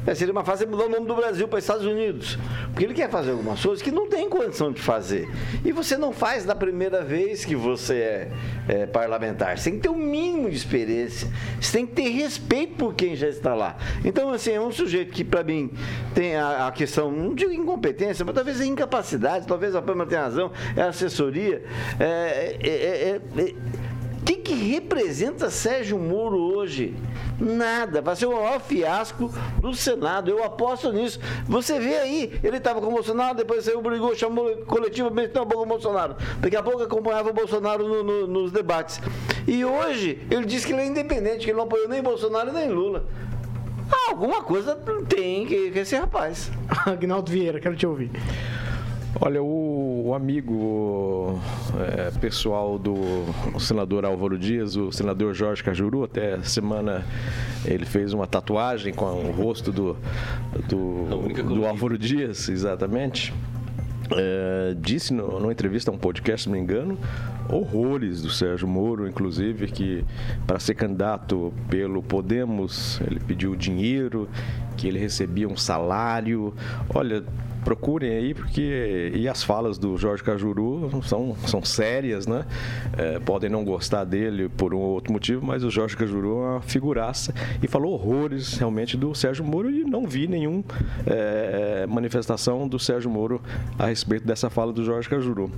É, 0.06 0.14
seria 0.14 0.32
uma 0.32 0.44
fase 0.44 0.64
mudar 0.64 0.84
o 0.84 0.88
nome 0.88 1.06
do 1.06 1.14
Brasil 1.14 1.48
para 1.48 1.58
Estados 1.58 1.84
Unidos. 1.84 2.38
Porque 2.72 2.84
ele 2.84 2.94
quer 2.94 3.10
fazer 3.10 3.32
algumas 3.32 3.60
coisas 3.62 3.82
que 3.82 3.90
não 3.90 4.08
tem 4.08 4.28
condição 4.28 4.70
de 4.70 4.80
fazer. 4.80 5.28
E 5.64 5.72
você 5.72 5.96
não 5.96 6.12
faz 6.12 6.44
da 6.44 6.54
primeira 6.54 7.02
vez 7.02 7.44
que 7.44 7.56
você 7.56 7.94
é, 7.94 8.30
é 8.68 8.86
parlamentar. 8.86 9.58
Você 9.58 9.70
tem 9.70 9.78
que 9.78 9.82
ter 9.82 9.88
o 9.88 9.92
um 9.92 9.98
mínimo 9.98 10.48
de 10.48 10.56
experiência. 10.56 11.28
Você 11.60 11.78
tem 11.78 11.86
que 11.86 11.94
ter 11.94 12.08
respeito 12.08 12.76
por 12.76 12.94
quem 12.94 13.16
já 13.16 13.28
está 13.28 13.54
lá. 13.54 13.76
Então, 14.04 14.30
assim, 14.30 14.52
é 14.52 14.60
um 14.60 14.70
sujeito 14.70 15.12
que, 15.12 15.24
para 15.24 15.42
mim, 15.42 15.70
tem 16.14 16.36
a, 16.36 16.68
a, 16.68 16.72
questão, 16.72 17.10
não 17.10 17.34
digo 17.34 17.52
incompetência, 17.52 18.24
mas 18.24 18.34
talvez 18.34 18.60
é 18.60 18.66
incapacidade, 18.66 19.46
talvez 19.46 19.74
a 19.74 19.82
Pâmela 19.82 20.08
tenha 20.08 20.22
razão, 20.22 20.52
é 20.76 20.82
assessoria. 20.82 21.64
É, 21.98 22.56
é, 22.62 22.68
é, 22.68 23.20
é, 23.40 23.54
o 23.95 23.95
que, 24.26 24.36
que 24.36 24.54
representa 24.54 25.48
Sérgio 25.48 25.96
Moro 25.96 26.36
hoje? 26.36 26.94
Nada. 27.38 28.02
Vai 28.02 28.16
ser 28.16 28.26
o 28.26 28.32
maior 28.32 28.60
fiasco 28.60 29.32
do 29.60 29.72
Senado. 29.72 30.30
Eu 30.30 30.42
aposto 30.42 30.92
nisso. 30.92 31.20
Você 31.46 31.78
vê 31.78 31.96
aí, 31.98 32.40
ele 32.42 32.56
estava 32.56 32.80
com 32.80 32.88
o 32.88 32.90
Bolsonaro, 32.90 33.36
depois 33.36 33.64
saiu, 33.64 33.80
brigou, 33.80 34.14
chamou 34.16 34.56
coletivamente, 34.66 35.32
não, 35.32 35.46
com 35.46 35.62
o 35.62 35.66
Bolsonaro. 35.66 36.16
Daqui 36.40 36.56
a 36.56 36.62
pouco 36.62 36.82
acompanhava 36.82 37.30
o 37.30 37.32
Bolsonaro 37.32 37.86
no, 37.86 38.02
no, 38.02 38.26
nos 38.26 38.50
debates. 38.50 39.00
E 39.46 39.64
hoje, 39.64 40.26
ele 40.28 40.44
disse 40.44 40.66
que 40.66 40.72
ele 40.72 40.82
é 40.82 40.86
independente, 40.86 41.44
que 41.44 41.50
ele 41.50 41.58
não 41.58 41.64
apoiou 41.64 41.88
nem 41.88 42.02
Bolsonaro 42.02 42.52
nem 42.52 42.68
Lula. 42.68 43.06
alguma 44.08 44.42
coisa 44.42 44.74
tem 45.08 45.46
que, 45.46 45.70
que 45.70 45.78
esse 45.78 45.94
rapaz. 45.94 46.50
Agnaldo 46.84 47.30
Vieira, 47.30 47.60
quero 47.60 47.76
te 47.76 47.86
ouvir. 47.86 48.10
Olha, 49.18 49.42
o, 49.42 50.08
o 50.08 50.14
amigo 50.14 51.40
é, 51.96 52.10
pessoal 52.18 52.78
do 52.78 52.94
senador 53.58 54.04
Álvaro 54.04 54.38
Dias, 54.38 54.76
o 54.76 54.92
senador 54.92 55.32
Jorge 55.34 55.62
Cajuru, 55.64 56.04
até 56.04 56.40
semana 56.42 57.04
ele 57.64 57.86
fez 57.86 58.12
uma 58.12 58.26
tatuagem 58.26 58.92
com 58.92 59.06
o 59.06 59.30
rosto 59.30 59.72
do, 59.72 59.96
do, 60.68 61.44
do 61.54 61.66
Álvaro 61.66 61.96
Dias, 61.96 62.48
exatamente. 62.50 63.32
É, 64.12 64.76
disse 64.78 65.12
no, 65.12 65.40
numa 65.40 65.50
entrevista 65.50 65.90
a 65.90 65.94
um 65.94 65.98
podcast, 65.98 66.44
se 66.44 66.48
não 66.48 66.56
me 66.56 66.62
engano, 66.62 66.98
horrores 67.50 68.20
do 68.22 68.30
Sérgio 68.30 68.68
Moro, 68.68 69.08
inclusive, 69.08 69.66
que 69.68 70.04
para 70.46 70.60
ser 70.60 70.74
candidato 70.74 71.52
pelo 71.68 72.02
Podemos, 72.02 73.00
ele 73.00 73.18
pediu 73.18 73.56
dinheiro, 73.56 74.28
que 74.76 74.86
ele 74.86 74.98
recebia 74.98 75.48
um 75.48 75.56
salário. 75.56 76.54
Olha, 76.94 77.24
procurem 77.66 78.12
aí, 78.12 78.32
porque. 78.32 79.10
E 79.12 79.28
as 79.28 79.42
falas 79.42 79.76
do 79.76 79.96
Jorge 79.96 80.22
Cajuru 80.22 81.02
são, 81.02 81.36
são 81.48 81.64
sérias, 81.64 82.24
né? 82.24 82.46
É, 82.96 83.18
podem 83.18 83.50
não 83.50 83.64
gostar 83.64 84.04
dele 84.04 84.48
por 84.48 84.72
um 84.72 84.78
outro 84.78 85.12
motivo, 85.12 85.44
mas 85.44 85.64
o 85.64 85.70
Jorge 85.70 85.96
Cajuru 85.96 86.28
é 86.28 86.34
uma 86.34 86.60
figuraça 86.60 87.34
e 87.60 87.66
falou 87.66 87.94
horrores 87.94 88.56
realmente 88.56 88.96
do 88.96 89.12
Sérgio 89.16 89.44
Moro 89.44 89.68
e 89.68 89.82
não 89.82 90.06
vi 90.06 90.28
nenhuma 90.28 90.62
é, 91.06 91.86
manifestação 91.88 92.68
do 92.68 92.78
Sérgio 92.78 93.10
Moro 93.10 93.42
a 93.76 93.86
respeito 93.86 94.24
dessa 94.24 94.48
fala 94.48 94.72
do 94.72 94.84
Jorge 94.84 95.08
Cajuru. 95.08 95.50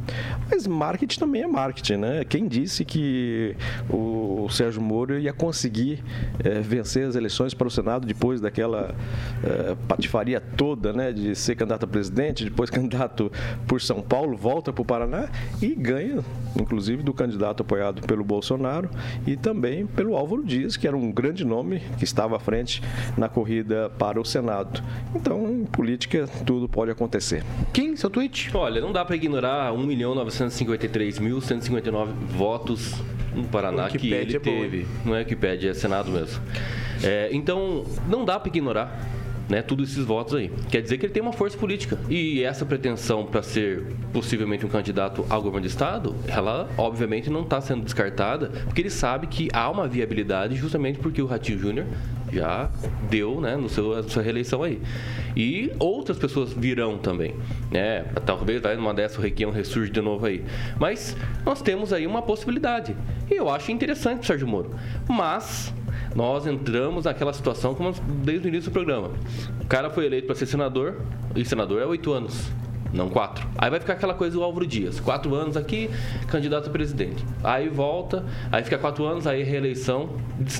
Mas 0.50 0.66
marketing 0.66 1.20
também 1.20 1.42
é 1.42 1.46
marketing, 1.46 1.96
né? 1.96 2.24
Quem 2.24 2.48
disse 2.48 2.86
que 2.86 3.54
o 3.90 4.48
Sérgio 4.48 4.80
Moro 4.80 5.18
ia 5.18 5.34
conseguir 5.34 6.02
é, 6.42 6.60
vencer 6.60 7.06
as 7.06 7.16
eleições 7.16 7.52
para 7.52 7.68
o 7.68 7.70
Senado 7.70 8.06
depois 8.06 8.40
daquela 8.40 8.94
é, 9.44 9.76
patifaria 9.86 10.40
toda, 10.40 10.90
né? 10.90 11.12
De 11.12 11.34
ser 11.36 11.54
candidato 11.54 11.84
a 11.84 11.97
presidente, 11.98 12.44
depois 12.44 12.70
candidato 12.78 13.32
por 13.66 13.80
São 13.80 14.00
Paulo, 14.00 14.36
volta 14.36 14.72
para 14.72 14.82
o 14.82 14.84
Paraná 14.84 15.28
e 15.60 15.74
ganha, 15.74 16.22
inclusive, 16.58 17.02
do 17.02 17.12
candidato 17.12 17.62
apoiado 17.62 18.02
pelo 18.02 18.22
Bolsonaro 18.22 18.88
e 19.26 19.36
também 19.36 19.84
pelo 19.84 20.16
Álvaro 20.16 20.44
Dias, 20.44 20.76
que 20.76 20.86
era 20.86 20.96
um 20.96 21.10
grande 21.10 21.44
nome 21.44 21.82
que 21.98 22.04
estava 22.04 22.36
à 22.36 22.38
frente 22.38 22.80
na 23.16 23.28
corrida 23.28 23.90
para 23.98 24.20
o 24.20 24.24
Senado. 24.24 24.80
Então, 25.14 25.50
em 25.50 25.64
política, 25.64 26.28
tudo 26.46 26.68
pode 26.68 26.92
acontecer. 26.92 27.42
Kim, 27.72 27.96
seu 27.96 28.08
tweet? 28.08 28.50
Olha, 28.54 28.80
não 28.80 28.92
dá 28.92 29.04
para 29.04 29.16
ignorar 29.16 29.72
1.953.159 29.72 32.06
votos 32.36 32.94
no 33.34 33.42
Paraná 33.44 33.88
que 33.88 34.12
ele 34.12 34.36
é 34.36 34.40
teve. 34.40 34.86
Não 35.04 35.16
é 35.16 35.24
que 35.24 35.34
pede, 35.34 35.66
é 35.68 35.74
Senado 35.74 36.10
mesmo. 36.10 36.40
É, 37.02 37.28
então, 37.32 37.84
não 38.08 38.24
dá 38.24 38.38
para 38.38 38.48
ignorar 38.48 39.18
né, 39.48 39.62
todos 39.62 39.90
esses 39.90 40.04
votos 40.04 40.34
aí. 40.34 40.50
Quer 40.70 40.82
dizer 40.82 40.98
que 40.98 41.06
ele 41.06 41.12
tem 41.12 41.22
uma 41.22 41.32
força 41.32 41.56
política. 41.56 41.98
E 42.08 42.42
essa 42.42 42.66
pretensão 42.66 43.24
para 43.24 43.42
ser 43.42 43.86
possivelmente 44.12 44.66
um 44.66 44.68
candidato 44.68 45.24
ao 45.28 45.42
governo 45.42 45.66
do 45.66 45.70
Estado, 45.70 46.14
ela 46.26 46.68
obviamente 46.76 47.30
não 47.30 47.42
está 47.42 47.60
sendo 47.60 47.82
descartada, 47.82 48.48
porque 48.64 48.82
ele 48.82 48.90
sabe 48.90 49.26
que 49.26 49.48
há 49.52 49.70
uma 49.70 49.88
viabilidade 49.88 50.56
justamente 50.56 50.98
porque 50.98 51.22
o 51.22 51.26
Ratinho 51.26 51.58
Júnior 51.58 51.86
já 52.32 52.70
deu 53.08 53.40
né, 53.40 53.56
no 53.56 53.68
seu, 53.68 54.02
sua 54.04 54.22
reeleição 54.22 54.62
aí. 54.62 54.80
E 55.36 55.72
outras 55.78 56.18
pessoas 56.18 56.52
virão 56.52 56.98
também. 56.98 57.34
Né? 57.70 58.04
Talvez 58.26 58.60
vai 58.60 58.76
numa 58.76 58.92
dessa 58.92 59.18
o 59.18 59.22
Requião 59.22 59.50
ressurge 59.50 59.90
de 59.90 60.00
novo 60.00 60.26
aí. 60.26 60.44
Mas 60.78 61.16
nós 61.44 61.62
temos 61.62 61.92
aí 61.92 62.06
uma 62.06 62.22
possibilidade. 62.22 62.96
E 63.30 63.34
eu 63.34 63.48
acho 63.48 63.72
interessante 63.72 64.22
o 64.22 64.26
Sérgio 64.26 64.46
Moro. 64.46 64.74
Mas 65.08 65.72
nós 66.14 66.46
entramos 66.46 67.04
naquela 67.04 67.32
situação 67.32 67.74
como 67.74 67.92
desde 68.24 68.46
o 68.46 68.48
início 68.48 68.70
do 68.70 68.72
programa. 68.72 69.10
O 69.60 69.66
cara 69.66 69.90
foi 69.90 70.06
eleito 70.06 70.26
para 70.26 70.36
ser 70.36 70.46
senador, 70.46 70.96
e 71.34 71.44
senador 71.44 71.80
é 71.80 71.86
oito 71.86 72.12
anos 72.12 72.50
não 72.92 73.08
quatro. 73.08 73.46
Aí 73.56 73.70
vai 73.70 73.80
ficar 73.80 73.94
aquela 73.94 74.14
coisa 74.14 74.36
do 74.36 74.42
Álvaro 74.42 74.66
Dias, 74.66 75.00
quatro 75.00 75.34
anos 75.34 75.56
aqui, 75.56 75.90
candidato 76.28 76.68
a 76.68 76.72
presidente. 76.72 77.24
Aí 77.42 77.68
volta, 77.68 78.24
aí 78.50 78.62
fica 78.62 78.78
quatro 78.78 79.04
anos, 79.04 79.26
aí 79.26 79.42
reeleição 79.42 80.10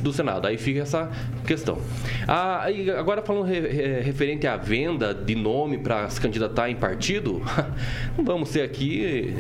do 0.03 0.13
Senado. 0.13 0.47
Aí 0.47 0.57
fica 0.57 0.81
essa 0.81 1.11
questão. 1.47 1.79
Ah, 2.27 2.67
agora 2.99 3.23
falando 3.23 3.45
re, 3.45 4.01
referente 4.01 4.47
à 4.47 4.57
venda 4.57 5.15
de 5.15 5.35
nome 5.35 5.79
para 5.79 6.09
se 6.11 6.21
candidatar 6.21 6.71
em 6.71 6.77
partido, 6.77 7.43
vamos 8.23 8.51
ser 8.51 8.63
aqui 8.63 9.35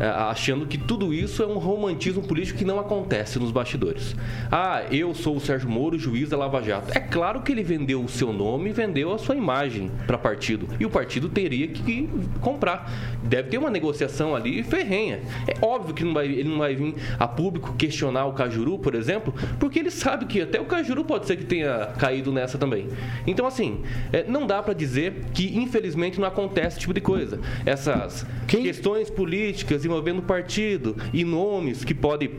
é, 0.00 0.06
achando 0.06 0.66
que 0.66 0.78
tudo 0.78 1.12
isso 1.12 1.42
é 1.42 1.46
um 1.46 1.58
romantismo 1.58 2.22
político 2.22 2.58
que 2.58 2.64
não 2.64 2.78
acontece 2.78 3.38
nos 3.38 3.50
bastidores. 3.50 4.16
Ah, 4.50 4.82
eu 4.90 5.14
sou 5.14 5.36
o 5.36 5.40
Sérgio 5.40 5.68
Moro, 5.68 5.98
juiz 5.98 6.28
da 6.28 6.36
Lava 6.36 6.62
Jato. 6.62 6.96
É 6.96 7.00
claro 7.00 7.42
que 7.42 7.52
ele 7.52 7.62
vendeu 7.62 8.02
o 8.02 8.08
seu 8.08 8.32
nome, 8.32 8.72
vendeu 8.72 9.12
a 9.12 9.18
sua 9.18 9.36
imagem 9.36 9.90
para 10.06 10.18
partido. 10.18 10.68
E 10.78 10.86
o 10.86 10.90
partido 10.90 11.28
teria 11.28 11.68
que 11.68 12.08
comprar. 12.40 12.90
Deve 13.22 13.48
ter 13.48 13.58
uma 13.58 13.70
negociação 13.70 14.34
ali 14.34 14.62
ferrenha. 14.62 15.20
É 15.46 15.64
óbvio 15.64 15.94
que 15.94 16.04
não 16.04 16.14
vai, 16.14 16.26
ele 16.26 16.48
não 16.48 16.58
vai 16.58 16.74
vir 16.74 16.94
a 17.18 17.26
público 17.26 17.74
questionar 17.76 18.26
o 18.26 18.32
Cajuru, 18.32 18.78
por 18.78 18.94
exemplo, 18.94 19.34
porque 19.58 19.78
ele 19.78 19.90
sabe 19.90 20.26
que 20.26 20.40
até 20.40 20.60
o 20.60 20.64
Cajuru 20.64 21.04
pode 21.04 21.26
ser 21.26 21.36
que 21.36 21.44
tenha 21.44 21.86
caído 21.98 22.32
nessa 22.32 22.58
também. 22.58 22.88
Então, 23.26 23.46
assim, 23.46 23.82
é, 24.12 24.24
não 24.28 24.46
dá 24.46 24.62
para 24.62 24.74
dizer 24.74 25.24
que, 25.32 25.56
infelizmente, 25.56 26.20
não 26.20 26.26
acontece 26.26 26.68
esse 26.68 26.80
tipo 26.80 26.94
de 26.94 27.00
coisa. 27.00 27.40
Essas 27.64 28.26
Quem? 28.46 28.62
questões 28.62 29.10
políticas 29.10 29.84
envolvendo 29.84 30.22
partido 30.22 30.96
e 31.12 31.24
nomes 31.24 31.84
que 31.84 31.94
podem 31.94 32.30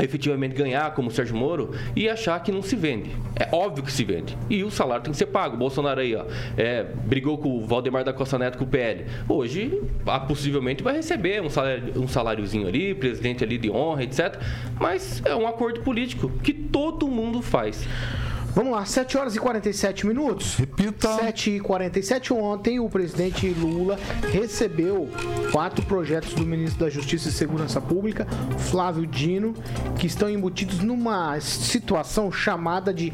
efetivamente 0.00 0.54
ganhar 0.54 0.94
como 0.94 1.08
o 1.08 1.10
Sérgio 1.10 1.36
Moro 1.36 1.72
e 1.94 2.08
achar 2.08 2.42
que 2.42 2.50
não 2.50 2.62
se 2.62 2.76
vende. 2.76 3.10
É 3.36 3.48
óbvio 3.54 3.84
que 3.84 3.92
se 3.92 4.04
vende. 4.04 4.36
E 4.48 4.62
o 4.62 4.70
salário 4.70 5.04
tem 5.04 5.12
que 5.12 5.18
ser 5.18 5.26
pago. 5.26 5.54
O 5.54 5.58
Bolsonaro 5.58 6.00
aí, 6.00 6.14
ó, 6.14 6.24
é, 6.56 6.84
brigou 6.84 7.38
com 7.38 7.58
o 7.58 7.66
Valdemar 7.66 8.04
da 8.04 8.12
Costa 8.12 8.38
Neto 8.38 8.58
com 8.58 8.64
o 8.64 8.66
PL. 8.66 9.06
Hoje, 9.28 9.80
ah, 10.06 10.20
possivelmente 10.20 10.82
vai 10.82 10.94
receber 10.94 11.42
um, 11.42 11.50
salário, 11.50 11.92
um 11.96 12.08
saláriozinho 12.08 12.68
ali, 12.68 12.94
presidente 12.94 13.44
ali 13.44 13.58
de 13.58 13.70
honra, 13.70 14.04
etc. 14.04 14.38
Mas 14.78 15.22
é 15.24 15.34
um 15.34 15.46
acordo 15.46 15.80
político 15.80 16.30
que 16.42 16.52
todo 16.52 17.08
mundo 17.08 17.42
faz. 17.42 17.86
Vamos 18.54 18.72
lá, 18.72 18.84
7 18.84 19.16
horas 19.16 19.34
e 19.34 19.38
47 19.38 20.06
minutos. 20.06 20.56
Repita. 20.56 21.16
7 21.16 21.52
e 21.52 21.60
47 21.60 22.34
ontem, 22.34 22.78
o 22.78 22.88
presidente 22.88 23.48
Lula 23.48 23.98
recebeu 24.30 25.08
quatro 25.50 25.82
projetos 25.86 26.34
do 26.34 26.44
ministro 26.44 26.84
da 26.84 26.90
Justiça 26.90 27.30
e 27.30 27.32
Segurança 27.32 27.80
Pública, 27.80 28.26
Flávio 28.58 29.06
Dino, 29.06 29.54
que 29.98 30.06
estão 30.06 30.28
embutidos 30.28 30.80
numa 30.80 31.40
situação 31.40 32.30
chamada 32.30 32.92
de 32.92 33.10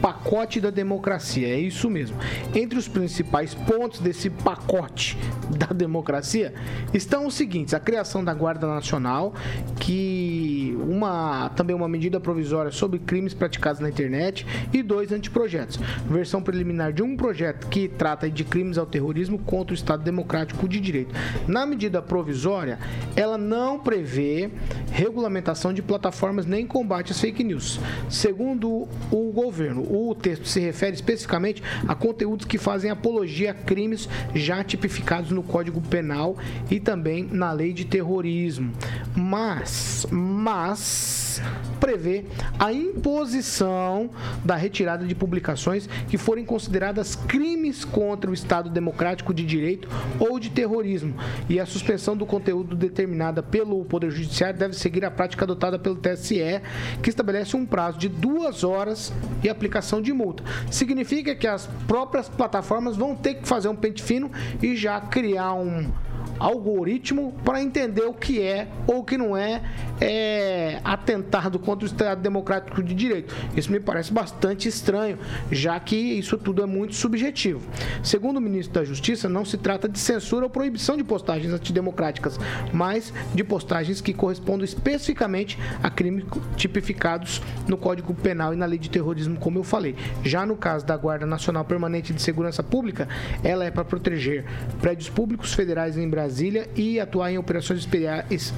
pacote 0.00 0.60
da 0.60 0.70
democracia. 0.70 1.48
É 1.48 1.58
isso 1.58 1.90
mesmo. 1.90 2.16
Entre 2.54 2.78
os 2.78 2.88
principais 2.88 3.54
pontos 3.54 4.00
desse 4.00 4.30
pacote 4.30 5.18
da 5.50 5.66
democracia 5.66 6.54
estão 6.94 7.26
os 7.26 7.34
seguintes: 7.34 7.74
a 7.74 7.80
criação 7.80 8.24
da 8.24 8.32
Guarda 8.32 8.66
Nacional, 8.66 9.34
que 9.78 10.76
uma 10.88 11.50
também 11.50 11.74
uma 11.76 11.88
medida 11.88 12.18
provisória 12.18 12.70
sobre 12.70 12.98
crimes 12.98 13.34
praticados 13.34 13.80
na 13.80 13.88
internet 13.88 14.46
e 14.72 14.77
dois 14.82 15.12
anteprojetos. 15.12 15.78
Versão 16.08 16.42
preliminar 16.42 16.92
de 16.92 17.02
um 17.02 17.16
projeto 17.16 17.66
que 17.68 17.88
trata 17.88 18.30
de 18.30 18.44
crimes 18.44 18.78
ao 18.78 18.86
terrorismo 18.86 19.38
contra 19.38 19.72
o 19.72 19.74
Estado 19.74 20.02
Democrático 20.02 20.68
de 20.68 20.80
Direito. 20.80 21.14
Na 21.46 21.66
medida 21.66 22.02
provisória, 22.02 22.78
ela 23.16 23.38
não 23.38 23.78
prevê 23.78 24.50
regulamentação 24.92 25.72
de 25.72 25.82
plataformas 25.82 26.46
nem 26.46 26.66
combate 26.66 27.12
às 27.12 27.20
fake 27.20 27.44
news. 27.44 27.80
Segundo 28.08 28.88
o 29.10 29.32
governo, 29.32 29.82
o 29.82 30.14
texto 30.14 30.46
se 30.46 30.60
refere 30.60 30.94
especificamente 30.94 31.62
a 31.86 31.94
conteúdos 31.94 32.46
que 32.46 32.58
fazem 32.58 32.90
apologia 32.90 33.50
a 33.50 33.54
crimes 33.54 34.08
já 34.34 34.62
tipificados 34.62 35.30
no 35.30 35.42
Código 35.42 35.80
Penal 35.80 36.36
e 36.70 36.80
também 36.80 37.28
na 37.30 37.52
Lei 37.52 37.72
de 37.72 37.84
Terrorismo. 37.84 38.72
Mas 39.16 40.06
mas 40.10 41.40
prevê 41.80 42.24
a 42.58 42.72
imposição 42.72 44.10
da 44.44 44.56
retirada 44.68 45.06
de 45.06 45.14
publicações 45.14 45.88
que 46.08 46.18
forem 46.18 46.44
consideradas 46.44 47.16
crimes 47.16 47.84
contra 47.84 48.30
o 48.30 48.34
Estado 48.34 48.68
Democrático 48.68 49.32
de 49.32 49.44
Direito 49.44 49.88
ou 50.20 50.38
de 50.38 50.50
terrorismo 50.50 51.14
e 51.48 51.58
a 51.58 51.66
suspensão 51.66 52.16
do 52.16 52.26
conteúdo 52.26 52.76
determinada 52.76 53.42
pelo 53.42 53.84
Poder 53.86 54.10
Judiciário 54.10 54.58
deve 54.58 54.74
seguir 54.74 55.04
a 55.04 55.10
prática 55.10 55.44
adotada 55.44 55.78
pelo 55.78 55.96
TSE, 55.96 56.60
que 57.02 57.08
estabelece 57.08 57.56
um 57.56 57.64
prazo 57.64 57.98
de 57.98 58.08
duas 58.08 58.62
horas 58.62 59.12
e 59.42 59.48
aplicação 59.48 60.02
de 60.02 60.12
multa. 60.12 60.44
Significa 60.70 61.34
que 61.34 61.46
as 61.46 61.66
próprias 61.86 62.28
plataformas 62.28 62.96
vão 62.96 63.16
ter 63.16 63.34
que 63.34 63.48
fazer 63.48 63.68
um 63.68 63.76
pente 63.76 64.02
fino 64.02 64.30
e 64.62 64.76
já 64.76 65.00
criar 65.00 65.54
um 65.54 65.90
algoritmo 66.38 67.34
para 67.44 67.62
entender 67.62 68.02
o 68.02 68.14
que 68.14 68.40
é 68.40 68.68
ou 68.86 69.00
o 69.00 69.04
que 69.04 69.16
não 69.16 69.36
é, 69.36 69.62
é 70.00 70.80
atentado 70.84 71.58
contra 71.58 71.84
o 71.84 71.86
Estado 71.86 72.20
Democrático 72.20 72.82
de 72.82 72.94
Direito. 72.94 73.34
Isso 73.56 73.70
me 73.70 73.80
parece 73.80 74.12
bastante 74.12 74.68
estranho, 74.68 75.18
já 75.50 75.78
que 75.80 75.96
isso 75.96 76.38
tudo 76.38 76.62
é 76.62 76.66
muito 76.66 76.94
subjetivo. 76.94 77.68
Segundo 78.02 78.36
o 78.36 78.40
ministro 78.40 78.74
da 78.74 78.84
Justiça, 78.84 79.28
não 79.28 79.44
se 79.44 79.56
trata 79.56 79.88
de 79.88 79.98
censura 79.98 80.46
ou 80.46 80.50
proibição 80.50 80.96
de 80.96 81.04
postagens 81.04 81.52
antidemocráticas, 81.52 82.38
mas 82.72 83.12
de 83.34 83.42
postagens 83.42 84.00
que 84.00 84.12
correspondam 84.12 84.64
especificamente 84.64 85.58
a 85.82 85.90
crimes 85.90 86.24
tipificados 86.56 87.42
no 87.66 87.76
Código 87.76 88.14
Penal 88.14 88.54
e 88.54 88.56
na 88.56 88.66
Lei 88.66 88.78
de 88.78 88.90
Terrorismo, 88.90 89.36
como 89.38 89.58
eu 89.58 89.64
falei. 89.64 89.96
Já 90.22 90.46
no 90.46 90.56
caso 90.56 90.86
da 90.86 90.96
Guarda 90.96 91.26
Nacional 91.26 91.64
Permanente 91.64 92.12
de 92.12 92.22
Segurança 92.22 92.62
Pública, 92.62 93.08
ela 93.42 93.64
é 93.64 93.70
para 93.70 93.84
proteger 93.84 94.44
prédios 94.80 95.08
públicos 95.08 95.52
federais 95.52 95.96
em 95.96 96.08
Brasília 96.08 96.27
e 96.76 97.00
atuar 97.00 97.32
em 97.32 97.38
operações 97.38 97.88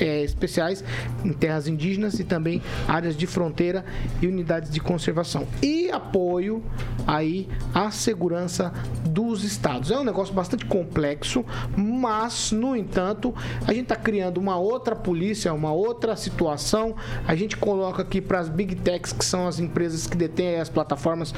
é, 0.00 0.22
especiais 0.22 0.84
em 1.24 1.32
terras 1.32 1.68
indígenas 1.68 2.18
e 2.18 2.24
também 2.24 2.62
áreas 2.86 3.16
de 3.16 3.26
fronteira 3.26 3.84
e 4.20 4.26
unidades 4.26 4.70
de 4.70 4.80
conservação. 4.80 5.46
E 5.62 5.90
apoio 5.90 6.62
aí 7.06 7.48
à 7.74 7.90
segurança 7.90 8.72
dos 9.04 9.44
estados. 9.44 9.90
É 9.90 9.98
um 9.98 10.04
negócio 10.04 10.34
bastante 10.34 10.64
complexo, 10.64 11.44
mas, 11.76 12.52
no 12.52 12.76
entanto, 12.76 13.34
a 13.66 13.72
gente 13.72 13.84
está 13.84 13.96
criando 13.96 14.38
uma 14.38 14.56
outra 14.56 14.94
polícia, 14.94 15.52
uma 15.52 15.72
outra 15.72 16.16
situação. 16.16 16.94
A 17.26 17.34
gente 17.34 17.56
coloca 17.56 18.02
aqui 18.02 18.20
para 18.20 18.38
as 18.38 18.48
big 18.48 18.76
techs, 18.76 19.12
que 19.12 19.24
são 19.24 19.46
as 19.46 19.58
empresas 19.58 20.06
que 20.06 20.16
detêm 20.16 20.60
as 20.60 20.68
plataformas 20.68 21.34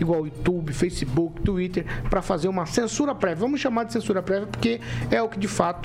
igual 0.00 0.26
YouTube, 0.26 0.72
Facebook, 0.72 1.40
Twitter, 1.42 1.84
para 2.08 2.22
fazer 2.22 2.48
uma 2.48 2.66
censura 2.66 3.14
prévia. 3.14 3.36
Vamos 3.36 3.60
chamar 3.60 3.84
de 3.84 3.92
censura 3.92 4.22
prévia 4.22 4.46
porque 4.46 4.80
é 5.10 5.22
o 5.22 5.28
que 5.28 5.38
de 5.38 5.48
fato 5.48 5.75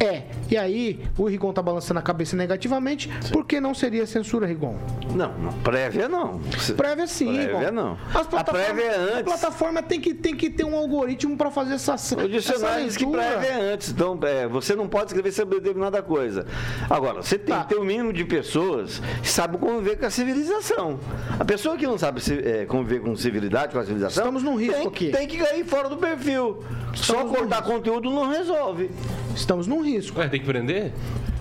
é. 0.00 0.22
E 0.50 0.56
aí, 0.56 1.00
o 1.16 1.24
Rigon 1.26 1.52
tá 1.52 1.62
balançando 1.62 1.98
a 2.00 2.02
cabeça 2.02 2.36
negativamente, 2.36 3.08
por 3.32 3.44
que 3.46 3.60
não 3.60 3.72
seria 3.74 4.06
censura, 4.06 4.46
Rigon? 4.46 4.76
Não, 5.14 5.32
prévia 5.62 6.08
não. 6.08 6.40
Prévia 6.76 7.06
sim, 7.06 7.32
Prévia 7.32 7.58
Rigon. 7.58 7.70
não. 7.72 7.98
As 8.14 8.16
A 8.20 8.24
plataformas- 8.24 8.64
prévia 8.66 8.84
é 8.84 8.94
A 8.96 9.00
antes. 9.18 9.22
plataforma 9.22 9.82
tem 9.82 10.00
que, 10.00 10.12
tem 10.14 10.34
que 10.36 10.50
ter 10.50 10.64
um 10.64 10.74
algoritmo 10.76 11.36
para 11.36 11.50
fazer 11.50 11.74
essa 11.74 11.94
O 11.94 12.28
dicionário 12.28 12.84
diz 12.84 12.96
que 12.96 13.06
prévia 13.06 13.46
é 13.48 13.72
antes, 13.72 13.90
então 13.90 14.18
é, 14.22 14.46
você 14.48 14.74
não 14.74 14.88
pode 14.88 15.06
escrever 15.06 15.32
sobre 15.32 15.58
determinada 15.60 16.02
coisa. 16.02 16.46
Agora, 16.90 17.22
você 17.22 17.38
tem 17.38 17.58
que 17.60 17.68
ter 17.68 17.76
o 17.76 17.84
mínimo 17.84 18.12
de 18.12 18.24
pessoas 18.24 19.00
que 19.22 19.28
sabem 19.30 19.58
conviver 19.58 19.96
com 19.98 20.06
a 20.06 20.10
civilização. 20.10 20.98
A 21.38 21.44
pessoa 21.44 21.76
que 21.76 21.86
não 21.86 21.96
sabe 21.96 22.20
se- 22.20 22.38
é, 22.46 22.66
conviver 22.66 23.00
com 23.00 23.14
civilidade, 23.16 23.72
com 23.72 23.78
a 23.78 23.82
civilização, 23.82 24.22
Estamos 24.24 24.42
num 24.42 24.56
risco 24.56 24.76
tem, 24.78 24.86
aqui. 24.88 25.10
tem 25.10 25.26
que 25.28 25.38
cair 25.38 25.64
fora 25.64 25.88
do 25.88 25.96
perfil. 25.96 26.62
Só 26.94 27.24
cortar 27.24 27.62
conteúdo 27.62 28.10
não 28.10 28.28
resolve. 28.28 28.90
Estamos 29.34 29.66
num 29.66 29.82
risco. 29.82 30.18
Ué, 30.18 30.28
tem 30.28 30.40
que 30.40 30.46
prender? 30.46 30.92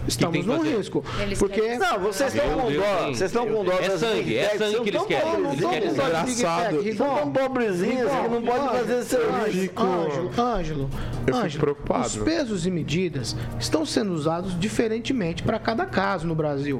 Estamos 0.08 0.46
num 0.46 0.58
fazer? 0.58 0.78
risco. 0.78 1.06
Eles 1.22 1.38
Porque. 1.38 1.62
querem- 1.62 1.78
Não, 1.78 2.00
vocês 2.00 2.34
estão 2.34 2.60
com 2.60 2.68
Deus, 2.72 2.84
dó. 2.84 3.06
Vocês 3.08 3.22
estão 3.22 3.48
com 3.48 3.64
dó 3.64 3.72
É 3.74 3.90
sangue, 3.98 4.38
é 4.38 4.50
sangue 4.58 4.74
são 4.76 4.84
que 4.84 4.90
eles 4.90 5.04
querem. 5.04 5.24
pobres, 5.32 5.48
Eles 5.52 5.62
são 5.62 5.70
querem 5.70 5.94
tão 5.94 6.06
Engraçado. 6.08 6.96
São 6.98 7.16
tão 7.16 7.32
pobrezinhos 7.32 8.12
que 8.12 8.28
não 8.30 8.42
podem 8.42 8.70
fazer 8.70 9.04
serviço. 9.04 9.72
Ângelo, 9.78 10.32
Ângelo, 10.40 10.90
Eu 11.28 11.34
fico 11.36 11.38
Ângelo, 11.46 11.62
preocupado. 11.64 12.08
os 12.08 12.16
pesos 12.18 12.66
e 12.66 12.72
medidas 12.72 13.36
estão 13.60 13.86
sendo 13.86 14.12
usados 14.14 14.60
diferentemente 14.60 15.44
para 15.44 15.60
cada 15.60 15.86
caso 15.86 16.26
no 16.26 16.34
Brasil. 16.34 16.80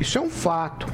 Isso 0.00 0.16
é 0.16 0.20
um 0.20 0.30
fato. 0.30 0.86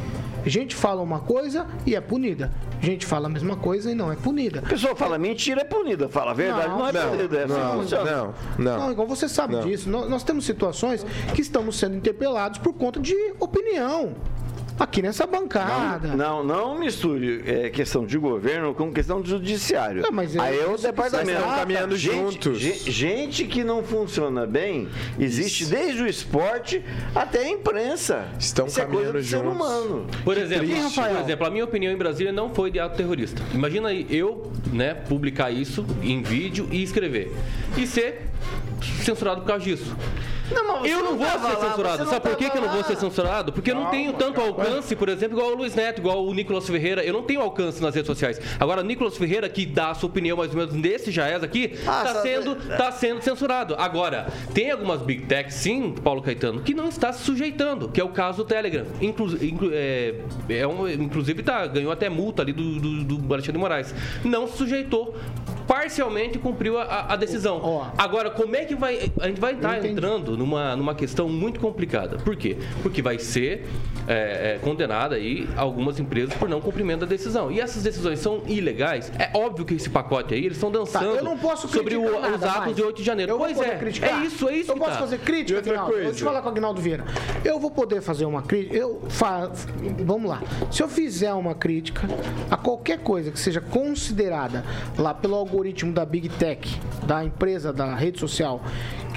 Gente 0.47 0.75
fala 0.75 1.03
uma 1.03 1.21
coisa 1.21 1.67
e 1.87 1.95
é 1.95 2.01
punida. 2.01 2.51
Gente 2.81 3.05
fala 3.07 3.27
a 3.27 3.29
mesma 3.31 3.57
coisa 3.57 3.91
e 3.91 3.95
não 3.95 4.11
é 4.11 4.17
punida. 4.17 4.61
A 4.61 4.69
pessoa 4.69 4.95
fala 4.95 5.19
mentira, 5.19 5.61
é 5.63 5.65
punida. 5.65 6.09
Fala 6.09 6.31
a 6.31 6.35
verdade, 6.35 6.69
não, 6.69 6.89
é 6.89 6.93
Não, 6.93 7.11
punida. 7.11 7.37
É 7.39 7.45
assim 7.45 7.53
Não, 7.55 7.73
funciona. 7.81 8.11
não, 8.11 8.35
Não, 8.59 8.79
não. 8.79 8.93
igual 8.93 9.07
você 9.07 9.29
sabe 9.29 9.55
Não. 9.57 9.63
disso. 9.63 9.89
Nós, 9.91 10.09
nós 10.09 10.23
temos 10.23 10.45
situações 10.45 11.05
que 11.35 11.41
estamos 11.41 11.77
sendo 11.79 11.97
interpelados 11.97 12.59
por 12.59 12.73
conta 12.73 13.01
de 13.01 13.15
opinião. 13.41 14.15
Aqui 14.79 15.03
nessa 15.03 15.27
bancada. 15.27 16.15
Não, 16.17 16.45
não 16.45 16.79
misture 16.79 17.43
é, 17.47 17.69
questão 17.71 18.07
de 18.07 18.17
governo 18.17 18.73
com 18.75 18.93
questão 18.93 19.21
de 19.21 19.31
judiciário. 19.31 20.03
Não, 20.03 20.13
mas 20.13 20.37
é 20.37 20.41
Aí 20.41 20.59
é 20.59 20.67
o 20.67 20.75
isso 20.75 20.77
que 20.77 20.83
departamento. 20.83 21.31
estão 21.33 21.55
caminhando 21.57 21.97
gente, 21.97 22.15
juntos. 22.45 22.59
ge- 22.61 22.91
Gente 22.91 23.45
que 23.45 23.65
não 23.65 23.83
funciona 23.83 24.47
bem, 24.47 24.89
existe 25.19 25.65
desde 25.67 26.03
o 26.03 26.07
esporte 26.07 26.83
até 27.15 27.41
a 27.41 27.49
imprensa. 27.49 28.29
Estão 28.39 28.67
Isso 28.67 28.81
é 28.81 28.85
coisa 28.85 28.97
caminhando 29.13 29.19
do 29.19 29.25
ser 29.25 29.37
juntos. 29.39 29.53
humano. 29.53 30.07
Por 30.25 30.39
exemplo, 30.39 30.67
triste. 30.69 30.95
por 31.01 31.21
exemplo, 31.25 31.47
a 31.47 31.51
minha 31.51 31.65
opinião 31.65 31.93
em 31.93 31.97
Brasília 31.97 32.33
não 32.33 32.55
foi 32.55 32.71
de 32.71 32.79
ato 32.79 32.97
terrorista. 32.97 33.43
Imagina 33.53 33.89
aí 33.89 34.07
eu, 34.11 34.53
né, 34.73 34.95
publicar 34.95 35.51
isso 35.51 35.85
em 36.03 36.23
vídeo 36.23 36.69
e 36.71 36.83
escrever. 36.83 37.35
E 37.77 37.87
ser 37.87 38.29
censurado 39.03 39.41
por 39.41 39.47
causa 39.49 39.65
disso. 39.65 39.97
Não, 40.51 40.87
Eu 40.87 41.03
não 41.03 41.17
vou 41.17 41.27
tava 41.27 41.51
ser 41.51 41.57
lá, 41.57 41.69
censurado. 41.71 42.05
não 42.05 42.11
Sabe 42.11 42.29
por 42.29 42.37
que, 42.37 42.51
que 42.51 42.57
eu 42.59 42.63
não 42.63 42.69
vou 42.71 42.85
ser 42.85 42.97
censurado? 42.97 43.53
Porque 43.53 43.71
eu 43.71 43.75
não 43.75 43.87
tenho 43.87 44.13
tanto 44.15 44.41
alcance, 44.41 44.95
por 44.97 45.09
exemplo, 45.09 45.37
igual 45.39 45.53
o 45.53 45.57
Luiz 45.57 45.75
Neto, 45.75 45.99
igual 46.01 46.25
o 46.27 46.33
Nicolas 46.35 46.67
Ferreira. 46.67 47.03
Eu 47.05 47.13
não 47.13 47.23
tenho 47.23 47.41
alcance 47.41 47.83
nas 47.83 47.95
redes 47.95 48.07
sociais. 48.07 48.41
Agora, 48.59 48.83
Nicolas 48.83 49.17
Ferreira, 49.17 49.49
que 49.49 49.67
dá 49.67 49.91
a 49.91 49.95
sua 49.95 50.09
opinião 50.09 50.37
mais 50.37 50.51
ou 50.53 50.57
menos 50.59 50.75
nesse 50.75 51.11
Jaez 51.11 51.43
aqui, 51.43 51.75
Ah, 51.87 52.03
tá, 52.05 52.15
sabe- 52.15 52.29
sendo, 52.29 52.55
tá 52.77 52.93
sendo 52.93 53.23
censurado. 53.23 53.75
Agora, 53.79 54.29
tem 54.55 54.71
algumas 54.71 55.03
Big 55.03 55.27
Techs, 55.27 55.55
sim, 55.55 55.95
Paulo 56.03 56.23
Caetano, 56.23 56.61
que 56.63 56.75
não 56.75 56.89
está 56.89 57.13
se 57.13 57.23
sujeitando, 57.25 57.89
que 57.89 58.01
é 58.01 58.05
o 58.05 58.09
caso 58.11 58.39
do 58.39 58.45
Telegram. 58.45 58.87
Inclu, 59.01 59.27
inclu- 59.45 59.71
é, 59.73 60.15
é 60.49 60.67
um, 60.67 60.89
inclusive, 60.89 61.43
tá, 61.43 61.67
ganhou 61.67 61.93
até 61.93 62.09
multa 62.09 62.43
ali 62.43 62.53
do, 62.53 62.79
do, 62.81 63.05
do 63.19 63.35
Alexandre 63.35 63.53
de 63.53 63.59
Moraes. 63.59 63.95
Não 64.25 64.47
se 64.47 64.57
sujeitou. 64.57 65.15
Parcialmente 65.67 66.39
cumpriu 66.39 66.79
a- 66.79 67.07
a, 67.11 67.17
decisão. 67.17 67.61
Ó. 67.63 67.87
Agora, 67.99 68.31
como 68.31 68.57
é 68.57 68.65
que 68.65 68.75
vai. 68.75 69.11
A 69.21 69.27
gente 69.29 69.39
vai 69.39 69.53
estar 69.53 69.85
entrando 69.85 70.35
numa, 70.39 70.77
numa 70.77 70.95
questão 70.95 71.29
muito 71.29 71.59
complicada. 71.61 72.17
Por 72.19 72.37
quê? 72.37 72.57
Porque 72.83 73.03
vai 73.03 73.19
ser 73.19 73.67
é, 74.07 74.55
é, 74.55 74.59
condenada 74.63 75.17
aí 75.17 75.49
algumas 75.57 75.99
empresas 76.01 76.33
por 76.35 76.49
não 76.49 76.61
cumprimento 76.61 77.01
da 77.01 77.07
decisão. 77.07 77.51
E 77.51 77.61
essas 77.61 77.83
decisões 77.83 78.19
são 78.21 78.43
ilegais. 78.47 79.13
É 79.19 79.31
óbvio 79.37 79.65
que 79.65 79.75
esse 79.75 79.91
pacote 79.91 80.35
aí, 80.35 80.45
eles 80.45 80.57
estão 80.57 80.71
Tá, 80.71 80.79
dançando 80.79 81.17
eu 81.17 81.25
não 81.25 81.37
posso 81.39 81.67
sobre 81.69 81.97
o- 81.97 82.03
criticar 82.03 82.23
os 82.23 82.31
nada 82.41 82.47
atos 82.51 82.61
mais. 82.65 82.77
de 82.77 82.83
8 82.83 82.97
de 82.99 83.03
janeiro. 83.05 83.33
Eu 83.33 83.39
vou 83.39 83.47
pois 83.47 83.59
poder 83.59 83.71
é, 83.73 83.77
criticar. 83.79 84.23
é 84.23 84.27
isso, 84.27 84.49
é 84.49 84.57
isso 84.57 84.71
Eu 84.71 84.75
que 84.75 84.81
posso 84.81 84.93
tá. 84.93 84.99
fazer 84.99 85.19
crítica, 85.19 85.59
Aguinaldo? 85.59 85.91
coisa? 85.93 86.05
Deixa 86.11 86.21
eu 86.25 86.29
falar 86.29 86.41
com 86.43 86.49
o 86.49 86.53
Agnaldo 86.53 86.81
Vieira. 86.81 87.05
Eu 87.45 87.59
vou 87.59 87.71
poder 87.71 88.01
fazer 88.01 88.25
uma 88.27 88.43
crítica. 88.43 88.77
Eu 88.77 89.03
fa... 89.09 89.51
Vamos 90.05 90.29
lá. 90.31 90.43
Se 90.71 90.83
eu 90.83 90.89
fizer 90.89 91.33
uma 91.33 91.55
crítica 91.55 92.07
a 92.51 92.57
qualquer 92.57 92.99
coisa 92.99 93.31
que 93.31 93.39
seja 93.41 93.61
considerada 93.61 94.65
lá 94.97 95.13
pelo 95.15 95.35
algoritmo 95.35 95.93
da 95.93 96.05
Big 96.05 96.29
Tech, 96.29 96.69
da 97.07 97.25
empresa, 97.25 97.73
da 97.73 97.95
rede 97.95 98.19
social, 98.21 98.63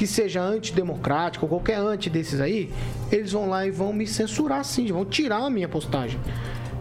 que 0.01 0.07
seja 0.07 0.41
antidemocrática 0.41 1.45
ou 1.45 1.47
qualquer 1.47 1.77
anti 1.77 2.09
desses 2.09 2.41
aí, 2.41 2.73
eles 3.11 3.33
vão 3.33 3.47
lá 3.47 3.67
e 3.67 3.69
vão 3.69 3.93
me 3.93 4.07
censurar 4.07 4.65
sim, 4.65 4.87
vão 4.87 5.05
tirar 5.05 5.45
a 5.45 5.49
minha 5.51 5.69
postagem. 5.69 6.19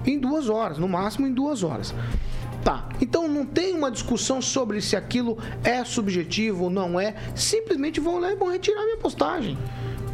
Em 0.07 0.19
duas 0.19 0.49
horas, 0.49 0.79
no 0.79 0.89
máximo 0.89 1.27
em 1.27 1.35
duas 1.35 1.63
horas. 1.63 1.95
Tá, 2.65 2.89
então 2.99 3.29
não 3.29 3.45
tem 3.45 3.75
uma 3.75 3.91
discussão 3.91 4.41
sobre 4.41 4.81
se 4.81 4.97
aquilo 4.97 5.37
é 5.63 5.85
subjetivo 5.85 6.65
ou 6.65 6.71
não 6.71 6.99
é. 6.99 7.15
Simplesmente 7.35 8.01
vão 8.01 8.19
lá 8.19 8.33
e 8.33 8.37
vão 8.37 8.51
retirar 8.51 8.83
minha 8.85 8.97
postagem. 8.97 9.59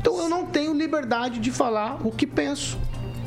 Então 0.00 0.18
eu 0.18 0.28
não 0.28 0.44
tenho 0.44 0.74
liberdade 0.74 1.38
de 1.38 1.52
falar 1.52 2.04
o 2.04 2.10
que 2.10 2.26
penso. 2.26 2.76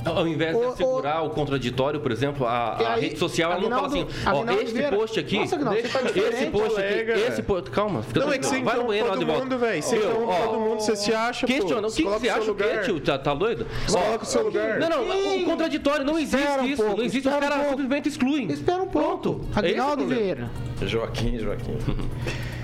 Ao 0.06 0.28
invés 0.28 0.56
de 0.58 0.64
assegurar 0.64 1.26
o 1.26 1.30
contraditório, 1.32 2.00
por 2.00 2.12
exemplo, 2.12 2.46
a, 2.48 2.52
a 2.74 2.94
aí, 2.94 3.02
rede 3.02 3.18
social 3.20 3.52
ela 3.52 3.62
não 3.62 3.70
fala 3.70 3.88
Aguinaldo- 3.88 4.10
assim, 4.12 4.26
ó, 4.26 4.30
Aguinaldo 4.30 4.62
este 4.62 4.74
Vieira. 4.74 4.96
post 4.98 5.20
aqui, 5.20 5.40
Nossa, 5.40 5.56
Aguinaldo, 5.56 5.82
você 5.82 5.88
tá 5.88 6.00
esse 6.00 6.46
post 6.48 6.70
colega. 6.70 7.14
aqui, 7.14 7.22
esse 7.28 7.42
post, 7.44 7.72
calma, 7.72 8.04
fica 8.04 8.20
Não, 8.20 8.34
é 8.34 8.38
que 8.38 8.46
você 8.46 8.50
tranquilo, 8.62 8.66
vai 8.66 8.76
no 8.76 8.80
então 8.80 8.88
banheiro 8.88 9.08
lá 9.08 9.14
todo 9.14 9.20
de 9.20 9.26
volta. 9.26 9.44
mundo, 9.44 9.58
velho. 9.60 9.84
Você 9.84 9.96
então 9.98 10.28
ó, 10.28 10.48
todo 10.48 10.60
mundo, 10.60 10.80
você 10.82 10.96
se 10.96 11.14
acha, 11.14 11.46
pô. 11.48 11.54
Questiona, 11.54 11.88
o 11.88 11.92
que 11.92 12.04
você 12.04 12.28
no 12.30 12.36
acha 12.36 12.52
o 12.52 12.56
quê, 12.56 12.64
tio? 12.86 13.00
Tá, 13.02 13.18
tá 13.18 13.34
doido? 13.34 13.68
Coloca 13.92 14.18
no 14.20 14.26
seu 14.26 14.44
lugar. 14.44 14.80
Não, 14.80 14.90
não, 14.90 15.38
o 15.38 15.46
contraditório, 15.46 16.06
não 16.06 16.18
existe 16.18 16.72
isso, 16.72 16.84
não 16.84 17.02
existe, 17.02 17.28
os 17.28 17.36
um 17.36 17.40
caras 17.40 17.70
simplesmente 17.70 18.10
excluem. 18.10 18.48
Espera 18.52 18.82
um 18.82 18.88
pouco. 18.88 19.08
Pronto, 19.10 19.42
é 19.54 19.56
o 19.56 19.60
Aguinaldo. 19.60 20.08
Vieira. 20.08 20.50
Joaquim, 20.86 21.38
Joaquim. 21.40 21.78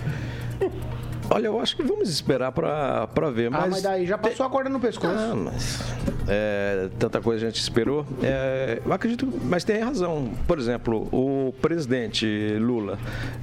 Olha, 1.30 1.48
eu 1.48 1.60
acho 1.60 1.76
que 1.76 1.84
vamos 1.84 2.10
esperar 2.10 2.52
pra 2.52 3.30
ver, 3.34 3.48
Ah, 3.48 3.62
mas... 3.62 3.70
mas 3.70 3.82
daí 3.82 4.06
já 4.06 4.18
passou 4.18 4.46
a 4.46 4.50
corda 4.50 4.70
no 4.70 4.80
pescoço. 4.80 5.14
Ah, 5.18 5.36
mas 5.36 5.80
é, 6.28 6.90
tanta 6.98 7.22
coisa 7.22 7.46
a 7.46 7.50
gente 7.50 7.60
esperou. 7.60 8.06
É, 8.22 8.82
eu 8.86 8.94
acredito, 8.94 9.28
mas 9.44 9.64
tem 9.64 9.80
razão. 9.80 10.32
Por 10.48 10.60
exemplo, 10.60 11.08
o 11.12 11.54
presidente 11.62 12.26
Lula, 12.60 12.98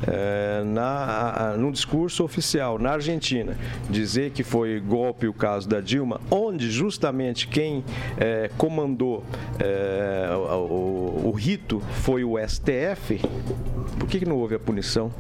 é, 0.07 0.62
na, 0.64 1.55
no 1.57 1.70
discurso 1.70 2.24
oficial 2.24 2.78
na 2.78 2.93
Argentina, 2.93 3.57
dizer 3.91 4.30
que 4.30 4.43
foi 4.43 4.80
golpe 4.80 5.26
o 5.26 5.33
caso 5.33 5.68
da 5.68 5.80
Dilma, 5.80 6.20
onde 6.30 6.70
justamente 6.70 7.47
quem 7.47 7.85
é, 8.18 8.51
comandou 8.57 9.24
é, 9.59 10.28
o, 10.35 11.22
o, 11.24 11.33
rito 11.33 11.80
foi 12.01 12.24
o 12.24 12.37
STF, 12.39 13.20
por 13.99 14.09
que, 14.09 14.18
que 14.20 14.26
não 14.26 14.37
houve 14.37 14.55
a 14.55 14.59
punição? 14.59 15.11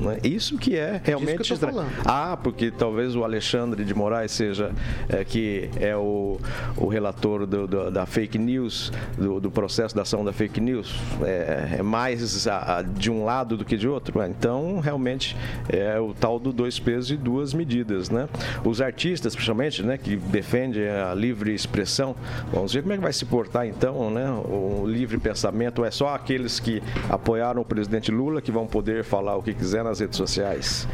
Né? 0.00 0.18
Isso 0.24 0.58
que 0.58 0.76
é 0.76 1.00
realmente 1.02 1.42
que 1.42 1.52
estranho. 1.52 1.86
Ah, 2.14 2.36
porque 2.36 2.70
talvez 2.70 3.16
o 3.16 3.24
Alexandre 3.24 3.86
de 3.86 3.94
Moraes 3.94 4.32
seja 4.32 4.70
é, 5.08 5.24
que 5.24 5.70
é 5.80 5.96
o, 5.96 6.38
o 6.76 6.86
relator 6.86 7.46
do, 7.46 7.66
do, 7.66 7.90
da 7.90 8.04
fake 8.04 8.36
news, 8.36 8.92
do, 9.16 9.40
do, 9.40 9.50
processo 9.50 9.96
da 9.96 10.02
ação 10.02 10.22
da 10.22 10.30
fake 10.30 10.60
news, 10.60 10.94
é, 11.22 11.76
é 11.78 11.82
mais 11.82 12.46
a, 12.46 12.80
a, 12.80 12.82
de 12.82 13.10
um 13.10 13.24
lado 13.24 13.56
do 13.56 13.64
que 13.64 13.78
de 13.78 13.88
outro. 13.88 14.22
Então, 14.24 14.78
realmente 14.78 15.34
é 15.70 15.98
o 15.98 16.12
tal 16.12 16.38
do 16.38 16.52
dois 16.52 16.78
pesos 16.78 17.10
e 17.10 17.16
duas 17.16 17.54
medidas, 17.54 18.10
né? 18.10 18.28
Os 18.62 18.82
artistas, 18.82 19.34
principalmente, 19.34 19.82
né, 19.82 19.96
que 19.96 20.16
defendem 20.16 20.90
a 20.90 21.14
livre 21.14 21.54
expressão, 21.54 22.14
vamos 22.52 22.74
ver 22.74 22.82
como 22.82 22.92
é 22.92 22.96
que 22.96 23.02
vai 23.02 23.12
se 23.14 23.24
portar 23.24 23.66
então, 23.66 24.10
né? 24.10 24.28
O 24.30 24.84
livre 24.86 25.16
pensamento 25.16 25.82
é 25.82 25.90
só 25.90 26.14
aqueles 26.14 26.60
que 26.60 26.82
apoiaram 27.08 27.62
o 27.62 27.64
presidente 27.64 28.10
Lula 28.10 28.42
que 28.42 28.52
vão 28.52 28.66
poder 28.66 29.02
falar 29.02 29.34
o 29.34 29.42
que 29.42 29.54
quiser 29.54 29.82
nas 29.82 29.98
redes 29.98 30.18
sociais. 30.18 30.86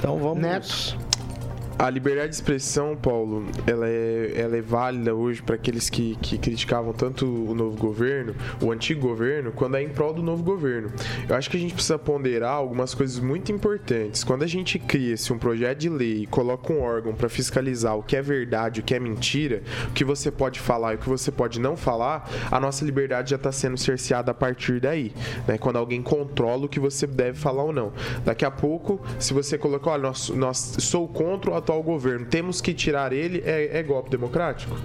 Então 0.00 0.16
vamos. 0.16 0.38
Neto. 0.40 1.09
A 1.80 1.88
liberdade 1.88 2.28
de 2.28 2.34
expressão, 2.34 2.94
Paulo, 2.94 3.46
ela 3.66 3.88
é, 3.88 4.34
ela 4.36 4.54
é 4.54 4.60
válida 4.60 5.14
hoje 5.14 5.40
para 5.40 5.54
aqueles 5.54 5.88
que, 5.88 6.14
que 6.16 6.36
criticavam 6.36 6.92
tanto 6.92 7.24
o 7.24 7.54
novo 7.54 7.74
governo, 7.78 8.34
o 8.60 8.70
antigo 8.70 9.00
governo, 9.00 9.50
quando 9.50 9.78
é 9.78 9.82
em 9.82 9.88
prol 9.88 10.12
do 10.12 10.22
novo 10.22 10.42
governo. 10.42 10.92
Eu 11.26 11.34
acho 11.34 11.48
que 11.48 11.56
a 11.56 11.60
gente 11.60 11.72
precisa 11.72 11.98
ponderar 11.98 12.52
algumas 12.52 12.92
coisas 12.92 13.18
muito 13.18 13.50
importantes. 13.50 14.22
Quando 14.22 14.42
a 14.42 14.46
gente 14.46 14.78
cria-se 14.78 15.32
um 15.32 15.38
projeto 15.38 15.78
de 15.78 15.88
lei 15.88 16.24
e 16.24 16.26
coloca 16.26 16.70
um 16.70 16.82
órgão 16.82 17.14
para 17.14 17.30
fiscalizar 17.30 17.96
o 17.96 18.02
que 18.02 18.14
é 18.14 18.20
verdade, 18.20 18.80
o 18.80 18.82
que 18.82 18.94
é 18.94 19.00
mentira, 19.00 19.62
o 19.88 19.92
que 19.94 20.04
você 20.04 20.30
pode 20.30 20.60
falar 20.60 20.92
e 20.92 20.96
o 20.96 20.98
que 20.98 21.08
você 21.08 21.32
pode 21.32 21.58
não 21.58 21.78
falar, 21.78 22.28
a 22.50 22.60
nossa 22.60 22.84
liberdade 22.84 23.30
já 23.30 23.36
está 23.36 23.50
sendo 23.50 23.78
cerceada 23.78 24.32
a 24.32 24.34
partir 24.34 24.80
daí. 24.80 25.14
Né? 25.48 25.56
Quando 25.56 25.76
alguém 25.76 26.02
controla 26.02 26.66
o 26.66 26.68
que 26.68 26.78
você 26.78 27.06
deve 27.06 27.38
falar 27.38 27.62
ou 27.62 27.72
não. 27.72 27.90
Daqui 28.22 28.44
a 28.44 28.50
pouco, 28.50 29.00
se 29.18 29.32
você 29.32 29.56
colocar, 29.56 29.92
olha, 29.92 30.02
nós, 30.02 30.28
nós 30.28 30.76
sou 30.78 31.08
contra 31.08 31.50
o 31.50 31.69
atual 31.70 31.82
governo, 31.82 32.26
temos 32.26 32.60
que 32.60 32.74
tirar 32.74 33.12
ele, 33.12 33.42
é, 33.46 33.78
é 33.78 33.82
golpe 33.82 34.10
democrático? 34.10 34.76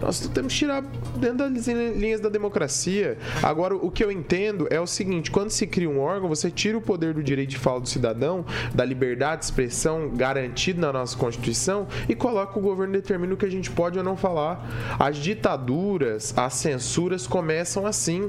Nós 0.00 0.18
temos 0.18 0.52
que 0.52 0.58
tirar 0.58 0.82
dentro 1.16 1.48
das 1.48 1.68
linhas 1.68 2.20
da 2.20 2.28
democracia. 2.28 3.16
Agora, 3.40 3.76
o 3.76 3.88
que 3.88 4.02
eu 4.02 4.10
entendo 4.10 4.66
é 4.68 4.80
o 4.80 4.86
seguinte: 4.86 5.30
quando 5.30 5.50
se 5.50 5.64
cria 5.64 5.88
um 5.88 6.00
órgão, 6.00 6.28
você 6.28 6.50
tira 6.50 6.76
o 6.76 6.80
poder 6.80 7.14
do 7.14 7.22
direito 7.22 7.50
de 7.50 7.58
fala 7.58 7.80
do 7.80 7.88
cidadão, 7.88 8.44
da 8.74 8.84
liberdade 8.84 9.42
de 9.42 9.44
expressão 9.44 10.10
garantido 10.10 10.80
na 10.80 10.92
nossa 10.92 11.16
Constituição 11.16 11.86
e 12.08 12.16
coloca 12.16 12.58
o 12.58 12.62
governo 12.62 12.94
determina 12.94 13.32
o 13.32 13.36
que 13.36 13.46
a 13.46 13.50
gente 13.50 13.70
pode 13.70 13.96
ou 13.96 14.02
não 14.02 14.16
falar. 14.16 14.68
As 14.98 15.16
ditaduras, 15.16 16.36
as 16.36 16.54
censuras 16.54 17.24
começam 17.24 17.86
assim. 17.86 18.28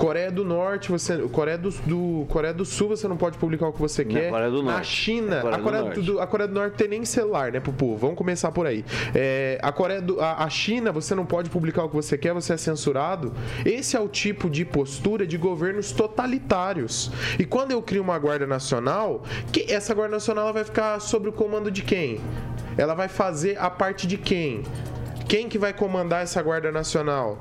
Coreia 0.00 0.30
do 0.30 0.46
Norte, 0.46 0.90
você, 0.90 1.18
Coreia 1.28 1.58
do, 1.58 1.68
do, 1.84 2.26
Coreia 2.30 2.54
do 2.54 2.64
Sul, 2.64 2.88
você 2.88 3.06
não 3.06 3.18
pode 3.18 3.36
publicar 3.36 3.68
o 3.68 3.72
que 3.72 3.78
você 3.78 4.02
quer. 4.02 4.24
Na 4.24 4.30
Coreia 4.30 4.50
do 4.50 4.62
Norte. 4.62 4.76
Na 4.78 4.82
China, 4.82 5.40
Coreia 5.42 5.56
a, 5.56 5.62
Coreia 5.62 5.82
do, 5.82 6.02
do, 6.02 6.20
a 6.20 6.26
Coreia 6.26 6.48
do 6.48 6.54
Norte 6.54 6.76
tem 6.78 6.88
nem 6.88 7.04
celular, 7.04 7.52
né, 7.52 7.60
Pupu? 7.60 7.98
Vamos 7.98 8.16
começar 8.16 8.50
por 8.50 8.66
aí. 8.66 8.82
É, 9.14 9.58
a 9.62 9.70
Coreia 9.70 10.00
do, 10.00 10.18
a, 10.18 10.42
a, 10.42 10.48
China, 10.48 10.90
você 10.90 11.14
não 11.14 11.26
pode 11.26 11.50
publicar 11.50 11.84
o 11.84 11.90
que 11.90 11.94
você 11.94 12.16
quer, 12.16 12.32
você 12.32 12.54
é 12.54 12.56
censurado. 12.56 13.34
Esse 13.62 13.94
é 13.94 14.00
o 14.00 14.08
tipo 14.08 14.48
de 14.48 14.64
postura 14.64 15.26
de 15.26 15.36
governos 15.36 15.92
totalitários. 15.92 17.12
E 17.38 17.44
quando 17.44 17.72
eu 17.72 17.82
crio 17.82 18.02
uma 18.02 18.18
Guarda 18.18 18.46
Nacional, 18.46 19.22
que 19.52 19.70
essa 19.70 19.92
Guarda 19.92 20.14
Nacional 20.14 20.50
vai 20.50 20.64
ficar 20.64 20.98
sob 20.98 21.28
o 21.28 21.32
comando 21.32 21.70
de 21.70 21.82
quem? 21.82 22.22
Ela 22.78 22.94
vai 22.94 23.08
fazer 23.08 23.58
a 23.58 23.68
parte 23.68 24.06
de 24.06 24.16
quem? 24.16 24.62
Quem 25.28 25.46
que 25.46 25.58
vai 25.58 25.74
comandar 25.74 26.22
essa 26.22 26.42
Guarda 26.42 26.72
Nacional? 26.72 27.38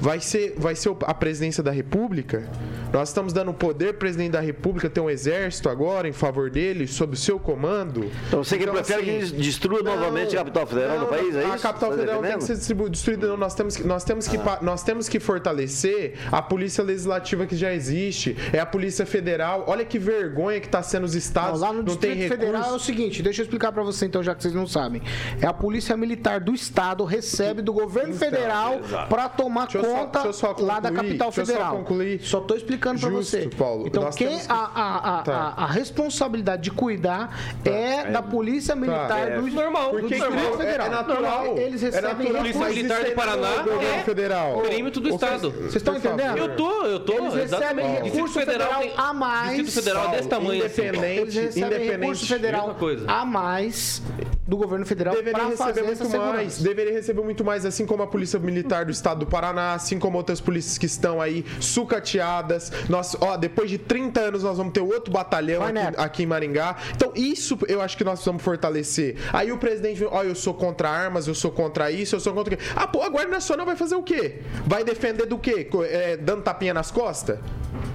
Vai 0.00 0.20
ser, 0.20 0.54
vai 0.56 0.74
ser 0.74 0.94
a 1.06 1.14
presidência 1.14 1.62
da 1.62 1.70
República 1.70 2.48
nós 2.92 3.08
estamos 3.08 3.32
dando 3.32 3.52
poder 3.52 3.88
ao 3.88 3.94
presidente 3.94 4.32
da 4.32 4.40
República 4.40 4.88
ter 4.88 5.00
um 5.00 5.10
exército 5.10 5.68
agora 5.68 6.08
em 6.08 6.12
favor 6.12 6.50
dele, 6.50 6.86
sob 6.86 7.14
o 7.14 7.16
seu 7.16 7.38
comando. 7.38 8.10
Então 8.26 8.42
você 8.42 8.56
que 8.56 8.62
então, 8.62 8.74
prefere 8.74 9.02
assim, 9.02 9.10
que 9.10 9.16
eles 9.16 9.32
destruam 9.32 9.82
não, 9.82 9.96
novamente 9.96 10.34
a 10.36 10.38
capital 10.38 10.66
federal 10.66 10.98
não, 10.98 11.04
do 11.04 11.10
país, 11.10 11.34
é 11.34 11.38
a 11.38 11.42
isso? 11.42 11.54
A 11.54 11.58
capital 11.58 11.90
tá 11.90 11.96
federal 11.96 12.22
tem 12.22 12.38
que 12.38 12.44
ser 12.44 12.56
destruída. 12.88 13.26
Não, 13.26 13.36
nós 13.36 13.54
temos 13.54 13.76
que, 13.76 13.86
nós 13.86 14.04
temos 14.04 14.26
que, 14.26 14.36
ah. 14.36 14.58
nós 14.62 14.82
temos 14.82 15.08
que 15.08 15.20
fortalecer 15.20 16.14
a 16.32 16.40
polícia 16.40 16.82
legislativa 16.82 17.46
que 17.46 17.56
já 17.56 17.72
existe. 17.72 18.36
É 18.52 18.58
a 18.58 18.66
polícia 18.66 19.04
federal. 19.04 19.64
Olha 19.66 19.84
que 19.84 19.98
vergonha 19.98 20.60
que 20.60 20.66
está 20.66 20.82
sendo 20.82 21.04
os 21.04 21.14
estados. 21.14 21.60
Não, 21.60 21.66
lá 21.66 21.72
no 21.72 21.78
não 21.78 21.84
Distrito 21.84 22.18
tem 22.18 22.28
Federal 22.28 22.72
é 22.72 22.74
o 22.74 22.78
seguinte, 22.78 23.22
deixa 23.22 23.42
eu 23.42 23.44
explicar 23.44 23.72
para 23.72 23.82
você 23.82 24.06
então, 24.06 24.22
já 24.22 24.34
que 24.34 24.42
vocês 24.42 24.54
não 24.54 24.66
sabem. 24.66 25.02
É 25.40 25.46
a 25.46 25.52
polícia 25.52 25.96
militar 25.96 26.40
do 26.40 26.54
estado 26.54 27.04
recebe 27.04 27.62
do 27.62 27.72
governo 27.72 28.14
então, 28.14 28.30
federal 28.30 28.80
para 29.08 29.28
tomar 29.28 29.66
deixa 29.66 29.86
conta 29.86 30.32
só, 30.32 30.48
concluir, 30.48 30.66
lá 30.66 30.80
da 30.80 30.90
capital 30.90 31.32
federal. 31.32 31.72
Só, 31.72 31.76
concluir. 31.76 32.20
só 32.22 32.40
tô 32.40 32.54
explicando 32.54 32.77
para 32.78 33.10
você. 33.10 33.48
Paulo. 33.56 33.86
Então, 33.86 34.08
quem 34.10 34.38
que... 34.38 34.46
a, 34.48 34.54
a, 34.54 35.18
a, 35.18 35.22
tá. 35.22 35.54
a, 35.56 35.66
responsabilidade 35.66 36.62
de 36.62 36.70
cuidar 36.70 37.28
tá. 37.62 37.70
é, 37.70 37.94
é, 37.94 38.10
da 38.10 38.22
Polícia 38.22 38.74
tá. 38.74 38.80
Militar 38.80 39.08
tá. 39.08 39.18
é. 39.18 39.40
do, 39.40 39.46
normal, 39.48 39.90
porque 39.90 40.02
do 40.02 40.08
Distrito 40.08 40.56
Federal. 40.56 40.86
É, 40.86 40.90
natural. 40.90 41.58
Eles 41.58 41.82
recebem 41.82 42.08
é 42.08 42.32
natural. 42.32 42.42
Polícia 42.42 42.68
Militar 42.68 43.04
do 43.04 43.10
Paraná 43.12 43.48
é 43.82 44.02
federal. 44.02 44.60
perímetro 44.62 45.00
do 45.00 45.08
Estado. 45.08 45.50
Vocês 45.50 45.76
estão 45.76 45.96
entendendo? 45.96 46.38
Eu 46.38 46.56
tô, 46.56 46.84
eu 46.84 47.00
tô. 47.00 47.12
Eles 47.12 47.50
recebem 47.50 48.02
recurso 48.02 48.34
federal 48.34 48.82
a 48.96 49.12
mais. 49.12 49.56
Distrito 49.58 49.84
Federal 49.84 50.08
é 50.08 50.16
desse 50.16 50.28
tamanho. 50.28 50.64
Assim. 50.64 50.82
Independente. 50.82 51.20
Eles 51.20 51.34
recebem 51.34 51.90
recurso 51.90 52.26
federal 52.26 52.76
a 53.06 53.24
mais 53.24 54.02
do 54.48 54.56
governo 54.56 54.86
federal 54.86 55.14
deveria 55.14 55.44
receber 55.48 55.82
muito 55.82 56.08
mais. 56.08 56.58
Deveria 56.58 56.92
receber 56.94 57.22
muito 57.22 57.44
mais, 57.44 57.66
assim 57.66 57.84
como 57.84 58.02
a 58.02 58.06
Polícia 58.06 58.38
Militar 58.38 58.86
do 58.86 58.90
Estado 58.90 59.20
do 59.20 59.26
Paraná, 59.26 59.74
assim 59.74 59.98
como 59.98 60.16
outras 60.16 60.40
polícias 60.40 60.78
que 60.78 60.86
estão 60.86 61.20
aí 61.20 61.44
sucateadas. 61.60 62.72
Nós, 62.88 63.14
ó, 63.20 63.36
depois 63.36 63.68
de 63.68 63.76
30 63.76 64.20
anos 64.20 64.42
nós 64.42 64.56
vamos 64.56 64.72
ter 64.72 64.80
outro 64.80 65.12
batalhão 65.12 65.62
aqui, 65.62 65.78
aqui, 65.98 66.22
em 66.22 66.26
Maringá. 66.26 66.76
Então, 66.96 67.12
isso 67.14 67.58
eu 67.68 67.82
acho 67.82 67.94
que 67.98 68.04
nós 68.04 68.14
precisamos 68.14 68.42
fortalecer. 68.42 69.16
Aí 69.34 69.52
o 69.52 69.58
presidente, 69.58 70.02
ó, 70.06 70.22
eu 70.22 70.34
sou 70.34 70.54
contra 70.54 70.88
armas, 70.88 71.28
eu 71.28 71.34
sou 71.34 71.50
contra 71.50 71.90
isso, 71.90 72.16
eu 72.16 72.20
sou 72.20 72.32
contra 72.32 72.54
o 72.54 72.56
quê? 72.56 72.64
Ah, 72.74 72.86
pô, 72.86 73.02
a 73.02 73.08
Guarda 73.10 73.30
Nacional 73.30 73.66
vai 73.66 73.76
fazer 73.76 73.96
o 73.96 74.02
quê? 74.02 74.40
Vai 74.66 74.82
defender 74.82 75.26
do 75.26 75.38
quê? 75.38 75.68
É, 75.90 76.16
dando 76.16 76.42
tapinha 76.42 76.72
nas 76.72 76.90
costas? 76.90 77.38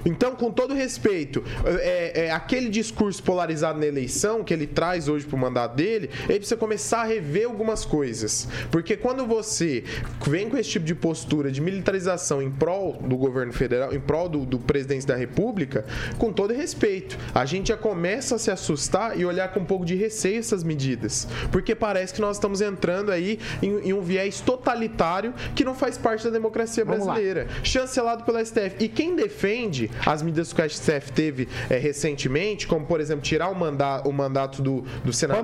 Então, 0.04 0.34
com 0.36 0.50
todo 0.50 0.74
respeito, 0.74 1.42
é, 1.64 2.26
é, 2.26 2.30
aquele 2.30 2.68
discurso 2.68 3.22
polarizado 3.22 3.78
na 3.78 3.86
eleição 3.86 4.44
que 4.44 4.52
ele 4.52 4.66
traz 4.66 5.08
hoje 5.08 5.26
pro 5.26 5.36
mandato 5.36 5.74
dele, 5.74 6.10
ele 6.28 6.38
precisa 6.38 6.56
começar 6.56 7.02
a 7.02 7.04
rever 7.04 7.46
algumas 7.46 7.84
coisas. 7.84 8.48
Porque 8.70 8.96
quando 8.96 9.26
você 9.26 9.84
vem 10.26 10.48
com 10.48 10.56
esse 10.56 10.70
tipo 10.70 10.84
de 10.84 10.94
postura 10.94 11.50
de 11.50 11.60
militarização 11.60 12.42
em 12.42 12.50
prol 12.50 12.98
do 13.00 13.16
governo 13.16 13.52
federal, 13.52 13.94
em 13.94 14.00
prol 14.00 14.28
do, 14.28 14.44
do 14.44 14.58
presidente 14.58 15.06
da 15.06 15.16
república, 15.16 15.84
com 16.18 16.32
todo 16.32 16.52
respeito, 16.52 17.18
a 17.34 17.44
gente 17.44 17.68
já 17.68 17.76
começa 17.76 18.36
a 18.36 18.38
se 18.38 18.50
assustar 18.50 19.18
e 19.18 19.24
olhar 19.24 19.52
com 19.52 19.60
um 19.60 19.64
pouco 19.64 19.84
de 19.84 19.94
receio 19.94 20.38
essas 20.38 20.62
medidas. 20.62 21.26
Porque 21.50 21.74
parece 21.74 22.12
que 22.12 22.20
nós 22.20 22.36
estamos 22.36 22.60
entrando 22.60 23.10
aí 23.10 23.38
em, 23.62 23.88
em 23.88 23.92
um 23.92 24.00
viés 24.00 24.40
totalitário 24.40 25.32
que 25.54 25.64
não 25.64 25.74
faz 25.74 25.96
parte 25.96 26.24
da 26.24 26.30
democracia 26.30 26.84
brasileira. 26.84 27.48
Chancelado 27.62 28.24
pela 28.24 28.44
STF. 28.44 28.76
E 28.80 28.88
quem 28.88 29.16
defende 29.16 29.63
as 30.04 30.22
medidas 30.22 30.52
que 30.52 30.60
o 30.60 30.68
STF 30.68 31.12
teve 31.12 31.48
é, 31.68 31.76
recentemente, 31.78 32.66
como 32.66 32.86
por 32.86 33.00
exemplo 33.00 33.22
tirar 33.22 33.48
o, 33.48 33.54
manda 33.54 34.02
o 34.06 34.12
mandato 34.12 34.62
do, 34.62 34.82
do 35.04 35.12
senador 35.12 35.42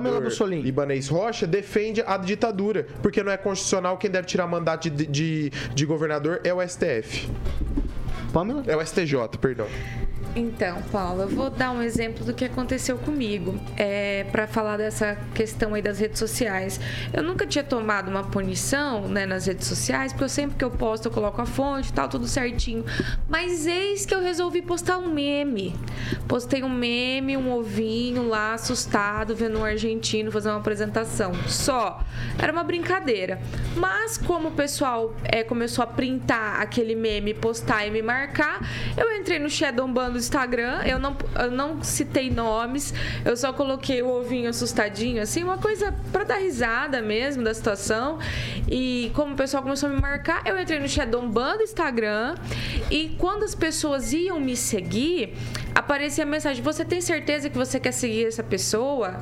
Ibanez 0.65 1.07
Rocha, 1.07 1.47
defende 1.47 2.03
a 2.05 2.17
ditadura, 2.17 2.87
porque 3.01 3.23
não 3.23 3.31
é 3.31 3.37
constitucional 3.37 3.97
quem 3.97 4.09
deve 4.09 4.27
tirar 4.27 4.47
mandato 4.47 4.89
de, 4.89 5.05
de, 5.05 5.51
de 5.73 5.85
governador 5.85 6.41
é 6.43 6.53
o 6.53 6.67
STF. 6.67 7.29
Pamela? 8.31 8.63
É 8.67 8.75
o 8.75 8.85
STJ, 8.85 9.37
perdão. 9.39 9.67
Então, 10.35 10.81
Paula, 10.91 11.23
eu 11.23 11.29
vou 11.29 11.49
dar 11.49 11.71
um 11.71 11.81
exemplo 11.81 12.23
do 12.23 12.33
que 12.33 12.45
aconteceu 12.45 12.97
comigo 12.97 13.59
é, 13.77 14.25
para 14.31 14.47
falar 14.47 14.77
dessa 14.77 15.17
questão 15.33 15.73
aí 15.73 15.81
das 15.81 15.99
redes 15.99 16.19
sociais. 16.19 16.79
Eu 17.13 17.21
nunca 17.21 17.45
tinha 17.45 17.63
tomado 17.63 18.09
uma 18.09 18.23
punição 18.23 19.07
né, 19.07 19.25
nas 19.25 19.45
redes 19.45 19.67
sociais, 19.67 20.13
porque 20.13 20.23
eu 20.23 20.29
sempre 20.29 20.55
que 20.57 20.63
eu 20.63 20.71
posto 20.71 21.07
eu 21.07 21.11
coloco 21.11 21.41
a 21.41 21.45
fonte 21.45 21.89
e 21.89 21.93
tal, 21.93 22.07
tudo 22.07 22.27
certinho. 22.27 22.85
Mas 23.27 23.67
eis 23.67 24.05
que 24.05 24.15
eu 24.15 24.21
resolvi 24.21 24.61
postar 24.61 24.97
um 24.97 25.13
meme. 25.13 25.75
Postei 26.27 26.63
um 26.63 26.69
meme, 26.69 27.35
um 27.35 27.51
ovinho 27.51 28.27
lá 28.27 28.53
assustado, 28.53 29.35
vendo 29.35 29.59
um 29.59 29.65
argentino 29.65 30.31
fazer 30.31 30.49
uma 30.49 30.59
apresentação. 30.59 31.33
Só. 31.47 32.01
Era 32.37 32.51
uma 32.51 32.63
brincadeira. 32.63 33.41
Mas 33.75 34.17
como 34.17 34.49
o 34.49 34.51
pessoal 34.51 35.13
é, 35.23 35.43
começou 35.43 35.83
a 35.83 35.87
printar 35.87 36.61
aquele 36.61 36.95
meme, 36.95 37.33
postar 37.33 37.85
e 37.85 37.91
me 37.91 38.01
marcar, 38.01 38.59
eu 38.97 39.11
entrei 39.15 39.39
no 39.39 39.49
Shadow 39.49 39.87
Bando 40.11 40.17
Instagram, 40.17 40.81
eu 40.83 40.99
não, 40.99 41.15
eu 41.39 41.51
não 41.51 41.81
citei 41.81 42.29
nomes, 42.29 42.93
eu 43.23 43.37
só 43.37 43.53
coloquei 43.53 44.01
o 44.01 44.09
ovinho 44.09 44.49
assustadinho, 44.49 45.21
assim, 45.21 45.43
uma 45.43 45.57
coisa 45.57 45.93
pra 46.11 46.25
dar 46.25 46.35
risada 46.35 47.01
mesmo 47.01 47.43
da 47.43 47.53
situação. 47.53 48.19
E 48.69 49.11
como 49.15 49.33
o 49.33 49.37
pessoal 49.37 49.63
começou 49.63 49.89
a 49.89 49.93
me 49.93 50.01
marcar, 50.01 50.43
eu 50.45 50.59
entrei 50.59 50.79
no 50.79 50.87
Shadow 50.87 51.25
Ban 51.27 51.57
do 51.57 51.63
Instagram 51.63 52.35
e 52.89 53.15
quando 53.17 53.43
as 53.43 53.55
pessoas 53.55 54.11
iam 54.11 54.39
me 54.39 54.55
seguir, 54.55 55.33
aparecia 55.73 56.25
a 56.25 56.27
mensagem: 56.27 56.61
Você 56.61 56.83
tem 56.83 56.99
certeza 56.99 57.49
que 57.49 57.57
você 57.57 57.79
quer 57.79 57.93
seguir 57.93 58.25
essa 58.25 58.43
pessoa? 58.43 59.15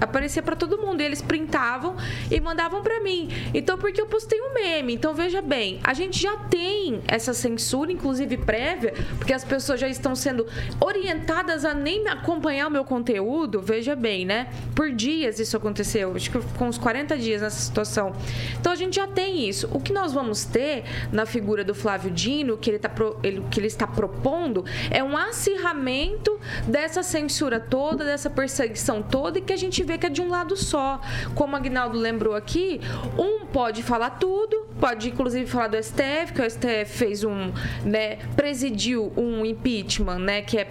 Aparecia 0.00 0.42
para 0.42 0.56
todo 0.56 0.78
mundo. 0.78 1.00
E 1.00 1.04
eles 1.04 1.22
printavam 1.22 1.96
e 2.30 2.40
mandavam 2.40 2.82
para 2.82 3.00
mim. 3.00 3.28
Então, 3.52 3.78
porque 3.78 4.00
eu 4.00 4.06
postei 4.06 4.40
um 4.40 4.54
meme. 4.54 4.94
Então, 4.94 5.14
veja 5.14 5.40
bem, 5.40 5.80
a 5.82 5.94
gente 5.94 6.20
já 6.20 6.36
tem 6.36 7.00
essa 7.06 7.32
censura, 7.32 7.92
inclusive 7.92 8.36
prévia, 8.36 8.94
porque 9.18 9.32
as 9.32 9.44
pessoas 9.44 9.80
já 9.80 9.88
estão 9.88 10.14
sendo 10.14 10.46
orientadas 10.80 11.64
a 11.64 11.74
nem 11.74 12.08
acompanhar 12.08 12.68
o 12.68 12.70
meu 12.70 12.84
conteúdo. 12.84 13.60
Veja 13.60 13.94
bem, 13.94 14.24
né? 14.24 14.48
Por 14.74 14.90
dias 14.90 15.38
isso 15.38 15.56
aconteceu. 15.56 16.14
Acho 16.14 16.30
que 16.30 16.38
com 16.56 16.68
uns 16.68 16.78
40 16.78 17.16
dias 17.16 17.42
nessa 17.42 17.60
situação. 17.60 18.12
Então, 18.58 18.72
a 18.72 18.76
gente 18.76 18.96
já 18.96 19.06
tem 19.06 19.48
isso. 19.48 19.68
O 19.72 19.80
que 19.80 19.92
nós 19.92 20.12
vamos 20.12 20.44
ter 20.44 20.84
na 21.12 21.26
figura 21.26 21.64
do 21.64 21.74
Flávio 21.74 22.10
Dino, 22.10 22.56
que 22.56 22.70
ele, 22.70 22.78
tá 22.78 22.88
pro, 22.88 23.18
ele, 23.22 23.42
que 23.50 23.60
ele 23.60 23.66
está 23.66 23.86
propondo, 23.86 24.64
é 24.90 25.02
um 25.02 25.16
acirramento 25.16 26.38
dessa 26.66 27.02
censura 27.02 27.60
toda, 27.60 28.04
dessa 28.04 28.30
perseguição 28.30 29.02
toda, 29.02 29.38
e 29.38 29.42
que 29.42 29.52
a 29.52 29.56
gente 29.56 29.83
vê 29.84 29.98
que 29.98 30.06
é 30.06 30.10
de 30.10 30.20
um 30.20 30.28
lado 30.28 30.56
só. 30.56 31.00
Como 31.34 31.54
o 31.54 31.56
Agnaldo 31.56 31.98
lembrou 31.98 32.34
aqui, 32.34 32.80
um 33.18 33.44
pode 33.46 33.82
falar 33.82 34.10
tudo, 34.10 34.66
pode 34.80 35.08
inclusive 35.08 35.46
falar 35.46 35.68
do 35.68 35.82
STF, 35.82 36.32
que 36.34 36.42
o 36.42 36.50
STF 36.50 36.86
fez 36.86 37.22
um, 37.22 37.52
né, 37.84 38.16
presidiu 38.34 39.12
um 39.16 39.46
impeachment, 39.46 40.18
né, 40.18 40.42
que 40.42 40.58
é, 40.58 40.66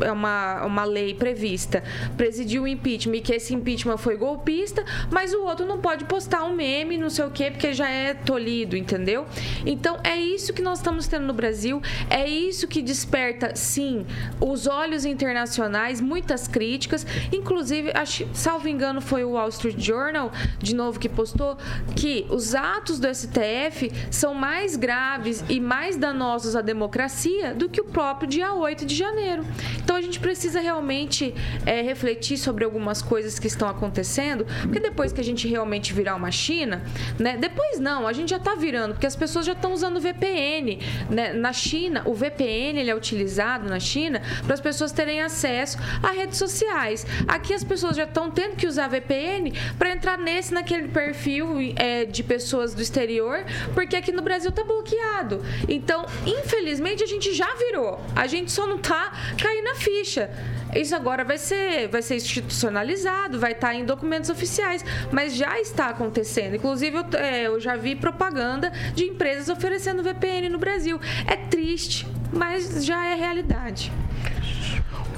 é 0.00 0.12
uma, 0.12 0.64
uma 0.64 0.84
lei 0.84 1.14
prevista, 1.14 1.82
presidiu 2.16 2.62
um 2.62 2.66
impeachment 2.66 3.16
e 3.16 3.20
que 3.20 3.34
esse 3.34 3.54
impeachment 3.54 3.98
foi 3.98 4.16
golpista, 4.16 4.84
mas 5.10 5.34
o 5.34 5.42
outro 5.42 5.66
não 5.66 5.78
pode 5.80 6.04
postar 6.04 6.44
um 6.44 6.54
meme, 6.54 6.96
não 6.96 7.10
sei 7.10 7.24
o 7.24 7.30
quê, 7.30 7.50
porque 7.50 7.72
já 7.72 7.88
é 7.90 8.14
tolhido, 8.14 8.76
entendeu? 8.76 9.26
Então 9.66 9.98
é 10.04 10.16
isso 10.16 10.52
que 10.52 10.62
nós 10.62 10.78
estamos 10.78 11.08
tendo 11.08 11.26
no 11.26 11.34
Brasil, 11.34 11.82
é 12.08 12.28
isso 12.28 12.68
que 12.68 12.80
desperta, 12.80 13.56
sim, 13.56 14.06
os 14.40 14.66
olhos 14.66 15.04
internacionais, 15.04 16.00
muitas 16.00 16.46
críticas, 16.46 17.06
inclusive, 17.32 17.90
acho, 17.94 18.28
salvo 18.58 18.68
engano, 18.68 19.00
foi 19.00 19.22
o 19.22 19.30
Wall 19.30 19.48
Street 19.50 19.78
Journal, 19.78 20.32
de 20.58 20.74
novo, 20.74 20.98
que 20.98 21.08
postou 21.08 21.56
que 21.94 22.26
os 22.28 22.56
atos 22.56 22.98
do 22.98 23.06
STF 23.06 23.92
são 24.10 24.34
mais 24.34 24.74
graves 24.74 25.44
e 25.48 25.60
mais 25.60 25.96
danosos 25.96 26.56
à 26.56 26.60
democracia 26.60 27.54
do 27.54 27.68
que 27.68 27.80
o 27.80 27.84
próprio 27.84 28.28
dia 28.28 28.52
8 28.52 28.84
de 28.84 28.96
janeiro. 28.96 29.44
Então 29.76 29.94
a 29.94 30.02
gente 30.02 30.18
precisa 30.18 30.58
realmente 30.58 31.32
é, 31.64 31.82
refletir 31.82 32.36
sobre 32.36 32.64
algumas 32.64 33.00
coisas 33.00 33.38
que 33.38 33.46
estão 33.46 33.68
acontecendo, 33.68 34.44
porque 34.62 34.80
depois 34.80 35.12
que 35.12 35.20
a 35.20 35.24
gente 35.24 35.46
realmente 35.46 35.94
virar 35.94 36.16
uma 36.16 36.32
China, 36.32 36.82
né? 37.16 37.36
Depois 37.36 37.78
não, 37.78 38.08
a 38.08 38.12
gente 38.12 38.30
já 38.30 38.38
está 38.38 38.56
virando, 38.56 38.94
porque 38.94 39.06
as 39.06 39.14
pessoas 39.14 39.46
já 39.46 39.52
estão 39.52 39.72
usando 39.72 40.00
VPN. 40.00 40.80
Né? 41.08 41.32
Na 41.32 41.52
China, 41.52 42.02
o 42.04 42.12
VPN 42.12 42.80
ele 42.80 42.90
é 42.90 42.94
utilizado 42.94 43.68
na 43.68 43.78
China 43.78 44.20
para 44.44 44.54
as 44.54 44.60
pessoas 44.60 44.90
terem 44.90 45.22
acesso 45.22 45.78
a 46.02 46.10
redes 46.10 46.38
sociais. 46.38 47.06
Aqui 47.28 47.54
as 47.54 47.62
pessoas 47.62 47.96
já 47.96 48.04
estão 48.04 48.28
tendo 48.28 48.47
que 48.56 48.66
usar 48.66 48.88
VPN 48.88 49.52
para 49.78 49.92
entrar 49.92 50.18
nesse, 50.18 50.52
naquele 50.52 50.88
perfil 50.88 51.56
é, 51.76 52.04
de 52.04 52.22
pessoas 52.22 52.74
do 52.74 52.82
exterior, 52.82 53.44
porque 53.74 53.96
aqui 53.96 54.12
no 54.12 54.22
Brasil 54.22 54.50
tá 54.52 54.64
bloqueado. 54.64 55.42
Então, 55.68 56.04
infelizmente, 56.26 57.02
a 57.02 57.06
gente 57.06 57.32
já 57.34 57.48
virou. 57.56 58.00
A 58.14 58.26
gente 58.26 58.50
só 58.50 58.66
não 58.66 58.78
tá 58.78 59.12
caindo 59.40 59.64
na 59.64 59.74
ficha. 59.74 60.30
Isso 60.74 60.94
agora 60.94 61.24
vai 61.24 61.38
ser, 61.38 61.88
vai 61.88 62.02
ser 62.02 62.16
institucionalizado, 62.16 63.38
vai 63.38 63.52
estar 63.52 63.74
em 63.74 63.84
documentos 63.84 64.28
oficiais, 64.28 64.84
mas 65.10 65.34
já 65.34 65.58
está 65.58 65.88
acontecendo. 65.88 66.56
Inclusive, 66.56 66.96
eu, 66.96 67.18
é, 67.18 67.46
eu 67.46 67.58
já 67.58 67.76
vi 67.76 67.96
propaganda 67.96 68.70
de 68.94 69.04
empresas 69.04 69.48
oferecendo 69.48 70.02
VPN 70.02 70.48
no 70.48 70.58
Brasil. 70.58 71.00
É 71.26 71.36
triste, 71.36 72.06
mas 72.32 72.84
já 72.84 73.06
é 73.06 73.14
realidade. 73.14 73.90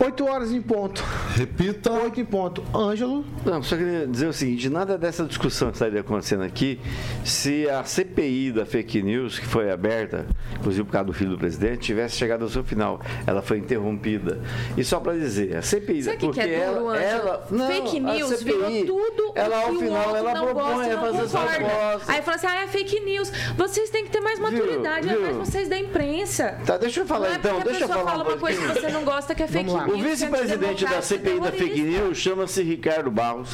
8 0.02 0.24
horas 0.26 0.50
em 0.52 0.62
ponto. 0.62 1.04
Repita. 1.36 1.92
8 1.92 2.20
em 2.20 2.24
ponto. 2.24 2.64
Ângelo. 2.74 3.22
Não, 3.44 3.62
só 3.62 3.76
queria 3.76 4.06
dizer 4.06 4.28
o 4.28 4.32
seguinte: 4.32 4.70
nada 4.70 4.96
dessa 4.96 5.24
discussão 5.24 5.68
que 5.68 5.74
estaria 5.76 6.00
acontecendo 6.00 6.42
aqui, 6.42 6.80
se 7.22 7.68
a 7.68 7.84
CPI 7.84 8.52
da 8.52 8.64
fake 8.64 9.02
news, 9.02 9.38
que 9.38 9.46
foi 9.46 9.70
aberta, 9.70 10.26
inclusive 10.58 10.84
por 10.84 10.92
causa 10.92 11.06
do 11.06 11.12
filho 11.12 11.30
do 11.32 11.38
presidente, 11.38 11.80
tivesse 11.82 12.16
chegado 12.16 12.42
ao 12.42 12.48
seu 12.48 12.64
final. 12.64 13.00
Ela 13.26 13.42
foi 13.42 13.58
interrompida. 13.58 14.40
E 14.76 14.82
só 14.82 14.98
para 15.00 15.12
dizer, 15.12 15.54
a 15.56 15.62
CPI. 15.62 16.02
Sabe 16.02 16.16
o 16.16 16.18
que, 16.20 16.26
porque 16.26 16.40
que 16.40 16.48
é 16.54 16.66
duro, 16.66 16.94
ela, 16.94 16.96
Ângelo? 16.96 17.28
ela 17.28 17.46
não, 17.50 17.66
Fake 17.66 18.00
news 18.00 18.38
CPI, 18.38 18.52
virou 18.52 18.86
tudo 19.10 19.32
ela, 19.34 19.56
o 19.56 19.60
ao 19.60 19.68
que 19.68 19.74
o 19.76 19.78
final, 19.80 19.98
outro 20.00 20.16
ela 20.16 20.34
não 20.34 20.44
propõe 20.46 20.62
gosta 20.62 20.88
não 20.94 21.00
fazer 21.00 21.18
suas 21.28 21.32
concorda. 21.32 21.58
propostas. 21.58 22.08
Aí 22.08 22.22
fala 22.22 22.36
assim, 22.36 22.46
ah, 22.46 22.62
é 22.62 22.66
fake 22.68 23.00
news. 23.00 23.32
Vocês 23.56 23.90
têm 23.90 24.04
que 24.04 24.10
ter 24.10 24.20
mais 24.20 24.38
maturidade, 24.38 25.06
Viu? 25.06 25.16
é 25.16 25.20
mais 25.20 25.36
Viu? 25.36 25.44
vocês 25.44 25.68
da 25.68 25.78
imprensa. 25.78 26.58
Tá, 26.64 26.78
deixa 26.78 27.00
eu 27.00 27.06
falar 27.06 27.28
Não 27.28 27.34
é 27.34 27.38
então, 27.38 27.60
a 27.60 27.64
deixa 27.64 27.84
eu 27.84 27.88
pessoa 27.88 27.98
falar 27.98 28.10
fala 28.12 28.22
uma 28.24 28.32
uma 28.32 28.40
coisa 28.40 28.58
que 28.60 28.66
coisa. 28.66 28.80
você 28.80 28.92
não 28.92 29.04
gosta 29.04 29.34
que 29.34 29.42
é 29.42 29.46
fake 29.46 29.64
news. 29.70 29.89
O 29.92 30.02
vice-presidente 30.02 30.84
da 30.84 31.02
CPI 31.02 31.40
da 31.40 31.50
fake 31.52 31.80
news 31.82 32.18
chama-se 32.18 32.62
Ricardo 32.62 33.10
Barros, 33.10 33.50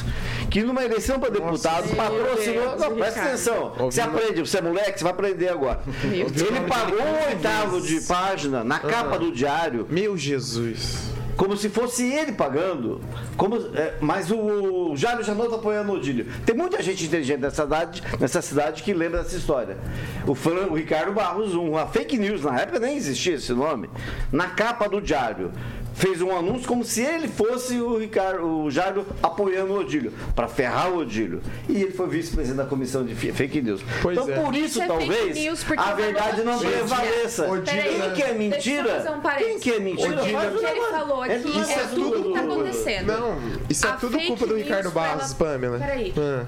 que 0.49 0.61
numa 0.63 0.83
eleição 0.83 1.19
para 1.19 1.29
deputado 1.31 1.87
patrocinou. 1.95 2.69
Deus, 2.69 2.81
Não, 2.81 2.95
presta 2.95 3.21
atenção. 3.21 3.73
Você 3.77 4.01
aprende, 4.01 4.41
você 4.41 4.57
é 4.57 4.61
moleque, 4.61 4.97
você 4.99 5.03
vai 5.03 5.13
aprender 5.13 5.49
agora. 5.49 5.79
Ele 6.03 6.61
pagou 6.67 6.99
um 7.01 7.27
oitavo 7.27 7.81
de 7.81 8.01
página 8.01 8.63
na 8.63 8.79
capa 8.79 9.17
do 9.17 9.31
diário, 9.31 9.87
Meu 9.89 10.15
Jesus. 10.17 11.11
como 11.35 11.55
se 11.57 11.69
fosse 11.69 12.03
ele 12.11 12.31
pagando. 12.31 12.99
Como, 13.35 13.57
é, 13.75 13.93
mas 14.01 14.31
o 14.31 14.95
Jário 14.95 15.23
Janot 15.23 15.53
apoiando 15.53 15.91
o 15.91 15.95
Odílio. 15.95 16.25
Tem 16.45 16.55
muita 16.55 16.81
gente 16.81 17.05
inteligente 17.05 17.39
nessa 17.39 17.61
cidade, 17.63 18.03
nessa 18.19 18.41
cidade 18.41 18.81
que 18.81 18.91
lembra 18.93 19.21
dessa 19.21 19.37
história. 19.37 19.77
O, 20.25 20.33
Fran- 20.33 20.67
o 20.71 20.73
Ricardo 20.75 21.11
Barros, 21.13 21.53
uma 21.53 21.85
fake 21.85 22.17
news, 22.17 22.43
na 22.43 22.59
época 22.59 22.79
nem 22.79 22.97
existia 22.97 23.35
esse 23.35 23.53
nome, 23.53 23.87
na 24.31 24.47
capa 24.47 24.89
do 24.89 24.99
diário. 24.99 25.51
Fez 25.97 26.21
um 26.21 26.35
anúncio 26.37 26.67
como 26.67 26.85
se 26.85 27.01
ele 27.01 27.27
fosse 27.27 27.79
o 27.81 27.97
Ricardo, 27.97 28.45
o 28.45 28.69
Jário 28.69 29.03
apoiando 29.21 29.73
o 29.73 29.79
Odílio, 29.79 30.13
para 30.35 30.47
ferrar 30.47 30.91
o 30.91 30.99
Odílio. 30.99 31.41
E 31.67 31.81
ele 31.81 31.91
foi 31.91 32.07
vice-presidente 32.07 32.57
da 32.57 32.65
comissão 32.65 33.03
de 33.03 33.15
fake 33.15 33.61
news. 33.63 33.81
Pois 34.03 34.15
então, 34.17 34.29
é. 34.35 34.39
por 34.39 34.53
isso, 34.53 34.65
Isso 34.65 34.81
é 34.83 34.85
talvez, 34.87 35.37
a 35.77 35.89
é 35.91 35.95
verdade 35.95 36.43
não 36.43 36.59
prevaleça. 36.59 37.47
Odílio, 37.49 37.63
Quem 37.83 37.97
né? 37.97 38.13
que 38.15 38.21
é 38.21 38.33
mentira? 38.33 39.11
um. 39.17 39.37
Quem 39.37 39.59
que 39.59 39.71
é 39.71 39.79
mentira? 39.79 40.21
Odílio- 40.21 40.37
Faz 40.37 40.55
O 40.55 40.59
que 40.59 40.65
ele 40.65 40.81
falou 40.81 41.21
aqui 41.23 41.35
isso 41.61 41.71
é 41.71 41.87
tudo 41.87 42.21
que 42.21 42.27
está 42.27 42.39
acontecendo. 42.41 43.07
Não, 43.07 43.37
isso 43.67 43.87
é 43.87 43.89
A 43.89 43.93
tudo 43.93 44.19
culpa 44.19 44.45
do 44.45 44.55
Ricardo 44.55 44.91
Barros, 44.91 45.23
ela- 45.25 45.35
Pamela. 45.35 45.79
Peraí. 45.79 46.13
Ah. 46.15 46.45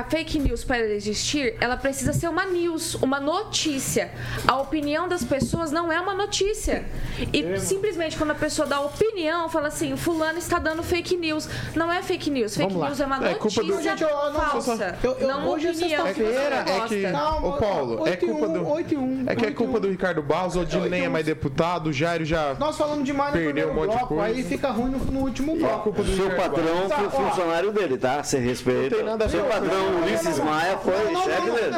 A 0.00 0.04
fake 0.04 0.38
news, 0.38 0.64
para 0.64 0.76
ela 0.78 0.92
existir, 0.92 1.54
ela 1.60 1.78
precisa 1.78 2.12
ser 2.12 2.28
uma 2.28 2.44
news, 2.44 2.94
uma 2.96 3.18
notícia. 3.18 4.10
A 4.46 4.60
opinião 4.60 5.08
das 5.08 5.24
pessoas 5.24 5.72
não 5.72 5.90
é 5.90 5.98
uma 5.98 6.12
notícia. 6.14 6.84
E 7.32 7.58
simplesmente 7.58 8.18
quando 8.18 8.32
a 8.32 8.34
pessoa 8.34 8.68
dá 8.68 8.81
opinião, 8.84 9.48
fala 9.48 9.68
assim, 9.68 9.96
fulano 9.96 10.38
está 10.38 10.58
dando 10.58 10.82
fake 10.82 11.16
news. 11.16 11.48
Não 11.74 11.90
é 11.92 12.02
fake 12.02 12.30
news. 12.30 12.56
Fake 12.56 12.74
news 12.74 13.00
é 13.00 13.06
uma 13.06 13.16
É 13.28 13.34
culpa 13.34 13.62
notícia 13.62 13.62
do- 13.62 13.82
Gente, 13.82 14.02
eu- 14.02 14.08
falsa. 14.34 14.98
eu- 15.02 15.16
eu- 15.20 15.28
não 15.28 15.48
hoje 15.48 15.66
é 15.66 15.70
opinião 15.70 16.04
sexta-feira, 16.06 16.64
não 16.66 16.84
é 16.84 16.88
que- 16.88 17.02
Calma, 17.12 17.48
Ô, 17.48 17.52
Paulo, 17.54 17.98
é 18.06 18.10
8 18.10 18.24
e 18.24 18.28
culpa 18.28 18.46
1, 18.46 18.52
do- 18.52 18.68
8 18.68 18.94
e 18.94 18.96
1. 18.96 19.24
É 19.26 19.34
que 19.36 19.44
é 19.44 19.48
8 19.48 19.62
1. 19.62 19.64
culpa 19.66 19.80
do 19.80 19.88
Ricardo 19.88 20.22
Barros, 20.22 20.56
o 20.56 20.64
nem 20.88 21.04
é 21.04 21.08
mais 21.08 21.26
deputado, 21.26 21.88
o 21.88 21.92
Jairo 21.92 22.24
já. 22.24 22.54
Nós 22.54 22.76
falamos 22.76 23.04
demais 23.04 23.32
no 23.34 23.40
Perdeu 23.40 23.52
primeiro 23.52 23.70
um 23.70 23.74
monte 23.74 23.90
de 23.90 23.96
bloco, 23.98 24.14
coisa. 24.14 24.24
aí 24.36 24.42
fica 24.44 24.68
ruim 24.70 24.90
no, 24.90 24.98
no 24.98 25.20
último 25.20 25.52
É 25.52 25.58
bloco. 25.58 25.82
culpa 25.84 26.02
do 26.02 26.16
Seu 26.16 26.30
patrão 26.30 26.88
Tá, 26.88 26.96
foi 26.96 27.10
funcionário 27.10 27.72
dele, 27.72 27.96
tá? 27.98 28.22
Você 28.22 28.38
respeita. 28.38 28.82
Não 28.90 28.96
tem 28.96 29.04
nada 29.04 29.24
a 29.24 29.28
ver 29.28 29.36
Seu 29.38 29.46
patrão. 29.46 29.96
Ulisses 30.02 30.38
Maia, 30.38 30.76
foi 30.78 30.92
chefe 30.94 31.46
não, 31.46 31.54
dele. 31.54 31.72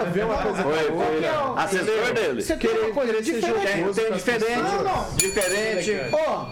Foi, 0.62 1.62
assessor 1.64 2.12
dele. 2.14 2.42
Você 2.42 2.56
quer 2.56 2.70
uma 2.70 2.90
coisa 2.94 3.22
diferente? 3.22 3.64
Tem, 3.64 3.92
tem 3.92 4.12
diferente. 4.12 4.74
Diferente. 5.16 6.14
Ó, 6.14 6.46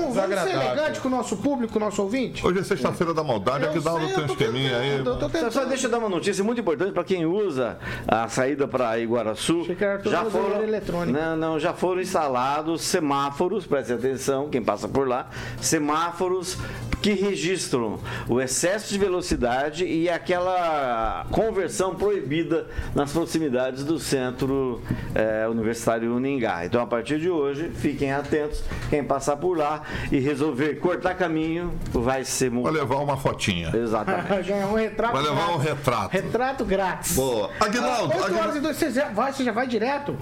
vamos, 0.00 0.14
vamos 0.14 0.40
ser 0.40 0.50
elegante 0.50 1.00
com 1.00 1.08
o 1.08 1.10
nosso 1.10 1.36
público, 1.36 1.72
com 1.72 1.78
o 1.78 1.82
nosso 1.82 2.02
ouvinte? 2.02 2.46
Hoje 2.46 2.60
é 2.60 2.62
sexta-feira 2.62 3.12
da 3.12 3.22
maldade, 3.22 3.66
aqui 3.66 3.80
dá 3.80 3.94
um 3.94 4.24
esqueminha 4.26 4.78
aí. 4.78 4.98
eu 4.98 5.04
tô 5.04 5.12
Só, 5.20 5.28
tentando. 5.28 5.52
só 5.52 5.64
deixa 5.64 5.86
eu 5.86 5.90
dar 5.90 5.98
uma 5.98 6.08
notícia 6.08 6.42
muito 6.44 6.60
importante 6.60 6.92
para 6.92 7.04
quem 7.04 7.26
usa 7.26 7.78
a 8.06 8.28
saída 8.28 8.66
para 8.66 8.98
Iguaraçu. 8.98 9.66
Já 10.04 10.24
foram, 10.24 11.06
não, 11.06 11.36
não, 11.36 11.58
já 11.58 11.72
foram 11.72 12.00
instalados 12.00 12.82
semáforos, 12.82 13.66
preste 13.66 13.92
atenção, 13.92 14.48
quem 14.48 14.62
passa 14.62 14.88
por 14.88 15.08
lá, 15.08 15.28
semáforos 15.60 16.58
que 17.00 17.12
registram 17.12 17.98
o 18.28 18.40
excesso 18.40 18.92
de 18.92 18.98
velocidade 18.98 19.84
e 19.84 20.08
aquela 20.08 21.26
conversão 21.30 21.94
proibida 21.94 22.66
nas 22.94 23.12
proximidades 23.12 23.84
do 23.84 23.98
centro 23.98 24.82
eh, 25.14 25.46
universitário 25.48 26.14
Uningá. 26.14 26.64
Então, 26.64 26.82
a 26.82 26.86
partir 26.86 27.20
de 27.20 27.30
hoje, 27.30 27.70
fiquem 27.70 28.12
atentos, 28.12 28.62
quem 28.90 29.04
passar 29.04 29.36
por 29.36 29.56
lá 29.56 29.82
e 30.10 30.18
resolver 30.18 30.74
cortar 30.76 31.14
caminho 31.14 31.74
vai 31.92 32.24
ser 32.24 32.48
Vai 32.50 32.54
multado. 32.56 32.76
levar 32.76 32.96
uma 32.96 33.16
fotinha. 33.16 33.70
Exatamente. 33.74 34.48
Ganhar 34.48 34.66
um 34.68 34.74
retrato 34.74 35.12
Vai 35.12 35.22
levar 35.22 35.44
um 35.50 35.58
grátis. 35.58 35.64
retrato. 35.68 36.12
Retrato 36.12 36.64
grátis. 36.64 37.14
Boa. 37.16 37.50
Aguinaldo, 37.60 38.14
8 38.16 38.34
horas 38.36 38.56
e 38.56 38.60
2, 38.60 38.76
você 38.76 38.90
já 38.90 39.08
vai, 39.10 39.32
você 39.32 39.44
já 39.44 39.52
vai 39.52 39.66
direto? 39.66 40.16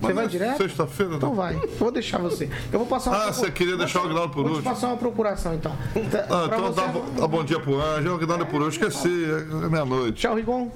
Você 0.00 0.12
vai 0.12 0.26
é 0.26 0.28
direto? 0.28 0.58
Sexta-feira? 0.58 1.14
Então 1.16 1.34
vai. 1.34 1.56
Eu 1.56 1.68
vou 1.76 1.90
deixar 1.90 2.18
você. 2.18 2.48
Eu 2.72 2.78
vou 2.78 2.86
passar 2.86 3.10
uma 3.10 3.16
Ah, 3.16 3.20
procura- 3.24 3.46
você 3.46 3.50
queria 3.50 3.76
deixar 3.76 4.00
o 4.00 4.04
Aguinaldo 4.04 4.32
por 4.32 4.44
Vou 4.44 4.52
último? 4.54 4.72
passar 4.72 4.86
uma 4.86 4.96
procuração, 4.96 5.54
então. 5.54 5.72
Ah, 5.72 6.48
pra 6.48 6.56
então 6.58 6.72
você- 6.72 6.80
dá, 6.80 7.20
dá 7.22 7.26
bom 7.26 7.42
dia 7.42 7.58
pro 7.58 7.80
Anjo. 7.82 8.12
O 8.12 8.14
Aguinaldo 8.14 8.44
é 8.44 8.46
por 8.46 8.62
hoje. 8.62 8.78
Esqueci, 8.78 9.24
é 9.64 9.68
meia-noite. 9.68 10.20
Tchau, 10.20 10.36
Rigon. 10.36 10.70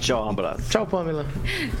Tchau, 0.00 0.26
um 0.26 0.30
abraço. 0.30 0.62
Tchau, 0.70 0.86
Pamela. 0.86 1.26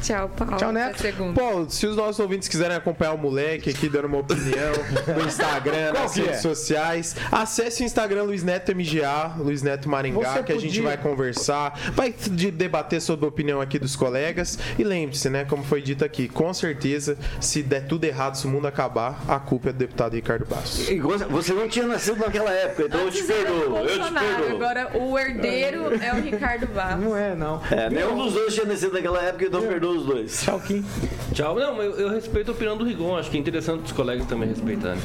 Tchau, 0.02 0.28
Paulo. 0.36 0.56
Tchau, 0.56 0.72
Neto. 0.72 1.02
Paulo, 1.34 1.70
se 1.70 1.86
os 1.86 1.96
nossos 1.96 2.18
ouvintes 2.18 2.48
quiserem 2.48 2.76
acompanhar 2.76 3.12
o 3.12 3.18
moleque 3.18 3.70
aqui 3.70 3.88
dando 3.88 4.06
uma 4.06 4.18
opinião 4.18 4.72
no 5.16 5.24
Instagram, 5.26 5.92
Qual 5.92 6.02
nas 6.02 6.16
redes 6.16 6.32
é? 6.32 6.38
sociais, 6.38 7.16
acesse 7.30 7.82
o 7.82 7.86
Instagram 7.86 8.24
Luiz 8.24 8.42
Neto 8.42 8.74
MGA, 8.74 9.34
Luiz 9.38 9.62
Neto 9.62 9.88
Maringá, 9.88 10.32
Você 10.34 10.42
que 10.42 10.52
a 10.52 10.56
gente 10.56 10.66
podia- 10.66 10.82
vai 10.82 10.96
conversar, 10.96 11.78
vai 11.94 12.12
de- 12.12 12.50
debater 12.50 13.00
sobre 13.00 13.24
a 13.24 13.28
opinião 13.28 13.60
aqui 13.60 13.78
dos 13.78 13.94
colegas. 13.96 14.58
E 14.78 14.84
lembre-se, 14.84 15.30
né, 15.30 15.44
como 15.44 15.62
foi 15.64 15.80
dito 15.80 16.04
aqui, 16.04 16.28
com 16.28 16.52
certeza, 16.52 17.16
se 17.40 17.62
der 17.62 17.86
tudo 17.86 18.04
errado, 18.04 18.34
se 18.36 18.46
o 18.46 18.50
mundo 18.50 18.66
acabar, 18.66 19.22
a 19.28 19.38
culpa 19.38 19.70
é 19.70 19.72
do 19.72 19.78
deputado 19.78 20.14
Ricardo 20.14 20.44
Bastos. 20.44 20.86
Você 21.30 21.52
não 21.52 21.68
tinha 21.68 21.86
nascido 21.86 22.18
naquela 22.18 22.50
época, 22.50 22.84
então 22.84 23.00
eu 23.00 23.10
te 23.10 23.18
Antes 23.18 23.30
era 23.30 23.52
o 23.52 23.60
perdoo. 23.60 23.76
Eu 23.78 23.86
te 24.04 24.12
perdoo. 24.12 24.56
agora 24.56 24.90
o 24.98 25.18
herdeiro 25.18 25.94
é 26.02 26.12
o 26.12 26.20
Ricardo 26.20 26.66
Barros. 26.68 27.04
Não 27.04 27.16
é, 27.16 27.34
não. 27.34 27.60
É, 27.70 27.88
nenhum 28.08 28.24
dos 28.24 28.34
dois 28.34 28.54
tinha 28.54 28.66
nascido 28.66 28.92
naquela 28.92 29.22
época, 29.22 29.44
então 29.44 29.60
perdoo 29.62 29.96
os 29.96 30.04
dois. 30.04 30.42
Tchau, 30.42 30.60
Kim. 30.60 30.84
Tchau. 31.32 31.54
Não, 31.56 31.82
eu, 31.82 31.92
eu 31.98 32.08
respeito 32.10 32.50
a 32.50 32.54
opinião 32.54 32.76
do 32.76 32.84
Rigon. 32.84 33.16
Acho 33.16 33.30
que 33.30 33.36
é 33.36 33.40
interessante 33.40 33.84
os 33.84 33.92
colegas 33.92 34.26
também 34.26 34.48
respeitarem. 34.48 35.00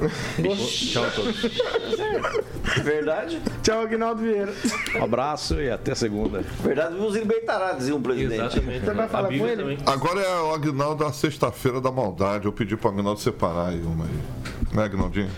Tchau 0.90 1.04
a 1.04 1.10
todos. 1.10 1.42
Verdade? 2.82 3.40
Tchau, 3.62 3.82
Aguinaldo 3.82 4.22
Vieira. 4.22 4.52
Um 4.98 5.04
abraço 5.04 5.60
e 5.60 5.70
até 5.70 5.94
segunda. 5.94 6.42
Verdade, 6.62 6.94
nos 6.94 7.14
libertará, 7.14 7.72
dizia 7.72 7.94
um 7.94 8.02
presidente. 8.02 8.40
Exatamente. 8.40 8.84
Você 8.84 8.94
vai 8.94 9.08
falar 9.08 9.28
com 9.28 9.34
ele? 9.34 9.56
também. 9.56 9.78
Agora 9.86 10.20
é 10.20 10.40
o 10.42 10.54
Aguinaldo 10.54 11.04
da 11.04 11.12
sexta-feira 11.12 11.80
da 11.80 11.90
maldade. 11.90 12.46
Eu 12.46 12.52
pedi 12.52 12.76
pro 12.76 12.88
Aguinaldo 12.88 13.20
separar 13.20 13.68
aí 13.68 13.82
uma 13.82 14.04
aí. 14.04 14.74
Né, 14.74 14.84
Aguinaldinho? 14.84 15.30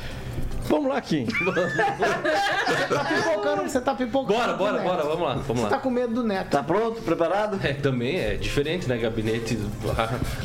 Vamos 0.72 0.88
lá, 0.88 0.98
Kim. 1.02 1.26
Tá 1.26 3.04
pipocando, 3.04 3.62
você 3.62 3.78
tá 3.80 3.94
pipocando. 3.94 4.38
Bora, 4.38 4.52
bora, 4.54 4.72
Neto. 4.78 4.84
bora, 4.84 5.02
vamos 5.02 5.20
lá, 5.20 5.34
vamos 5.34 5.62
Você 5.64 5.68
tá 5.68 5.76
lá. 5.76 5.82
com 5.82 5.90
medo 5.90 6.14
do 6.14 6.24
Neto. 6.24 6.48
Tá 6.48 6.62
pronto? 6.62 7.02
Preparado? 7.02 7.60
É, 7.62 7.74
também 7.74 8.16
é 8.18 8.36
diferente, 8.36 8.88
né? 8.88 8.96
Gabinete 8.96 9.58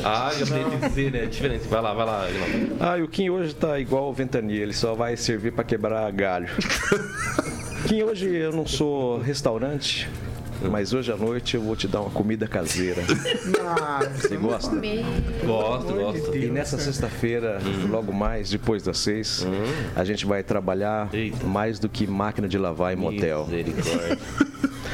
A, 0.04 0.30
gabinete 0.34 0.92
C, 0.92 1.10
né? 1.10 1.22
É 1.22 1.26
diferente. 1.26 1.66
Vai 1.66 1.80
lá, 1.80 1.94
vai 1.94 2.04
lá, 2.04 2.26
Aguinaldo. 2.26 2.76
Ah, 2.78 2.98
e 2.98 3.02
o 3.02 3.08
Kim 3.08 3.30
hoje 3.30 3.54
tá 3.54 3.78
igual 3.78 4.10
o 4.10 4.12
Ventania, 4.12 4.62
ele 4.62 4.74
só 4.74 4.94
vai 4.94 5.16
servir 5.16 5.50
para 5.52 5.64
quebrar 5.64 6.12
galho. 6.12 6.48
Kim, 7.88 8.02
hoje 8.02 8.28
eu 8.28 8.52
não 8.52 8.66
sou 8.66 9.18
restaurante, 9.20 10.06
mas 10.70 10.92
hoje 10.92 11.12
à 11.12 11.16
noite 11.16 11.54
eu 11.56 11.62
vou 11.62 11.76
te 11.76 11.86
dar 11.88 12.00
uma 12.00 12.10
comida 12.10 12.46
caseira. 12.46 13.02
Ah, 13.80 14.00
Você 14.14 14.36
gosta? 14.36 14.76
Gosto, 15.44 15.92
gosto. 15.94 16.36
E 16.36 16.46
nessa 16.50 16.78
sexta-feira, 16.78 17.58
logo 17.88 18.12
mais, 18.12 18.48
depois 18.50 18.82
das 18.82 18.98
seis, 18.98 19.46
a 19.94 20.04
gente 20.04 20.24
vai 20.26 20.42
trabalhar 20.42 21.08
Eita. 21.12 21.46
mais 21.46 21.78
do 21.78 21.88
que 21.88 22.06
máquina 22.06 22.48
de 22.48 22.56
lavar 22.58 22.92
em 22.92 22.96
motel. 22.96 23.46
Misericórdia. 23.46 24.18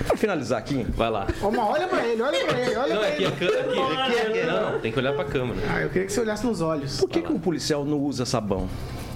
Pra 0.06 0.16
finalizar 0.16 0.58
aqui, 0.58 0.84
Vai 0.96 1.10
lá. 1.10 1.26
Olha 1.42 1.86
pra 1.88 2.06
ele, 2.06 2.20
olha 2.20 2.44
pra 2.46 2.60
ele, 2.60 2.76
olha 2.76 2.94
Não, 2.94 3.00
pra 3.00 3.08
aqui 3.08 3.22
ele. 3.22 3.26
é 3.26 3.30
câmera. 3.36 3.62
Aqui, 4.04 4.18
aqui, 4.18 4.38
aqui, 4.38 4.46
não, 4.46 4.80
tem 4.80 4.92
que 4.92 4.98
olhar 4.98 5.12
pra 5.14 5.24
câmera. 5.24 5.58
Ah, 5.70 5.80
eu 5.82 5.88
queria 5.88 6.06
que 6.06 6.12
você 6.12 6.20
olhasse 6.20 6.44
nos 6.46 6.60
olhos. 6.60 6.98
por 6.98 7.08
que, 7.08 7.22
que 7.22 7.32
um 7.32 7.38
policial 7.38 7.84
não 7.84 7.98
usa 7.98 8.24
sabão? 8.26 8.68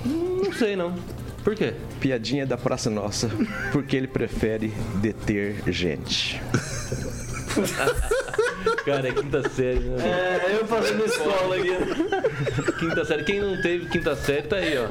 Não 0.04 0.52
sei, 0.52 0.76
não. 0.76 0.94
Por 1.44 1.54
quê? 1.54 1.72
Piadinha 2.00 2.44
da 2.46 2.56
Praça 2.58 2.90
Nossa, 2.90 3.30
porque 3.72 3.96
ele 3.96 4.08
prefere 4.08 4.72
deter 4.96 5.62
gente. 5.68 6.40
Cara, 8.84 9.08
é 9.08 9.12
quinta 9.12 9.48
série, 9.50 9.80
né? 9.80 10.02
É, 10.06 10.56
eu 10.60 10.66
fazendo 10.66 11.04
escola 11.04 11.56
aqui. 11.56 12.72
Quinta 12.78 13.04
série. 13.04 13.24
Quem 13.24 13.40
não 13.40 13.60
teve 13.60 13.86
quinta 13.86 14.14
série 14.16 14.42
tá 14.42 14.56
aí, 14.56 14.76
ó. 14.78 14.88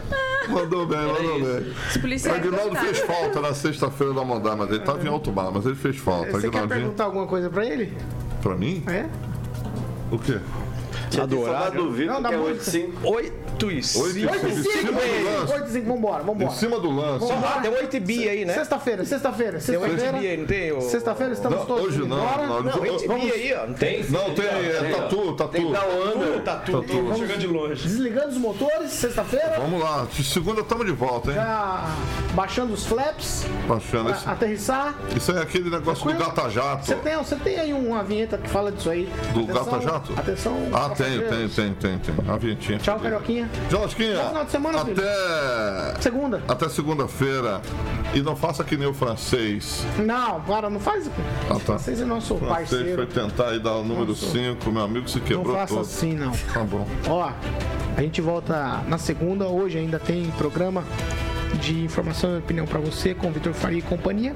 Mandou 0.52 0.86
bem, 0.86 1.00
mandou 1.00 1.40
isso. 1.40 1.46
bem. 1.64 1.74
Os 1.90 1.96
O 1.96 2.00
policiais 2.02 2.38
Aguinaldo 2.40 2.70
gostaram. 2.70 2.94
fez 2.94 3.06
falta 3.06 3.42
na 3.42 3.54
sexta-feira 3.54 4.14
da 4.14 4.24
maldade, 4.24 4.58
mas 4.58 4.70
ele 4.70 4.80
tava 4.80 5.04
em 5.06 5.10
alto 5.10 5.32
mar, 5.32 5.52
mas 5.52 5.66
ele 5.66 5.76
fez 5.76 5.98
falta. 5.98 6.32
Você 6.32 6.42
quer 6.42 6.48
Aguinaldinho, 6.60 6.80
perguntar 6.80 7.04
alguma 7.06 7.28
coisa 7.28 7.50
pra 7.50 7.66
ele? 7.66 7.94
pra 8.42 8.56
mim? 8.56 8.84
É? 8.88 9.06
O 10.12 10.20
quê? 10.20 10.40
Tinha 11.10 11.28
que 11.28 11.36
falar 11.36 11.58
Adorável. 11.68 11.84
do 11.84 11.92
Vitor, 11.92 12.14
Não, 12.14 12.22
dá 12.22 12.30
que 12.30 12.36
é 12.36 12.38
muito. 12.38 12.52
85. 12.52 13.08
8 13.66 13.72
e 13.72 13.84
5. 13.84 14.06
8 14.06 14.18
e 14.18 14.22
5. 14.22 14.48
Em 14.48 14.64
cima 14.64 14.92
do 14.92 15.24
lance. 15.24 15.54
8 15.54 15.68
e 15.68 15.72
5, 15.72 15.86
vambora, 15.88 16.24
Em 16.24 16.26
vambora. 16.26 16.52
cima 16.52 16.80
do 16.80 16.92
lance. 16.92 17.32
Ah, 17.32 17.60
tem 17.62 17.72
8 17.72 18.00
bi 18.00 18.30
aí, 18.30 18.46
né? 18.46 18.54
Sexta-feira, 18.54 19.06
sexta-feira, 19.06 19.60
Tem 19.60 19.78
8 19.78 19.94
bi 19.94 20.00
sexta-feira. 20.00 20.32
aí, 20.34 20.38
não 20.38 20.46
tem? 20.46 20.72
ô- 20.72 20.82
Sexta-feira 20.82 21.34
estamos 21.34 21.60
Não, 21.60 21.66
todos 21.66 21.86
hoje 21.88 22.00
não, 22.00 22.18
embora. 22.18 22.48
não, 22.48 22.64
Não, 22.64 22.80
8 22.82 23.08
bi 23.08 23.32
aí, 23.32 23.54
ó. 23.54 23.68
Não 23.68 23.74
tem? 23.74 24.04
Não, 24.10 24.34
tem, 24.36 24.46
é 24.46 24.94
tatu, 24.96 25.34
tatu. 25.34 25.52
Tem 25.52 25.66
o 25.66 25.70
under. 25.70 26.42
Tá 26.44 26.56
tudo, 26.58 26.84
tô 26.84 27.16
chegando 27.16 27.40
de 27.40 27.48
longe. 27.48 27.84
Desligando 27.84 28.28
os 28.30 28.38
motores, 28.38 28.92
sexta-feira. 28.92 29.56
Vamos 29.60 29.82
lá, 29.82 30.06
de 30.12 30.24
segunda 30.24 30.62
estamos 30.62 30.86
de 30.86 30.92
volta, 30.92 31.30
hein? 31.32 31.36
Já 31.36 31.86
baixando 32.34 32.74
os 32.74 32.86
flaps, 32.86 33.46
Baixando 33.68 34.12
esse. 34.12 34.28
aterrissar. 34.30 34.96
Isso 35.16 35.32
aí 35.32 35.38
é 35.40 35.42
aquele 35.42 35.70
negócio 35.70 36.06
do 36.06 36.18
gata-jato. 36.18 36.86
Você 36.86 36.96
tem, 36.96 37.18
você 37.18 37.36
tem 37.36 37.60
aí 37.60 37.74
uma 37.74 38.04
vinheta 38.04 38.38
que 38.38 38.50
fala 38.50 38.72
disso 38.72 38.90
aí. 38.90 39.10
Do 39.34 39.46
gata-jato? 39.46 40.14
Atenção. 40.18 40.54
Ah, 40.74 40.90
tenho, 40.90 41.22
passageiros. 41.24 41.56
tenho, 41.56 41.76
tenho, 41.76 42.00
tenho, 42.00 42.16
tem. 42.16 42.34
A 42.34 42.38
vinhetinha. 42.38 42.78
Tchau, 42.80 43.00
Carioquinha. 43.00 43.47
Josquinha, 43.70 44.18
Bom 44.18 44.28
final 44.30 44.46
de 44.46 44.52
semana, 44.52 44.86
filho. 44.86 44.98
até. 45.02 46.02
Segunda. 46.02 46.42
Até 46.48 46.70
segunda-feira. 46.70 47.62
E 48.14 48.22
não 48.22 48.36
faça 48.36 48.64
que 48.64 48.78
nem 48.78 48.88
o 48.88 48.94
francês. 48.94 49.86
Não, 50.00 50.40
para, 50.42 50.70
não 50.70 50.80
faz. 50.80 51.10
Ah, 51.50 51.58
tá. 51.66 51.78
Vocês 51.78 52.02
é 52.02 52.06
nosso 52.06 52.36
O 52.36 52.38
francês 52.40 52.70
parceiro. 52.70 52.96
foi 52.96 53.06
tentar 53.06 53.50
aí 53.50 53.60
dar 53.60 53.74
o 53.76 53.84
número 53.84 54.16
5, 54.16 54.72
meu 54.72 54.84
amigo 54.84 55.10
se 55.10 55.20
Não 55.20 55.26
quebrou 55.26 55.56
faça 55.56 55.74
todo. 55.76 55.82
assim, 55.84 56.14
não. 56.14 56.32
Tá 56.32 56.62
bom. 56.64 56.88
Ó, 57.10 57.30
a 57.98 58.02
gente 58.02 58.22
volta 58.22 58.82
na 58.88 58.98
segunda. 58.98 59.46
Hoje 59.48 59.78
ainda 59.78 60.00
tem 60.00 60.26
programa 60.38 60.84
de 61.56 61.84
informação 61.84 62.36
e 62.36 62.40
opinião 62.40 62.66
pra 62.66 62.80
você 62.80 63.14
com 63.14 63.32
Vitor 63.32 63.54
Faria 63.54 63.80
e 63.80 63.82
companhia 63.82 64.34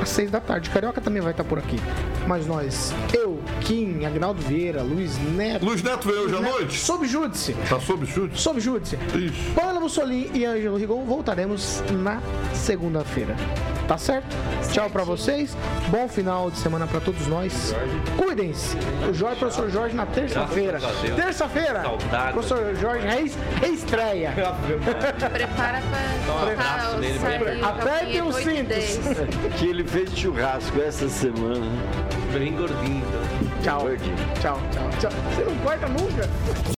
às 0.00 0.08
seis 0.08 0.30
da 0.30 0.40
tarde. 0.40 0.70
Carioca 0.70 1.00
também 1.00 1.22
vai 1.22 1.32
estar 1.32 1.44
por 1.44 1.58
aqui. 1.58 1.78
Mas 2.26 2.46
nós, 2.46 2.94
eu, 3.12 3.40
Kim, 3.60 4.04
Agnaldo 4.04 4.40
Vieira, 4.42 4.82
Luiz 4.82 5.18
Neto. 5.34 5.64
Luiz 5.64 5.82
Neto 5.82 6.08
veio 6.08 6.22
hoje 6.24 6.34
à 6.36 6.40
Neto, 6.40 6.52
noite? 6.52 6.78
Sob 6.78 7.06
júdice. 7.06 7.54
Tá 7.68 7.78
sob 7.78 8.06
chute? 8.06 8.40
Sob 8.40 8.60
júdice. 8.60 8.96
Ixi. 9.14 9.52
Paula 9.54 9.78
Mussolini 9.80 10.30
e 10.32 10.44
Ângelo 10.44 10.76
Rigon 10.76 11.04
voltaremos 11.04 11.82
na 11.90 12.20
segunda-feira. 12.54 13.36
Tá 13.86 13.98
certo? 13.98 14.34
Tchau 14.72 14.88
pra 14.88 15.04
vocês. 15.04 15.54
Bom 15.88 16.08
final 16.08 16.50
de 16.50 16.58
semana 16.58 16.86
pra 16.86 17.00
todos 17.00 17.26
nós. 17.26 17.74
Cuidem-se. 18.16 18.76
O 19.08 19.12
Jorge, 19.12 19.38
professor 19.38 19.70
Jorge, 19.70 19.94
na 19.94 20.06
terça-feira. 20.06 20.80
Terça-feira. 21.14 21.82
Professor 22.32 22.74
Jorge 22.76 23.06
Reis, 23.06 23.38
reestreia. 23.60 24.32
Prepara 25.32 25.82
pra, 25.82 26.63
um 26.64 26.70
abraço 26.70 26.90
pra 26.90 26.98
nele, 27.00 27.18
sair 27.18 27.44
bem 27.44 27.62
o 27.62 27.66
Apertem 27.66 28.22
os 28.22 28.36
cintos. 28.36 29.58
Que 29.58 29.66
ele 29.66 29.84
fez 29.84 30.16
churrasco 30.16 30.80
essa 30.80 31.08
semana. 31.08 31.66
Bem 32.32 32.54
gordinho, 32.54 33.02
então. 33.06 33.62
Tchau. 33.62 33.88
Tchau, 34.40 34.60
tchau, 34.72 34.90
tchau. 35.00 35.10
Você 35.34 35.44
não 35.44 35.56
corta 35.58 35.88
nunca? 35.88 36.28